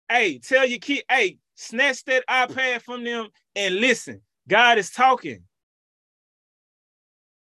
Hey, 0.09 0.39
tell 0.39 0.65
your 0.65 0.79
kid, 0.79 1.03
hey, 1.09 1.37
snatch 1.55 2.03
that 2.05 2.25
iPad 2.27 2.81
from 2.81 3.03
them 3.03 3.27
and 3.55 3.75
listen. 3.75 4.21
God 4.47 4.77
is 4.77 4.89
talking. 4.89 5.43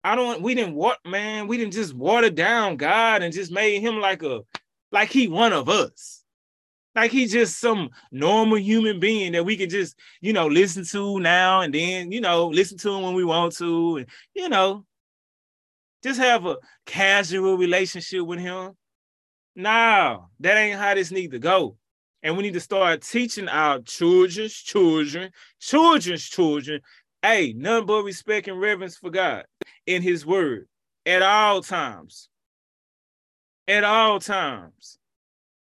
I 0.04 0.16
don't, 0.16 0.42
we 0.42 0.56
didn't 0.56 0.76
what 0.76 1.00
man, 1.06 1.48
we 1.48 1.58
didn't 1.58 1.74
just 1.74 1.94
water 1.94 2.30
down 2.30 2.78
God 2.78 3.24
and 3.24 3.34
just 3.34 3.52
made 3.52 3.82
him 3.82 4.00
like 4.00 4.24
a 4.24 4.42
like 4.92 5.10
he 5.10 5.28
one 5.28 5.52
of 5.52 5.68
us. 5.68 6.25
Like 6.96 7.12
he's 7.12 7.32
just 7.32 7.60
some 7.60 7.90
normal 8.12 8.58
human 8.58 9.00
being 9.00 9.34
that 9.34 9.46
we 9.46 9.58
can 9.58 9.70
just, 9.70 10.00
you 10.22 10.32
know, 10.32 10.48
listen 10.48 10.86
to 10.86 11.20
now 11.20 11.62
and 11.62 11.74
then, 11.74 12.12
you 12.12 12.22
know, 12.22 12.48
listen 12.48 12.78
to 12.80 12.92
him 12.92 13.04
when 13.04 13.14
we 13.14 13.26
want 13.26 13.56
to, 13.58 13.98
and 13.98 14.08
you 14.34 14.48
know, 14.48 14.86
just 16.04 16.20
have 16.20 16.46
a 16.46 16.58
casual 16.86 17.58
relationship 17.58 18.22
with 18.22 18.40
him. 18.40 18.78
No, 19.56 20.30
that 20.40 20.58
ain't 20.58 20.80
how 20.80 20.94
this 20.94 21.12
need 21.12 21.32
to 21.32 21.40
go. 21.40 21.78
And 22.24 22.38
we 22.38 22.44
need 22.44 22.54
to 22.54 22.60
start 22.60 23.02
teaching 23.02 23.48
our 23.48 23.80
children's 23.80 24.54
children, 24.54 25.32
children's 25.60 26.24
children, 26.24 26.82
hey, 27.22 27.54
none 27.56 27.86
but 27.86 28.04
respect 28.04 28.48
and 28.48 28.60
reverence 28.60 28.98
for 28.98 29.10
God 29.10 29.46
in 29.86 30.02
his 30.02 30.26
word 30.26 30.68
at 31.06 31.22
all 31.22 31.62
times. 31.62 32.30
At 33.68 33.84
all 33.84 34.20
times. 34.20 34.98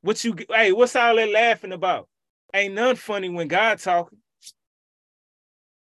What 0.02 0.22
you 0.24 0.36
hey, 0.50 0.72
what's 0.72 0.96
all 0.96 1.16
that 1.16 1.30
laughing 1.30 1.72
about? 1.72 2.08
Ain't 2.54 2.74
none 2.74 2.96
funny 2.96 3.28
when 3.28 3.48
God 3.48 3.78
talking. 3.78 4.18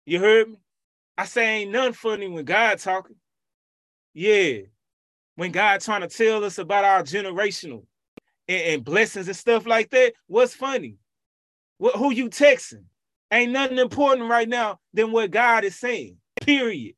You 0.05 0.19
heard 0.19 0.49
me? 0.49 0.57
I 1.17 1.25
say 1.25 1.61
ain't 1.61 1.71
none 1.71 1.93
funny 1.93 2.27
when 2.27 2.45
God 2.45 2.79
talking. 2.79 3.15
Yeah. 4.13 4.59
When 5.35 5.51
God 5.51 5.81
trying 5.81 6.01
to 6.01 6.07
tell 6.07 6.43
us 6.43 6.57
about 6.57 6.85
our 6.85 7.03
generational 7.03 7.85
and, 8.47 8.61
and 8.61 8.85
blessings 8.85 9.27
and 9.27 9.35
stuff 9.35 9.65
like 9.65 9.89
that, 9.89 10.13
what's 10.27 10.53
funny? 10.53 10.97
What 11.77 11.95
who 11.95 12.11
you 12.11 12.29
texting? 12.29 12.83
Ain't 13.31 13.51
nothing 13.51 13.79
important 13.79 14.29
right 14.29 14.47
now 14.47 14.79
than 14.93 15.11
what 15.11 15.31
God 15.31 15.63
is 15.63 15.75
saying. 15.75 16.17
Period. 16.41 16.95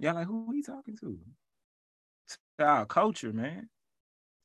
Y'all 0.00 0.14
like 0.14 0.26
who 0.26 0.46
we 0.48 0.62
talking 0.62 0.96
to? 0.96 1.18
It's 2.26 2.38
our 2.58 2.86
culture, 2.86 3.34
man. 3.34 3.68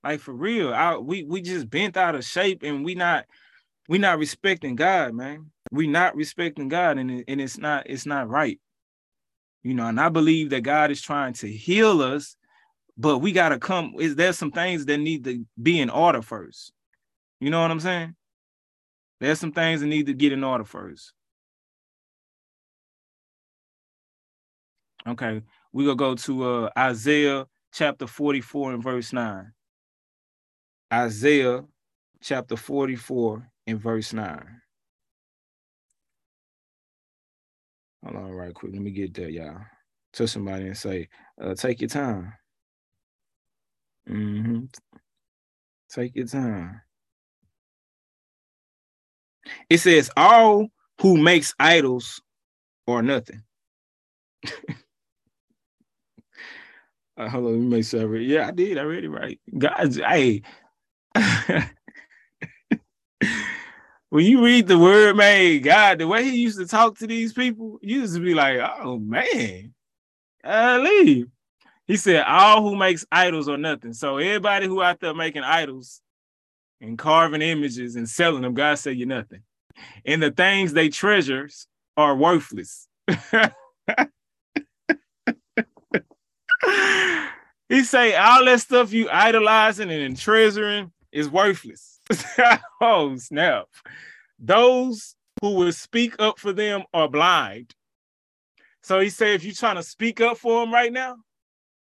Like 0.04 0.20
for 0.20 0.34
real, 0.34 0.74
our, 0.74 1.00
we 1.00 1.24
we 1.24 1.42
just 1.42 1.70
bent 1.70 1.96
out 1.96 2.14
of 2.14 2.26
shape 2.26 2.62
and 2.62 2.84
we 2.84 2.94
not 2.94 3.26
we 3.88 3.98
not 3.98 4.20
respecting 4.20 4.76
God, 4.76 5.14
man. 5.14 5.52
We 5.72 5.88
not 5.88 6.16
respecting 6.18 6.68
God, 6.68 6.98
and 6.98 7.10
it, 7.10 7.26
and 7.30 7.40
it's 7.40 7.58
not 7.58 7.90
it's 7.90 8.06
not 8.06 8.28
right. 8.28 8.60
You 9.64 9.74
know, 9.74 9.88
and 9.88 10.00
I 10.00 10.10
believe 10.10 10.50
that 10.50 10.62
God 10.62 10.92
is 10.92 11.02
trying 11.02 11.34
to 11.36 11.48
heal 11.48 12.02
us, 12.02 12.36
but 12.98 13.20
we 13.20 13.32
gotta 13.32 13.58
come. 13.58 13.94
Is 13.98 14.18
there 14.18 14.34
some 14.34 14.52
things 14.52 14.86
that 14.88 14.98
need 14.98 15.24
to 15.24 15.46
be 15.62 15.80
in 15.80 15.90
order 15.90 16.22
first? 16.22 16.74
You 17.40 17.50
know 17.50 17.62
what 17.62 17.72
I'm 17.72 17.80
saying? 17.80 18.14
There's 19.22 19.40
some 19.40 19.54
things 19.54 19.80
that 19.80 19.88
need 19.88 20.08
to 20.08 20.14
get 20.14 20.34
in 20.34 20.44
order 20.44 20.66
first. 20.66 21.14
Okay, 25.08 25.44
we're 25.72 25.86
gonna 25.86 25.96
go 25.96 26.16
to 26.16 26.44
uh, 26.44 26.70
Isaiah 26.78 27.46
chapter 27.72 28.08
44 28.08 28.74
and 28.74 28.84
verse 28.84 29.14
9. 29.14 29.52
Isaiah 30.92 31.64
chapter 32.22 32.56
44 32.58 33.48
and 33.68 33.80
verse 33.80 34.14
9. 34.14 34.62
Hold 38.04 38.16
on, 38.16 38.32
right 38.32 38.54
quick. 38.54 38.74
Let 38.74 38.82
me 38.82 38.92
get 38.92 39.14
there, 39.14 39.30
y'all. 39.30 39.62
To 40.14 40.28
somebody 40.28 40.68
and 40.68 40.78
say, 40.78 41.10
uh, 41.40 41.54
take 41.54 41.82
your 41.82 41.90
time. 41.90 42.34
Mm-hmm. 44.10 44.66
Take 45.92 46.16
your 46.16 46.28
time. 46.28 46.82
It 49.70 49.78
says, 49.80 50.10
all 50.18 50.68
who 51.02 51.18
makes 51.18 51.54
idols 51.60 52.22
or 52.88 53.04
nothing. 53.04 53.44
Uh, 57.18 57.30
hold 57.30 57.46
on, 57.46 57.70
let. 57.70 58.22
Yeah, 58.22 58.48
I 58.48 58.52
did. 58.52 58.78
I 58.78 58.82
read 58.82 59.04
it 59.04 59.10
right. 59.10 59.40
Guys, 59.58 59.96
hey. 59.96 60.42
when 64.10 64.26
you 64.26 64.44
read 64.44 64.68
the 64.68 64.78
word, 64.78 65.16
man, 65.16 65.62
God, 65.62 66.00
the 66.00 66.08
way 66.08 66.26
he 66.26 66.38
used 66.38 66.58
to 66.60 66.68
talk 66.68 66.98
to 67.00 67.08
these 67.08 67.32
people, 67.32 67.80
you 67.82 68.02
used 68.02 68.16
to 68.16 68.22
be 68.22 68.34
like, 68.34 68.60
oh 68.80 69.00
man, 69.00 69.74
I 70.44 70.78
leave. 70.78 71.28
He 71.88 71.98
said, 71.98 72.24
all 72.24 72.62
who 72.64 72.76
makes 72.76 73.06
idols 73.12 73.48
or 73.48 73.58
nothing. 73.58 73.94
So 73.94 74.18
everybody 74.18 74.68
who 74.68 74.82
out 74.82 75.00
there 75.00 75.14
making 75.14 75.44
idols 75.44 76.02
and 76.82 76.98
carving 76.98 77.42
images 77.42 77.96
and 77.96 78.10
selling 78.10 78.42
them, 78.42 78.56
God 78.56 78.76
said 78.76 78.98
you're 78.98 79.08
nothing. 79.08 79.42
And 80.06 80.22
the 80.22 80.32
things 80.32 80.74
they 80.74 80.90
treasures 80.90 81.68
are 81.96 82.16
worthless. 82.16 82.88
he 87.70 87.84
say 87.84 88.16
all 88.16 88.46
that 88.46 88.60
stuff 88.60 88.94
you 88.94 89.10
idolizing 89.10 89.92
and 89.92 90.18
treasuring 90.18 90.92
is 91.12 91.30
worthless. 91.30 92.00
oh 92.82 93.16
snap! 93.18 93.68
Those 94.40 95.16
who 95.42 95.56
will 95.56 95.72
speak 95.72 96.16
up 96.20 96.40
for 96.40 96.54
them 96.54 96.84
are 96.94 97.08
blind. 97.08 97.74
So 98.84 99.00
he 99.00 99.10
say, 99.10 99.34
if 99.34 99.44
you're 99.44 99.54
trying 99.54 99.78
to 99.78 99.84
speak 99.84 100.22
up 100.22 100.38
for 100.38 100.62
them 100.62 100.72
right 100.72 100.94
now, 100.94 101.18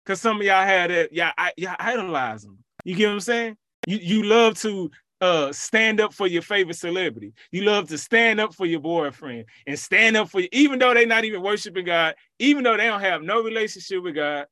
because 0.04 0.22
some 0.22 0.40
of 0.40 0.46
y'all 0.46 0.64
had 0.64 0.90
that, 0.90 1.34
I, 1.36 1.52
y'all 1.58 1.76
idolize 1.78 2.42
them. 2.42 2.58
You 2.84 2.94
get 2.94 3.08
what 3.08 3.12
I'm 3.12 3.20
saying? 3.20 3.56
You 3.86 3.98
you 3.98 4.22
love 4.22 4.58
to 4.60 4.90
uh 5.20 5.52
stand 5.52 6.00
up 6.00 6.14
for 6.14 6.26
your 6.26 6.40
favorite 6.40 6.76
celebrity. 6.76 7.34
You 7.52 7.64
love 7.64 7.88
to 7.88 7.98
stand 7.98 8.40
up 8.40 8.54
for 8.54 8.64
your 8.64 8.80
boyfriend 8.80 9.44
and 9.66 9.78
stand 9.78 10.16
up 10.16 10.30
for 10.30 10.40
you, 10.40 10.48
even 10.52 10.78
though 10.78 10.94
they're 10.94 11.06
not 11.06 11.24
even 11.24 11.42
worshiping 11.42 11.84
God, 11.84 12.14
even 12.38 12.64
though 12.64 12.76
they 12.76 12.86
don't 12.86 13.00
have 13.00 13.22
no 13.22 13.42
relationship 13.42 14.02
with 14.02 14.14
God. 14.14 14.46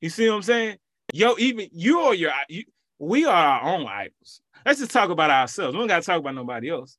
You 0.00 0.10
see 0.10 0.28
what 0.28 0.36
I'm 0.36 0.42
saying? 0.42 0.76
Yo, 1.12 1.34
even 1.38 1.68
you 1.72 2.02
or 2.02 2.14
your 2.14 2.32
you, 2.48 2.64
we 2.98 3.24
are 3.24 3.34
our 3.34 3.74
own 3.74 3.86
idols. 3.86 4.40
Let's 4.64 4.80
just 4.80 4.90
talk 4.90 5.10
about 5.10 5.30
ourselves. 5.30 5.74
We 5.74 5.78
don't 5.78 5.88
got 5.88 6.02
to 6.02 6.06
talk 6.06 6.20
about 6.20 6.34
nobody 6.34 6.70
else. 6.70 6.98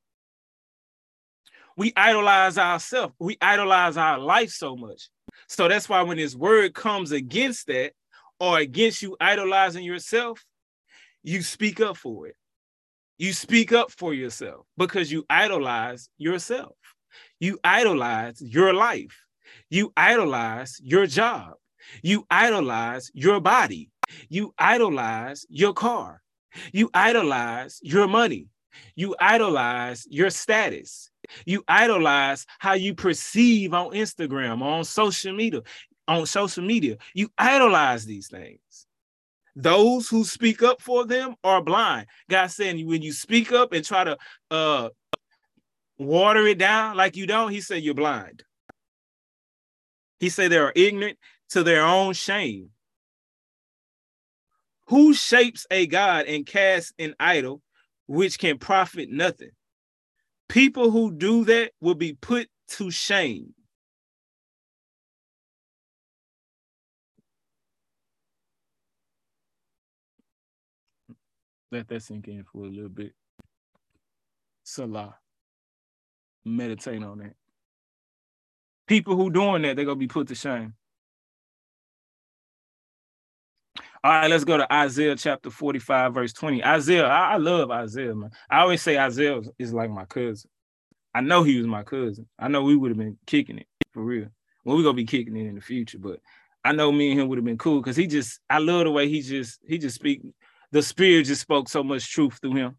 We 1.75 1.93
idolize 1.95 2.57
ourselves. 2.57 3.13
We 3.19 3.37
idolize 3.41 3.97
our 3.97 4.17
life 4.17 4.49
so 4.49 4.75
much. 4.75 5.09
So 5.47 5.67
that's 5.67 5.87
why 5.87 6.01
when 6.01 6.17
this 6.17 6.35
word 6.35 6.73
comes 6.73 7.11
against 7.11 7.67
that 7.67 7.93
or 8.39 8.57
against 8.57 9.01
you 9.01 9.15
idolizing 9.19 9.83
yourself, 9.83 10.43
you 11.23 11.41
speak 11.41 11.79
up 11.81 11.97
for 11.97 12.27
it. 12.27 12.35
You 13.17 13.33
speak 13.33 13.73
up 13.73 13.91
for 13.91 14.13
yourself 14.13 14.65
because 14.77 15.11
you 15.11 15.25
idolize 15.29 16.09
yourself. 16.17 16.75
You 17.39 17.59
idolize 17.63 18.41
your 18.41 18.73
life. 18.73 19.23
You 19.69 19.91
idolize 19.97 20.79
your 20.81 21.05
job. 21.07 21.53
You 22.01 22.25
idolize 22.29 23.11
your 23.13 23.39
body. 23.39 23.89
You 24.29 24.53
idolize 24.57 25.45
your 25.49 25.73
car. 25.73 26.21
You 26.71 26.89
idolize 26.93 27.79
your 27.83 28.07
money. 28.07 28.47
You 28.95 29.15
idolize 29.19 30.07
your 30.09 30.29
status. 30.29 31.11
You 31.45 31.63
idolize 31.67 32.45
how 32.59 32.73
you 32.73 32.93
perceive 32.95 33.73
on 33.73 33.91
Instagram, 33.91 34.61
on 34.61 34.83
social 34.85 35.33
media, 35.33 35.61
on 36.07 36.25
social 36.25 36.63
media. 36.63 36.97
You 37.13 37.29
idolize 37.37 38.05
these 38.05 38.27
things. 38.27 38.59
Those 39.55 40.07
who 40.07 40.23
speak 40.23 40.61
up 40.61 40.81
for 40.81 41.05
them 41.05 41.35
are 41.43 41.61
blind. 41.61 42.07
God 42.29 42.47
saying 42.47 42.85
when 42.87 43.01
you 43.01 43.11
speak 43.11 43.51
up 43.51 43.73
and 43.73 43.83
try 43.83 44.03
to 44.03 44.17
uh 44.51 44.89
water 45.97 46.45
it 46.45 46.59
down 46.59 46.95
like 46.95 47.15
you 47.15 47.25
don't, 47.25 47.51
he 47.51 47.61
said 47.61 47.81
you're 47.81 47.95
blind. 47.95 48.43
He 50.19 50.29
said 50.29 50.51
they 50.51 50.57
are 50.57 50.73
ignorant 50.75 51.17
to 51.49 51.63
their 51.63 51.83
own 51.83 52.13
shame. 52.13 52.69
Who 54.87 55.13
shapes 55.13 55.65
a 55.69 55.85
god 55.85 56.25
and 56.27 56.45
casts 56.45 56.93
an 56.97 57.13
idol 57.19 57.61
which 58.05 58.39
can 58.39 58.57
profit 58.57 59.09
nothing? 59.09 59.51
People 60.47 60.91
who 60.91 61.11
do 61.11 61.43
that 61.45 61.71
will 61.81 61.95
be 61.95 62.13
put 62.13 62.47
to 62.69 62.89
shame. 62.89 63.53
Let 71.69 71.89
that 71.89 72.01
sink 72.01 72.29
in 72.29 72.45
for 72.45 72.63
a 72.63 72.69
little 72.69 72.89
bit. 72.89 73.13
Selah. 74.63 75.15
Meditate 76.45 77.03
on 77.03 77.17
that. 77.17 77.35
People 78.87 79.17
who 79.17 79.29
doing 79.29 79.63
that, 79.63 79.75
they're 79.75 79.83
gonna 79.83 79.97
be 79.97 80.07
put 80.07 80.29
to 80.29 80.35
shame. 80.35 80.76
All 84.03 84.11
right, 84.11 84.29
let's 84.29 84.43
go 84.43 84.57
to 84.57 84.71
Isaiah 84.71 85.15
chapter 85.15 85.49
45, 85.49 86.13
verse 86.13 86.33
20. 86.33 86.63
Isaiah, 86.63 87.07
I, 87.07 87.33
I, 87.33 87.37
love 87.37 87.71
Isaiah, 87.71 88.13
man. 88.13 88.29
I 88.49 88.59
always 88.59 88.81
say 88.81 88.97
Isaiah 88.97 89.41
is 89.57 89.73
like 89.73 89.89
my 89.89 90.05
cousin. 90.05 90.49
I 91.15 91.21
know 91.21 91.41
he 91.41 91.57
was 91.57 91.65
my 91.65 91.83
cousin. 91.83 92.27
I 92.37 92.47
know 92.47 92.63
we 92.63 92.75
would 92.75 92.91
have 92.91 92.97
been 92.97 93.17
kicking 93.25 93.57
it 93.57 93.67
for 93.91 94.03
real. 94.03 94.27
Well, 94.63 94.77
we're 94.77 94.83
gonna 94.83 94.93
be 94.93 95.05
kicking 95.05 95.35
it 95.35 95.47
in 95.47 95.55
the 95.55 95.61
future, 95.61 95.97
but 95.97 96.19
I 96.63 96.73
know 96.73 96.91
me 96.91 97.11
and 97.11 97.19
him 97.19 97.27
would 97.27 97.37
have 97.37 97.45
been 97.45 97.57
cool 97.57 97.81
because 97.81 97.95
he 97.95 98.05
just 98.05 98.39
I 98.49 98.59
love 98.59 98.83
the 98.83 98.91
way 98.91 99.09
he 99.09 99.21
just 99.21 99.59
he 99.65 99.77
just 99.77 99.95
speak 99.95 100.21
the 100.71 100.81
spirit 100.83 101.25
just 101.25 101.41
spoke 101.41 101.67
so 101.69 101.83
much 101.83 102.11
truth 102.11 102.37
through 102.39 102.55
him. 102.55 102.75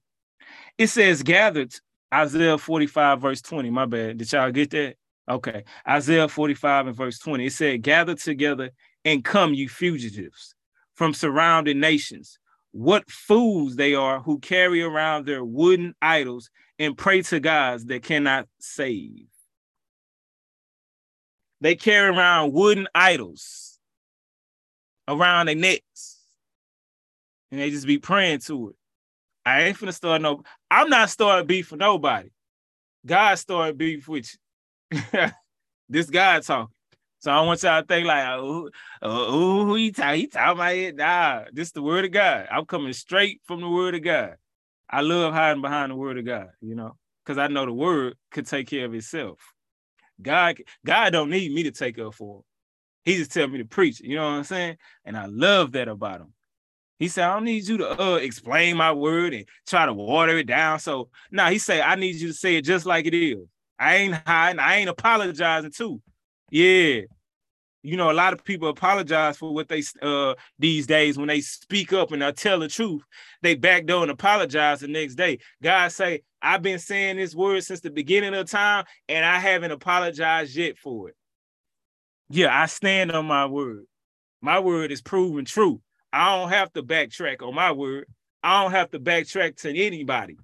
It 0.77 0.89
says 0.89 1.23
gathered 1.23 1.75
Isaiah 2.15 2.59
45, 2.59 3.21
verse 3.21 3.43
20. 3.43 3.71
My 3.71 3.87
bad. 3.87 4.19
Did 4.19 4.33
y'all 4.33 4.53
get 4.53 4.71
that? 4.71 4.97
Okay. 5.29 5.65
Isaiah 5.87 6.29
45 6.29 6.89
and 6.89 6.97
verse 6.97 7.19
20. 7.19 7.47
It 7.47 7.53
said, 7.53 7.83
Gather 7.83 8.15
together 8.15 8.71
and 9.05 9.25
come, 9.25 9.53
you 9.55 9.69
fugitives 9.69 10.55
from 10.99 11.15
surrounding 11.15 11.79
nations. 11.79 12.41
What 12.73 13.09
fools 13.09 13.77
they 13.77 13.95
are 13.95 14.19
who 14.21 14.41
carry 14.41 14.83
around 14.83 15.27
their 15.27 15.45
wooden 15.45 15.95
idols 16.03 16.51
and 16.77 16.99
pray 16.99 17.23
to 17.23 17.39
gods 17.39 17.85
that 17.87 18.03
cannot 18.03 18.49
save. 18.59 19.27
They 21.61 21.77
carry 21.77 22.09
around 22.09 22.53
wooden 22.53 22.89
idols 22.97 23.79
around 25.07 25.47
their 25.47 25.55
necks. 25.55 26.19
And 27.53 27.61
they 27.61 27.71
just 27.71 27.87
be 27.87 27.99
praying 27.99 28.41
to 28.41 28.71
it. 28.71 28.77
I 29.47 29.63
ain't 29.63 29.79
finna 29.79 29.95
start 29.95 30.21
no, 30.21 30.43
I'm 30.69 30.91
not 30.91 31.11
starting 31.11 31.47
beef 31.47 31.69
for 31.69 31.77
nobody. 31.77 32.29
God 33.07 33.37
started 33.37 33.79
beef 33.79 34.09
with 34.09 34.37
you. 34.93 35.01
this 35.89 36.11
guy 36.11 36.41
talking. 36.41 36.75
So 37.21 37.33
I 37.33 37.41
want 37.41 37.63
y'all 37.63 37.81
to 37.81 37.87
think 37.87 38.07
like, 38.07 38.25
oh, 38.29 38.71
oh, 39.03 39.65
who 39.65 39.75
he 39.75 39.91
talking? 39.91 40.21
He 40.21 40.27
talking 40.29 40.53
about 40.53 40.75
it? 40.75 40.97
Nah, 40.97 41.45
this 41.53 41.73
the 41.73 41.83
word 41.83 42.05
of 42.05 42.13
God. 42.13 42.47
I'm 42.51 42.65
coming 42.65 42.93
straight 42.93 43.41
from 43.45 43.61
the 43.61 43.69
word 43.69 43.97
of 43.97 44.03
God. 44.03 44.37
I 44.89 45.01
love 45.01 45.35
hiding 45.35 45.63
behind 45.63 45.91
the 45.91 45.97
word 45.97 46.19
of 46.19 46.25
God, 46.25 46.49
you 46.61 46.75
know, 46.75 46.97
because 47.25 47.37
I 47.37 47.49
know 47.49 47.67
the 47.67 47.73
word 47.73 48.15
could 48.31 48.47
take 48.47 48.69
care 48.69 48.87
of 48.87 48.95
itself. 48.95 49.39
God, 50.23 50.59
God 50.85 51.11
don't 51.11 51.31
need 51.31 51.53
me 51.53 51.65
to 51.65 51.71
take 51.73 51.99
up 51.99 52.15
for 52.15 52.39
him. 52.39 52.43
He 53.05 53.17
just 53.17 53.33
tell 53.33 53.49
me 53.49 53.59
to 53.59 53.65
preach. 53.65 54.01
You 54.01 54.17
know 54.17 54.25
what 54.25 54.37
I'm 54.37 54.45
saying? 54.45 54.77
And 55.05 55.17
I 55.17 55.27
love 55.27 55.73
that 55.73 55.89
about 55.89 56.21
him. 56.21 56.33
He 56.99 57.09
said, 57.09 57.25
I 57.25 57.35
don't 57.35 57.45
need 57.45 57.67
you 57.67 57.79
to 57.79 58.03
uh, 58.03 58.17
explain 58.17 58.77
my 58.77 58.93
word 58.93 59.33
and 59.33 59.45
try 59.67 59.87
to 59.87 59.93
water 59.93 60.37
it 60.37 60.47
down. 60.47 60.81
So 60.81 61.11
now 61.31 61.45
nah, 61.45 61.51
he 61.51 61.59
said, 61.59 61.81
I 61.81 61.95
need 61.95 62.17
you 62.17 62.29
to 62.29 62.35
say 62.35 62.57
it 62.57 62.63
just 62.63 62.87
like 62.87 63.07
it 63.07 63.15
is. 63.15 63.39
I 63.79 63.97
ain't 63.97 64.15
hiding, 64.27 64.59
I 64.59 64.77
ain't 64.77 64.89
apologizing 64.89 65.71
too. 65.71 66.03
Yeah. 66.51 67.03
You 67.83 67.97
know, 67.97 68.11
a 68.11 68.13
lot 68.13 68.33
of 68.33 68.45
people 68.45 68.69
apologize 68.69 69.37
for 69.37 69.55
what 69.55 69.69
they 69.69 69.83
uh 70.03 70.35
these 70.59 70.87
days 70.87 71.17
when 71.17 71.29
they 71.29 71.41
speak 71.41 71.93
up 71.93 72.11
and 72.11 72.23
they 72.23 72.33
tell 72.33 72.59
the 72.59 72.69
truth, 72.69 73.03
they 73.41 73.55
back 73.55 73.87
door 73.87 74.03
and 74.03 74.11
apologize 74.11 74.81
the 74.81 74.89
next 74.89 75.15
day. 75.15 75.39
God 75.63 75.93
say, 75.93 76.23
I've 76.43 76.63
been 76.63 76.79
saying 76.79 77.17
this 77.17 77.35
word 77.35 77.63
since 77.65 77.81
the 77.81 77.91
beginning 77.91 78.35
of 78.35 78.51
time, 78.51 78.85
and 79.09 79.25
I 79.25 79.39
haven't 79.39 79.71
apologized 79.71 80.57
yet 80.57 80.77
for 80.77 81.09
it. 81.09 81.17
Yeah, 82.29 82.61
I 82.61 82.67
stand 82.67 83.13
on 83.13 83.27
my 83.27 83.47
word. 83.47 83.85
My 84.41 84.59
word 84.59 84.93
is 84.93 85.01
proven 85.01 85.45
true. 85.45 85.81
I 86.13 86.37
don't 86.37 86.51
have 86.51 86.73
to 86.75 86.83
backtrack 86.83 87.43
on 87.43 87.55
my 87.55 87.73
word. 87.73 88.07
I 88.43 88.63
don't 88.63 88.73
have 88.73 88.91
to 88.91 89.01
backtrack 89.01 89.57
to 89.63 89.77
anybody. 89.77 90.37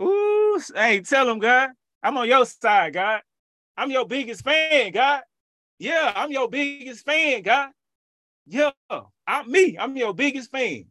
Ooh, 0.00 0.60
hey, 0.74 1.00
tell 1.00 1.26
them, 1.26 1.38
God, 1.38 1.70
I'm 2.02 2.16
on 2.16 2.28
your 2.28 2.46
side, 2.46 2.94
God. 2.94 3.20
I'm 3.76 3.90
your 3.90 4.06
biggest 4.06 4.42
fan, 4.42 4.92
God. 4.92 5.22
Yeah, 5.78 6.12
I'm 6.14 6.30
your 6.30 6.48
biggest 6.48 7.04
fan, 7.04 7.42
God. 7.42 7.70
Yeah, 8.46 8.70
I'm 9.26 9.50
me. 9.50 9.76
I'm 9.78 9.96
your 9.96 10.14
biggest 10.14 10.50
fan. 10.50 10.86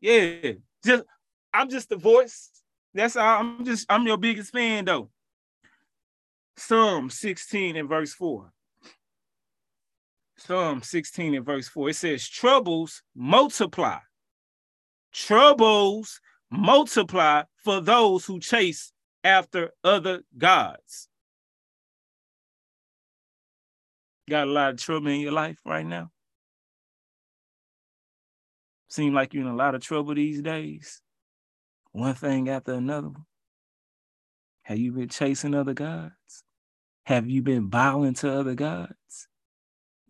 Yeah, 0.00 0.52
just 0.84 1.04
I'm 1.52 1.68
just 1.68 1.88
the 1.88 1.96
voice. 1.96 2.50
That's 2.94 3.16
all. 3.16 3.40
I'm 3.40 3.64
just 3.64 3.86
I'm 3.88 4.06
your 4.06 4.16
biggest 4.16 4.52
fan 4.52 4.84
though. 4.84 5.10
Psalm 6.56 7.10
16 7.10 7.76
and 7.76 7.88
verse 7.88 8.14
4. 8.14 8.50
Psalm 10.38 10.82
16 10.82 11.34
and 11.34 11.44
verse 11.44 11.68
4. 11.68 11.90
It 11.90 11.96
says, 11.96 12.28
Troubles 12.28 13.02
multiply. 13.14 13.98
Troubles 15.12 16.20
multiply 16.50 17.42
for 17.64 17.80
those 17.80 18.24
who 18.24 18.38
chase 18.40 18.92
after 19.24 19.70
other 19.82 20.22
gods. 20.36 21.08
Got 24.28 24.48
a 24.48 24.50
lot 24.50 24.70
of 24.72 24.80
trouble 24.80 25.08
in 25.08 25.20
your 25.20 25.32
life 25.32 25.58
right 25.64 25.86
now? 25.86 26.10
Seem 28.88 29.14
like 29.14 29.34
you're 29.34 29.44
in 29.44 29.48
a 29.48 29.54
lot 29.56 29.74
of 29.74 29.82
trouble 29.82 30.14
these 30.14 30.42
days. 30.42 31.00
One 31.92 32.14
thing 32.14 32.48
after 32.48 32.74
another. 32.74 33.10
Have 34.62 34.78
you 34.78 34.92
been 34.92 35.08
chasing 35.08 35.54
other 35.54 35.74
gods? 35.74 36.42
Have 37.04 37.30
you 37.30 37.40
been 37.40 37.68
bowing 37.68 38.14
to 38.14 38.32
other 38.32 38.54
gods? 38.54 39.28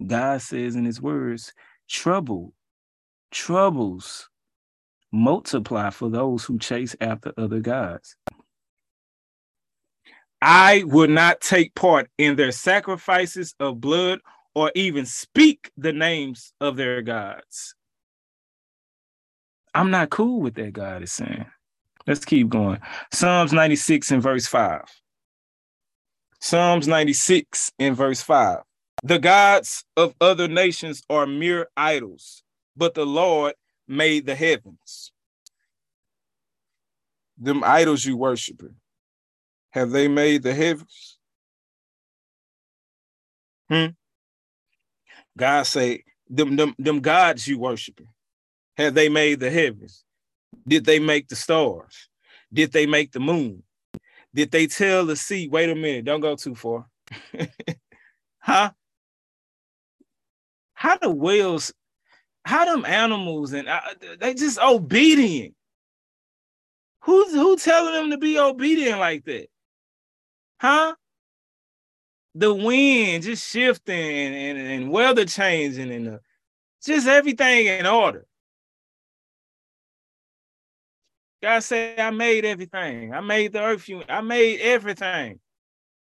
God 0.05 0.41
says 0.41 0.77
in 0.77 0.87
his 0.87 1.01
words, 1.01 1.53
trouble, 1.89 2.55
troubles 3.31 4.31
multiply 5.13 5.91
for 5.91 6.09
those 6.09 6.45
who 6.45 6.59
chase 6.59 6.97
after 7.01 7.33
other 7.37 7.61
gods. 7.61 8.17
I 10.43 10.85
would 10.87 11.11
not 11.11 11.41
take 11.41 11.75
part 11.75 12.09
in 12.19 12.37
their 12.37 12.53
sacrifices 12.53 13.55
of 13.59 13.81
blood 13.81 14.21
or 14.55 14.71
even 14.75 15.07
speak 15.07 15.71
the 15.77 15.93
names 15.93 16.53
of 16.61 16.77
their 16.77 17.03
gods. 17.03 17.75
I'm 19.75 19.91
not 19.91 20.11
cool 20.11 20.41
with 20.41 20.55
that, 20.55 20.73
God 20.73 21.03
is 21.03 21.13
saying. 21.13 21.47
Let's 22.07 22.25
keep 22.25 22.49
going. 22.49 22.81
Psalms 23.13 23.53
96 23.53 24.11
and 24.13 24.23
verse 24.23 24.47
5. 24.47 24.83
Psalms 26.41 26.87
96 26.87 27.73
and 27.79 27.97
verse 27.97 28.23
5. 28.23 28.59
The 29.03 29.19
gods 29.19 29.85
of 29.97 30.15
other 30.21 30.49
nations 30.49 31.03
are 31.11 31.27
mere 31.27 31.69
idols, 31.77 32.43
but 32.77 32.95
the 32.95 33.05
Lord 33.05 33.55
made 33.89 34.27
the 34.27 34.35
heavens. 34.35 35.13
Them 37.37 37.63
idols 37.65 38.05
you 38.05 38.17
worshiping. 38.17 38.77
Have 39.77 39.91
they 39.91 40.09
made 40.09 40.43
the 40.43 40.55
heavens? 40.55 41.19
Hmm. 43.69 43.89
God 45.37 45.65
say, 45.65 46.03
them, 46.31 46.57
them, 46.57 46.75
them 46.79 47.01
gods 47.01 47.47
you 47.47 47.59
worshiping, 47.59 48.09
have 48.79 48.95
they 48.95 49.11
made 49.11 49.39
the 49.39 49.51
heavens? 49.51 50.03
Did 50.67 50.87
they 50.87 50.99
make 50.99 51.29
the 51.29 51.37
stars? 51.37 52.09
Did 52.51 52.73
they 52.73 52.87
make 52.87 53.13
the 53.13 53.21
moon? 53.21 53.65
Did 54.33 54.51
they 54.51 54.67
tell 54.67 55.05
the 55.05 55.15
sea, 55.15 55.47
wait 55.47 55.69
a 55.69 55.75
minute, 55.75 56.07
don't 56.07 56.21
go 56.23 56.37
too 56.37 56.55
far? 56.55 56.89
huh? 58.39 58.71
How 60.73 60.97
the 60.97 61.11
whales, 61.11 61.75
how 62.47 62.65
them 62.65 62.87
animals 62.87 63.53
and 63.53 63.69
uh, 63.69 63.81
they 64.21 64.33
just 64.33 64.59
obedient? 64.59 65.55
Who's 67.03 67.35
who 67.35 67.59
telling 67.59 67.93
them 67.93 68.11
to 68.13 68.17
be 68.17 68.39
obedient 68.39 69.01
like 69.01 69.27
that? 69.27 69.49
Huh? 70.59 70.95
The 72.35 72.53
wind 72.53 73.25
just 73.25 73.51
shifting 73.51 73.95
and, 73.95 74.59
and, 74.59 74.91
weather 74.91 75.25
changing 75.25 75.91
and 75.91 76.09
uh, 76.09 76.19
just 76.85 77.07
everything 77.07 77.67
in 77.67 77.87
order. 77.87 78.27
God 81.43 81.61
said, 81.61 81.99
I 81.99 82.11
made 82.11 82.45
everything. 82.45 83.15
I 83.15 83.21
made 83.21 83.53
the 83.53 83.63
earth. 83.63 83.89
I 84.09 84.21
made 84.21 84.61
everything. 84.61 85.41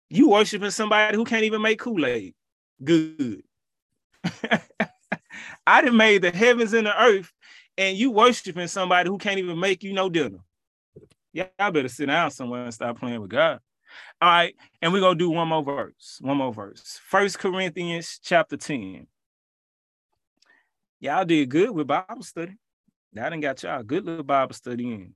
You 0.09 0.28
worshiping 0.28 0.70
somebody 0.70 1.16
who 1.16 1.24
can't 1.24 1.45
even 1.45 1.62
make 1.62 1.78
Kool-Aid. 1.80 2.34
Good. 2.82 3.42
I 5.66 5.82
done 5.82 5.97
made 5.97 6.22
the 6.22 6.30
heavens 6.30 6.72
and 6.72 6.86
the 6.86 7.03
earth, 7.03 7.32
and 7.76 7.97
you 7.97 8.11
worshiping 8.11 8.68
somebody 8.68 9.09
who 9.09 9.18
can't 9.18 9.38
even 9.38 9.59
make 9.59 9.82
you 9.82 9.92
no 9.92 10.09
dinner. 10.09 10.38
Yeah, 11.32 11.49
I 11.59 11.70
better 11.70 11.88
sit 11.88 12.07
down 12.07 12.30
somewhere 12.30 12.64
and 12.64 12.74
stop 12.74 12.99
playing 12.99 13.20
with 13.20 13.30
God. 13.30 13.61
All 14.20 14.28
right, 14.28 14.55
and 14.80 14.92
we're 14.92 15.01
gonna 15.01 15.18
do 15.18 15.30
one 15.30 15.49
more 15.49 15.62
verse. 15.62 16.18
One 16.20 16.38
more 16.38 16.53
verse. 16.53 17.01
First 17.05 17.38
Corinthians 17.38 18.20
chapter 18.22 18.57
10. 18.57 19.07
Y'all 21.01 21.24
did 21.24 21.49
good 21.49 21.70
with 21.70 21.86
Bible 21.86 22.22
study. 22.22 22.57
That 23.12 23.28
done 23.28 23.40
got 23.40 23.62
y'all 23.62 23.82
good 23.82 24.05
little 24.05 24.24
Bible 24.24 24.55
study 24.55 24.84
in. 24.84 25.14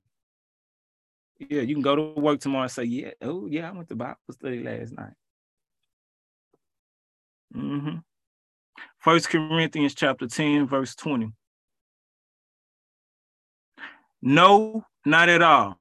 Yeah, 1.38 1.62
you 1.62 1.74
can 1.74 1.82
go 1.82 1.96
to 1.96 2.20
work 2.20 2.40
tomorrow 2.40 2.64
and 2.64 2.72
say, 2.72 2.84
Yeah, 2.84 3.10
oh 3.22 3.46
yeah, 3.46 3.68
I 3.68 3.72
went 3.72 3.88
to 3.88 3.96
Bible 3.96 4.16
study 4.30 4.62
last 4.62 4.92
night. 4.92 5.14
Mm-hmm. 7.54 7.98
First 8.98 9.30
Corinthians 9.30 9.94
chapter 9.94 10.26
10, 10.26 10.66
verse 10.66 10.94
20. 10.94 11.32
No, 14.20 14.84
not 15.04 15.28
at 15.28 15.42
all. 15.42 15.77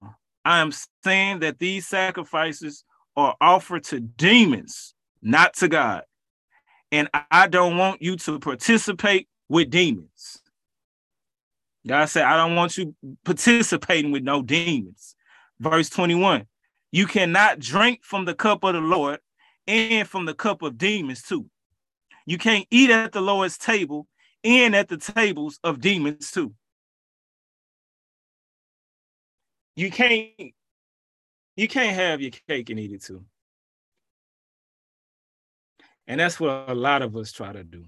I 0.47 0.59
am 0.59 0.71
saying 1.03 1.39
that 1.39 1.59
these 1.59 1.87
sacrifices 1.87 2.85
are 3.17 3.35
offered 3.41 3.83
to 3.85 3.99
demons, 3.99 4.93
not 5.21 5.53
to 5.55 5.67
God. 5.67 6.03
And 6.89 7.09
I 7.29 7.49
don't 7.49 7.75
want 7.75 8.01
you 8.01 8.15
to 8.15 8.39
participate 8.39 9.27
with 9.49 9.69
demons. 9.69 10.41
God 11.85 12.05
said, 12.05 12.23
I 12.23 12.37
don't 12.37 12.55
want 12.55 12.77
you 12.77 12.95
participating 13.25 14.13
with 14.13 14.23
no 14.23 14.41
demons. 14.41 15.17
Verse 15.59 15.89
21 15.89 16.45
You 16.93 17.07
cannot 17.07 17.59
drink 17.59 17.99
from 18.05 18.23
the 18.23 18.33
cup 18.33 18.63
of 18.63 18.73
the 18.73 18.79
Lord 18.79 19.19
and 19.67 20.07
from 20.07 20.23
the 20.23 20.33
cup 20.33 20.61
of 20.61 20.77
demons, 20.77 21.23
too. 21.23 21.49
You 22.25 22.37
can't 22.37 22.65
eat 22.71 22.89
at 22.89 23.11
the 23.11 23.19
Lord's 23.19 23.57
table 23.57 24.07
and 24.45 24.73
at 24.77 24.87
the 24.87 24.97
tables 24.97 25.59
of 25.65 25.81
demons, 25.81 26.31
too. 26.31 26.53
You 29.77 29.91
can't 29.91 30.31
you 31.55 31.67
can't 31.67 31.95
have 31.95 32.19
your 32.19 32.31
cake 32.31 32.71
and 32.71 32.79
eat 32.79 32.91
it 32.91 33.03
too. 33.03 33.23
And 36.07 36.19
that's 36.19 36.39
what 36.39 36.69
a 36.69 36.73
lot 36.73 37.03
of 37.03 37.15
us 37.15 37.31
try 37.31 37.53
to 37.53 37.63
do. 37.63 37.85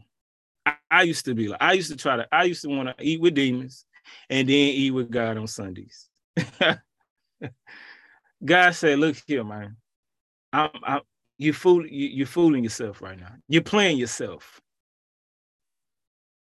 I, 0.65 0.75
I 0.91 1.01
used 1.03 1.25
to 1.25 1.33
be 1.33 1.47
like, 1.47 1.61
I 1.61 1.73
used 1.73 1.89
to 1.89 1.97
try 1.97 2.17
to, 2.17 2.27
I 2.31 2.43
used 2.43 2.61
to 2.61 2.69
want 2.69 2.89
to 2.89 3.03
eat 3.03 3.19
with 3.19 3.33
demons 3.33 3.85
and 4.29 4.47
then 4.47 4.55
eat 4.55 4.91
with 4.91 5.09
God 5.09 5.37
on 5.37 5.47
Sundays. 5.47 6.09
God 8.45 8.71
said, 8.71 8.99
look 8.99 9.17
here, 9.25 9.43
man. 9.43 9.77
I'm, 10.53 10.69
I'm 10.83 11.01
you 11.37 11.53
fool 11.53 11.87
you, 11.87 12.07
you're 12.09 12.27
fooling 12.27 12.63
yourself 12.63 13.01
right 13.01 13.17
now. 13.17 13.33
You're 13.47 13.61
playing 13.61 13.97
yourself. 13.97 14.61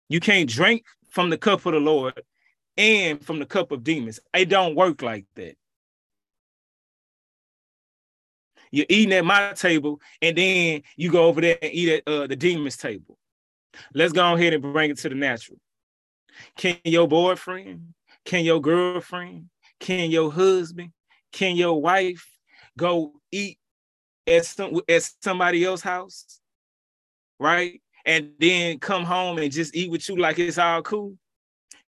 You 0.09 0.19
can't 0.19 0.49
drink 0.49 0.83
from 1.09 1.29
the 1.29 1.37
cup 1.37 1.65
of 1.65 1.73
the 1.73 1.79
Lord 1.79 2.21
and 2.77 3.23
from 3.23 3.39
the 3.39 3.45
cup 3.45 3.71
of 3.71 3.83
demons. 3.83 4.19
It 4.33 4.49
don't 4.49 4.75
work 4.75 5.01
like 5.01 5.25
that. 5.35 5.55
You're 8.71 8.87
eating 8.89 9.13
at 9.13 9.23
my 9.23 9.53
table, 9.53 10.01
and 10.21 10.35
then 10.35 10.81
you 10.95 11.11
go 11.11 11.25
over 11.25 11.41
there 11.41 11.57
and 11.61 11.71
eat 11.71 11.89
at 11.89 12.11
uh, 12.11 12.25
the 12.25 12.35
demon's 12.35 12.75
table. 12.75 13.17
Let's 13.93 14.13
go 14.13 14.33
ahead 14.33 14.53
and 14.53 14.63
bring 14.63 14.89
it 14.89 14.97
to 14.99 15.09
the 15.09 15.15
natural. 15.15 15.59
Can 16.57 16.77
your 16.83 17.07
boyfriend, 17.07 17.93
can 18.25 18.43
your 18.43 18.59
girlfriend, 18.59 19.49
can 19.79 20.09
your 20.09 20.31
husband, 20.31 20.91
can 21.31 21.55
your 21.55 21.79
wife 21.79 22.27
go 22.75 23.13
eat 23.31 23.59
at 24.25 24.45
some 24.45 24.81
at 24.89 25.03
somebody 25.21 25.63
else's 25.63 25.83
house, 25.83 26.39
right? 27.39 27.79
And 28.05 28.31
then 28.39 28.79
come 28.79 29.03
home 29.03 29.37
and 29.37 29.51
just 29.51 29.75
eat 29.75 29.91
with 29.91 30.09
you 30.09 30.17
like 30.17 30.39
it's 30.39 30.57
all 30.57 30.81
cool 30.81 31.15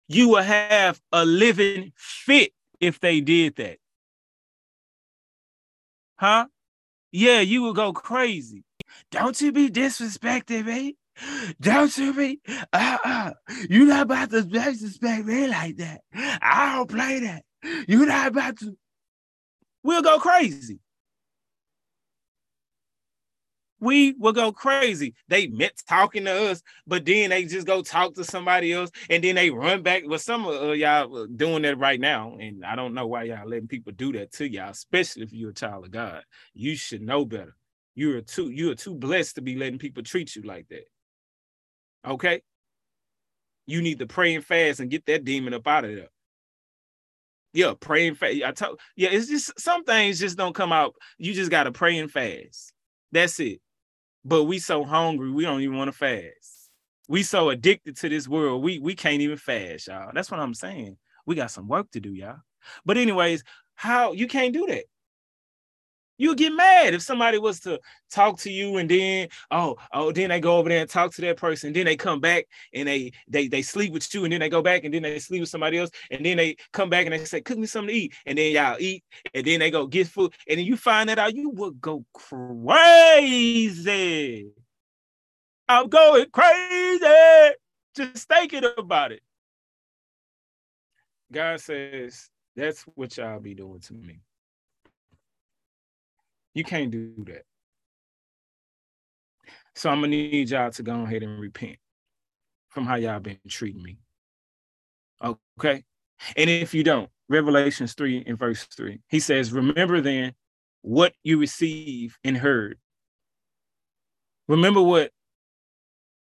you 0.08 0.28
will 0.28 0.42
have 0.42 1.00
a 1.12 1.24
living 1.24 1.92
fit 1.96 2.52
if 2.80 3.00
they 3.00 3.20
did 3.20 3.56
that. 3.56 3.78
Huh? 6.18 6.46
Yeah, 7.12 7.40
you 7.40 7.62
will 7.62 7.72
go 7.74 7.92
crazy. 7.92 8.64
Don't 9.10 9.40
you 9.40 9.52
be 9.52 9.68
disrespecting 9.68 10.66
me. 10.66 10.96
Don't 11.60 11.96
you 11.96 12.12
be, 12.12 12.40
uh-uh. 12.72 13.32
You're 13.70 13.86
not 13.86 14.02
about 14.02 14.30
to 14.30 14.42
disrespect 14.42 15.24
me 15.24 15.46
like 15.46 15.76
that. 15.76 16.02
I 16.14 16.76
don't 16.76 16.90
play 16.90 17.20
that. 17.20 17.42
You're 17.88 18.06
not 18.06 18.28
about 18.28 18.58
to. 18.58 18.76
We'll 19.82 20.02
go 20.02 20.18
crazy 20.18 20.80
we 23.80 24.12
will 24.18 24.32
go 24.32 24.52
crazy. 24.52 25.14
They 25.28 25.48
meant 25.48 25.82
talking 25.86 26.24
to 26.24 26.50
us, 26.50 26.62
but 26.86 27.04
then 27.04 27.30
they 27.30 27.44
just 27.44 27.66
go 27.66 27.82
talk 27.82 28.14
to 28.14 28.24
somebody 28.24 28.72
else, 28.72 28.90
and 29.10 29.22
then 29.22 29.34
they 29.34 29.50
run 29.50 29.82
back. 29.82 30.04
Well, 30.06 30.18
some 30.18 30.46
of 30.46 30.62
uh, 30.62 30.72
y'all 30.72 31.26
doing 31.26 31.62
that 31.62 31.78
right 31.78 32.00
now, 32.00 32.36
and 32.40 32.64
I 32.64 32.74
don't 32.74 32.94
know 32.94 33.06
why 33.06 33.24
y'all 33.24 33.46
letting 33.46 33.68
people 33.68 33.92
do 33.92 34.12
that 34.12 34.32
to 34.32 34.50
y'all, 34.50 34.70
especially 34.70 35.24
if 35.24 35.32
you're 35.32 35.50
a 35.50 35.54
child 35.54 35.84
of 35.84 35.90
God. 35.90 36.22
You 36.54 36.74
should 36.74 37.02
know 37.02 37.24
better. 37.24 37.54
You're 37.94 38.22
too 38.22 38.50
you're 38.50 38.74
too 38.74 38.94
blessed 38.94 39.36
to 39.36 39.42
be 39.42 39.56
letting 39.56 39.78
people 39.78 40.02
treat 40.02 40.34
you 40.36 40.42
like 40.42 40.68
that. 40.68 40.88
Okay, 42.06 42.42
you 43.66 43.82
need 43.82 43.98
to 43.98 44.06
pray 44.06 44.34
and 44.34 44.44
fast 44.44 44.80
and 44.80 44.90
get 44.90 45.04
that 45.06 45.24
demon 45.24 45.54
up 45.54 45.66
out 45.66 45.84
of 45.84 45.94
there. 45.94 46.08
Yeah, 47.52 47.72
pray 47.78 48.06
and 48.06 48.16
fast. 48.16 48.42
I 48.42 48.52
told 48.52 48.80
yeah, 48.96 49.10
it's 49.12 49.28
just 49.28 49.58
some 49.60 49.84
things 49.84 50.18
just 50.18 50.38
don't 50.38 50.54
come 50.54 50.72
out. 50.72 50.94
You 51.18 51.34
just 51.34 51.50
gotta 51.50 51.72
pray 51.72 51.98
and 51.98 52.10
fast. 52.10 52.72
That's 53.12 53.38
it 53.40 53.60
but 54.26 54.44
we 54.44 54.58
so 54.58 54.84
hungry 54.84 55.30
we 55.30 55.44
don't 55.44 55.60
even 55.60 55.76
want 55.76 55.88
to 55.88 55.96
fast. 55.96 56.70
We 57.08 57.22
so 57.22 57.50
addicted 57.50 57.96
to 57.98 58.08
this 58.08 58.26
world, 58.26 58.62
we 58.62 58.80
we 58.80 58.94
can't 58.94 59.22
even 59.22 59.36
fast, 59.36 59.86
y'all. 59.86 60.10
That's 60.12 60.30
what 60.30 60.40
I'm 60.40 60.54
saying. 60.54 60.96
We 61.26 61.36
got 61.36 61.52
some 61.52 61.68
work 61.68 61.90
to 61.92 62.00
do, 62.00 62.12
y'all. 62.12 62.38
But 62.84 62.96
anyways, 62.96 63.44
how 63.76 64.12
you 64.12 64.26
can't 64.26 64.52
do 64.52 64.66
that? 64.66 64.84
You 66.18 66.34
get 66.34 66.52
mad 66.52 66.94
if 66.94 67.02
somebody 67.02 67.38
was 67.38 67.60
to 67.60 67.80
talk 68.10 68.38
to 68.40 68.50
you 68.50 68.78
and 68.78 68.90
then 68.90 69.28
oh 69.50 69.76
oh 69.92 70.10
then 70.12 70.30
they 70.30 70.40
go 70.40 70.56
over 70.56 70.68
there 70.68 70.80
and 70.80 70.90
talk 70.90 71.12
to 71.14 71.20
that 71.22 71.36
person. 71.36 71.72
Then 71.72 71.84
they 71.84 71.96
come 71.96 72.20
back 72.20 72.46
and 72.72 72.88
they 72.88 73.12
they 73.28 73.48
they 73.48 73.62
sleep 73.62 73.92
with 73.92 74.12
you 74.14 74.24
and 74.24 74.32
then 74.32 74.40
they 74.40 74.48
go 74.48 74.62
back 74.62 74.84
and 74.84 74.94
then 74.94 75.02
they 75.02 75.18
sleep 75.18 75.40
with 75.40 75.48
somebody 75.48 75.78
else 75.78 75.90
and 76.10 76.24
then 76.24 76.36
they 76.36 76.56
come 76.72 76.90
back 76.90 77.06
and 77.06 77.12
they 77.12 77.24
say 77.24 77.40
cook 77.40 77.58
me 77.58 77.66
something 77.66 77.94
to 77.94 78.00
eat. 78.00 78.14
And 78.24 78.38
then 78.38 78.52
y'all 78.52 78.76
eat 78.78 79.04
and 79.34 79.46
then 79.46 79.60
they 79.60 79.70
go 79.70 79.86
get 79.86 80.08
food. 80.08 80.32
And 80.48 80.58
then 80.58 80.66
you 80.66 80.76
find 80.76 81.08
that 81.08 81.18
out 81.18 81.34
you 81.34 81.50
would 81.50 81.80
go 81.80 82.04
crazy. 82.14 83.72
I'm 85.68 85.88
going 85.88 86.26
crazy. 86.32 87.54
Just 87.94 88.28
thinking 88.28 88.62
about 88.78 89.12
it. 89.12 89.22
God 91.32 91.60
says 91.60 92.30
that's 92.54 92.82
what 92.94 93.16
y'all 93.16 93.40
be 93.40 93.54
doing 93.54 93.80
to 93.80 93.94
me 93.94 94.20
you 96.56 96.64
can't 96.64 96.90
do 96.90 97.12
that. 97.26 97.42
So 99.74 99.90
I'm 99.90 99.98
gonna 99.98 100.08
need 100.08 100.48
y'all 100.48 100.70
to 100.70 100.82
go 100.82 101.02
ahead 101.02 101.22
and 101.22 101.38
repent 101.38 101.76
from 102.70 102.86
how 102.86 102.94
y'all 102.94 103.20
been 103.20 103.38
treating 103.46 103.82
me. 103.82 103.98
Okay. 105.22 105.84
And 106.34 106.48
if 106.48 106.72
you 106.72 106.82
don't, 106.82 107.10
Revelations 107.28 107.92
3 107.92 108.24
and 108.26 108.38
verse 108.38 108.64
3, 108.74 109.00
he 109.08 109.20
says, 109.20 109.52
Remember 109.52 110.00
then 110.00 110.32
what 110.80 111.12
you 111.22 111.38
receive 111.38 112.16
and 112.24 112.38
heard. 112.38 112.78
Remember 114.48 114.80
what 114.80 115.10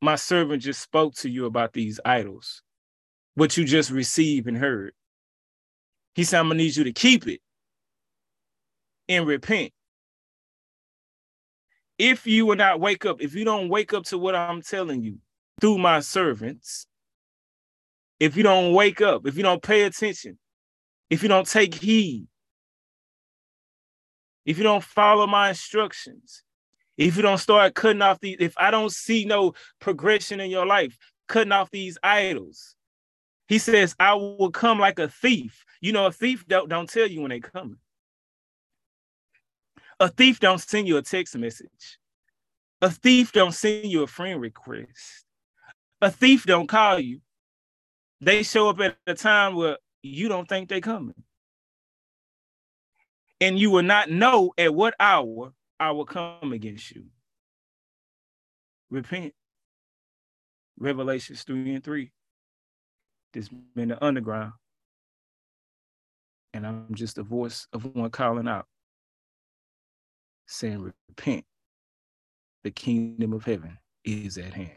my 0.01 0.15
servant 0.15 0.63
just 0.63 0.81
spoke 0.81 1.15
to 1.17 1.29
you 1.29 1.47
about 1.47 1.73
these 1.73 1.99
idols, 2.05 2.63
what 3.35 3.57
you 3.57 3.65
just 3.65 3.91
received 3.91 4.47
and 4.47 4.59
heard. 4.59 4.93
He 6.15 6.23
said, 6.23 6.39
I'm 6.39 6.47
gonna 6.47 6.59
need 6.59 6.77
you 6.77 6.85
to 6.85 6.93
keep 6.93 7.27
it 7.27 7.41
and 9.09 9.27
repent 9.27 9.73
if 12.01 12.27
you 12.27 12.47
will 12.47 12.57
not 12.57 12.81
wake 12.81 13.05
up, 13.05 13.21
if 13.21 13.35
you 13.35 13.45
don't 13.45 13.69
wake 13.69 13.93
up 13.93 14.05
to 14.05 14.17
what 14.17 14.35
I'm 14.35 14.63
telling 14.63 15.03
you 15.03 15.19
through 15.61 15.77
my 15.77 16.01
servants, 16.01 16.87
if 18.19 18.39
you 18.39 18.43
don't 18.43 18.73
wake 18.73 19.03
up, 19.03 19.27
if 19.27 19.37
you 19.37 19.43
don't 19.43 19.63
pay 19.63 19.83
attention, 19.83 20.39
if 21.11 21.23
you 21.23 21.29
don't 21.29 21.47
take 21.47 21.75
heed, 21.75 22.27
if 24.47 24.57
you 24.57 24.65
don't 24.65 24.83
follow 24.83 25.27
my 25.27 25.51
instructions, 25.51 26.43
if 26.97 27.17
you 27.17 27.23
don't 27.23 27.37
start 27.37 27.75
cutting 27.75 28.01
off 28.01 28.19
these, 28.21 28.39
if 28.41 28.55
I 28.57 28.71
don't 28.71 28.91
see 28.91 29.27
no 29.27 29.53
progression 29.79 30.41
in 30.41 30.51
your 30.51 30.65
life, 30.65 30.97
cutting 31.29 31.53
off 31.53 31.71
these 31.71 31.99
idols, 32.03 32.77
he 33.47 33.59
says, 33.59 33.95
I 34.01 34.15
will 34.15 34.51
come 34.51 34.79
like 34.79 34.99
a 34.99 35.09
thief. 35.09 35.67
You 35.83 35.93
know, 35.93 36.07
a 36.07 36.13
thief 36.13 36.47
don't, 36.49 36.71
don't 36.71 36.89
tell 36.89 37.07
you 37.07 37.21
when 37.21 37.31
they 37.31 37.41
coming. 37.41 37.77
A 40.01 40.09
thief 40.09 40.41
don't 40.41 40.59
send 40.59 40.89
you 40.89 40.97
a 40.97 41.03
text 41.03 41.37
message. 41.37 41.99
A 42.81 42.91
thief 42.91 43.33
don't 43.33 43.53
send 43.53 43.85
you 43.85 44.03
a 44.03 44.07
friend 44.07 44.41
request. 44.41 45.27
A 46.01 46.11
thief 46.11 46.47
don't 46.47 46.67
call 46.67 46.99
you. 46.99 47.21
They 48.23 48.43
show 48.43 48.71
up 48.71 48.81
at 48.81 48.97
a 49.07 49.15
time 49.15 49.55
where 49.55 49.77
you 50.03 50.31
don't 50.31 50.49
think 50.49 50.71
they're 50.71 50.81
coming. 50.81 51.23
And 53.43 53.59
you 53.59 53.71
will 53.71 53.83
not 53.83 54.11
know 54.11 54.53
at 54.57 54.75
what 54.75 54.95
hour 54.99 55.53
I 55.79 55.91
will 55.91 56.07
come 56.07 56.53
against 56.53 56.91
you. 56.93 57.05
Repent. 58.91 59.35
Revelations 60.79 61.43
3 61.43 61.75
and 61.75 61.85
3. 61.85 62.11
This 63.35 63.49
been 63.49 63.89
the 63.89 64.03
underground. 64.03 64.53
And 66.55 66.67
I'm 66.67 66.95
just 66.95 67.19
a 67.19 67.23
voice 67.23 67.67
of 67.75 67.95
one 67.95 68.11
calling 68.11 68.49
out. 68.49 68.67
Saying, 70.51 70.93
Repent, 71.09 71.45
the 72.65 72.71
kingdom 72.71 73.33
of 73.33 73.45
heaven 73.45 73.79
is 74.05 74.39
at 74.39 74.55
hand. 74.55 74.71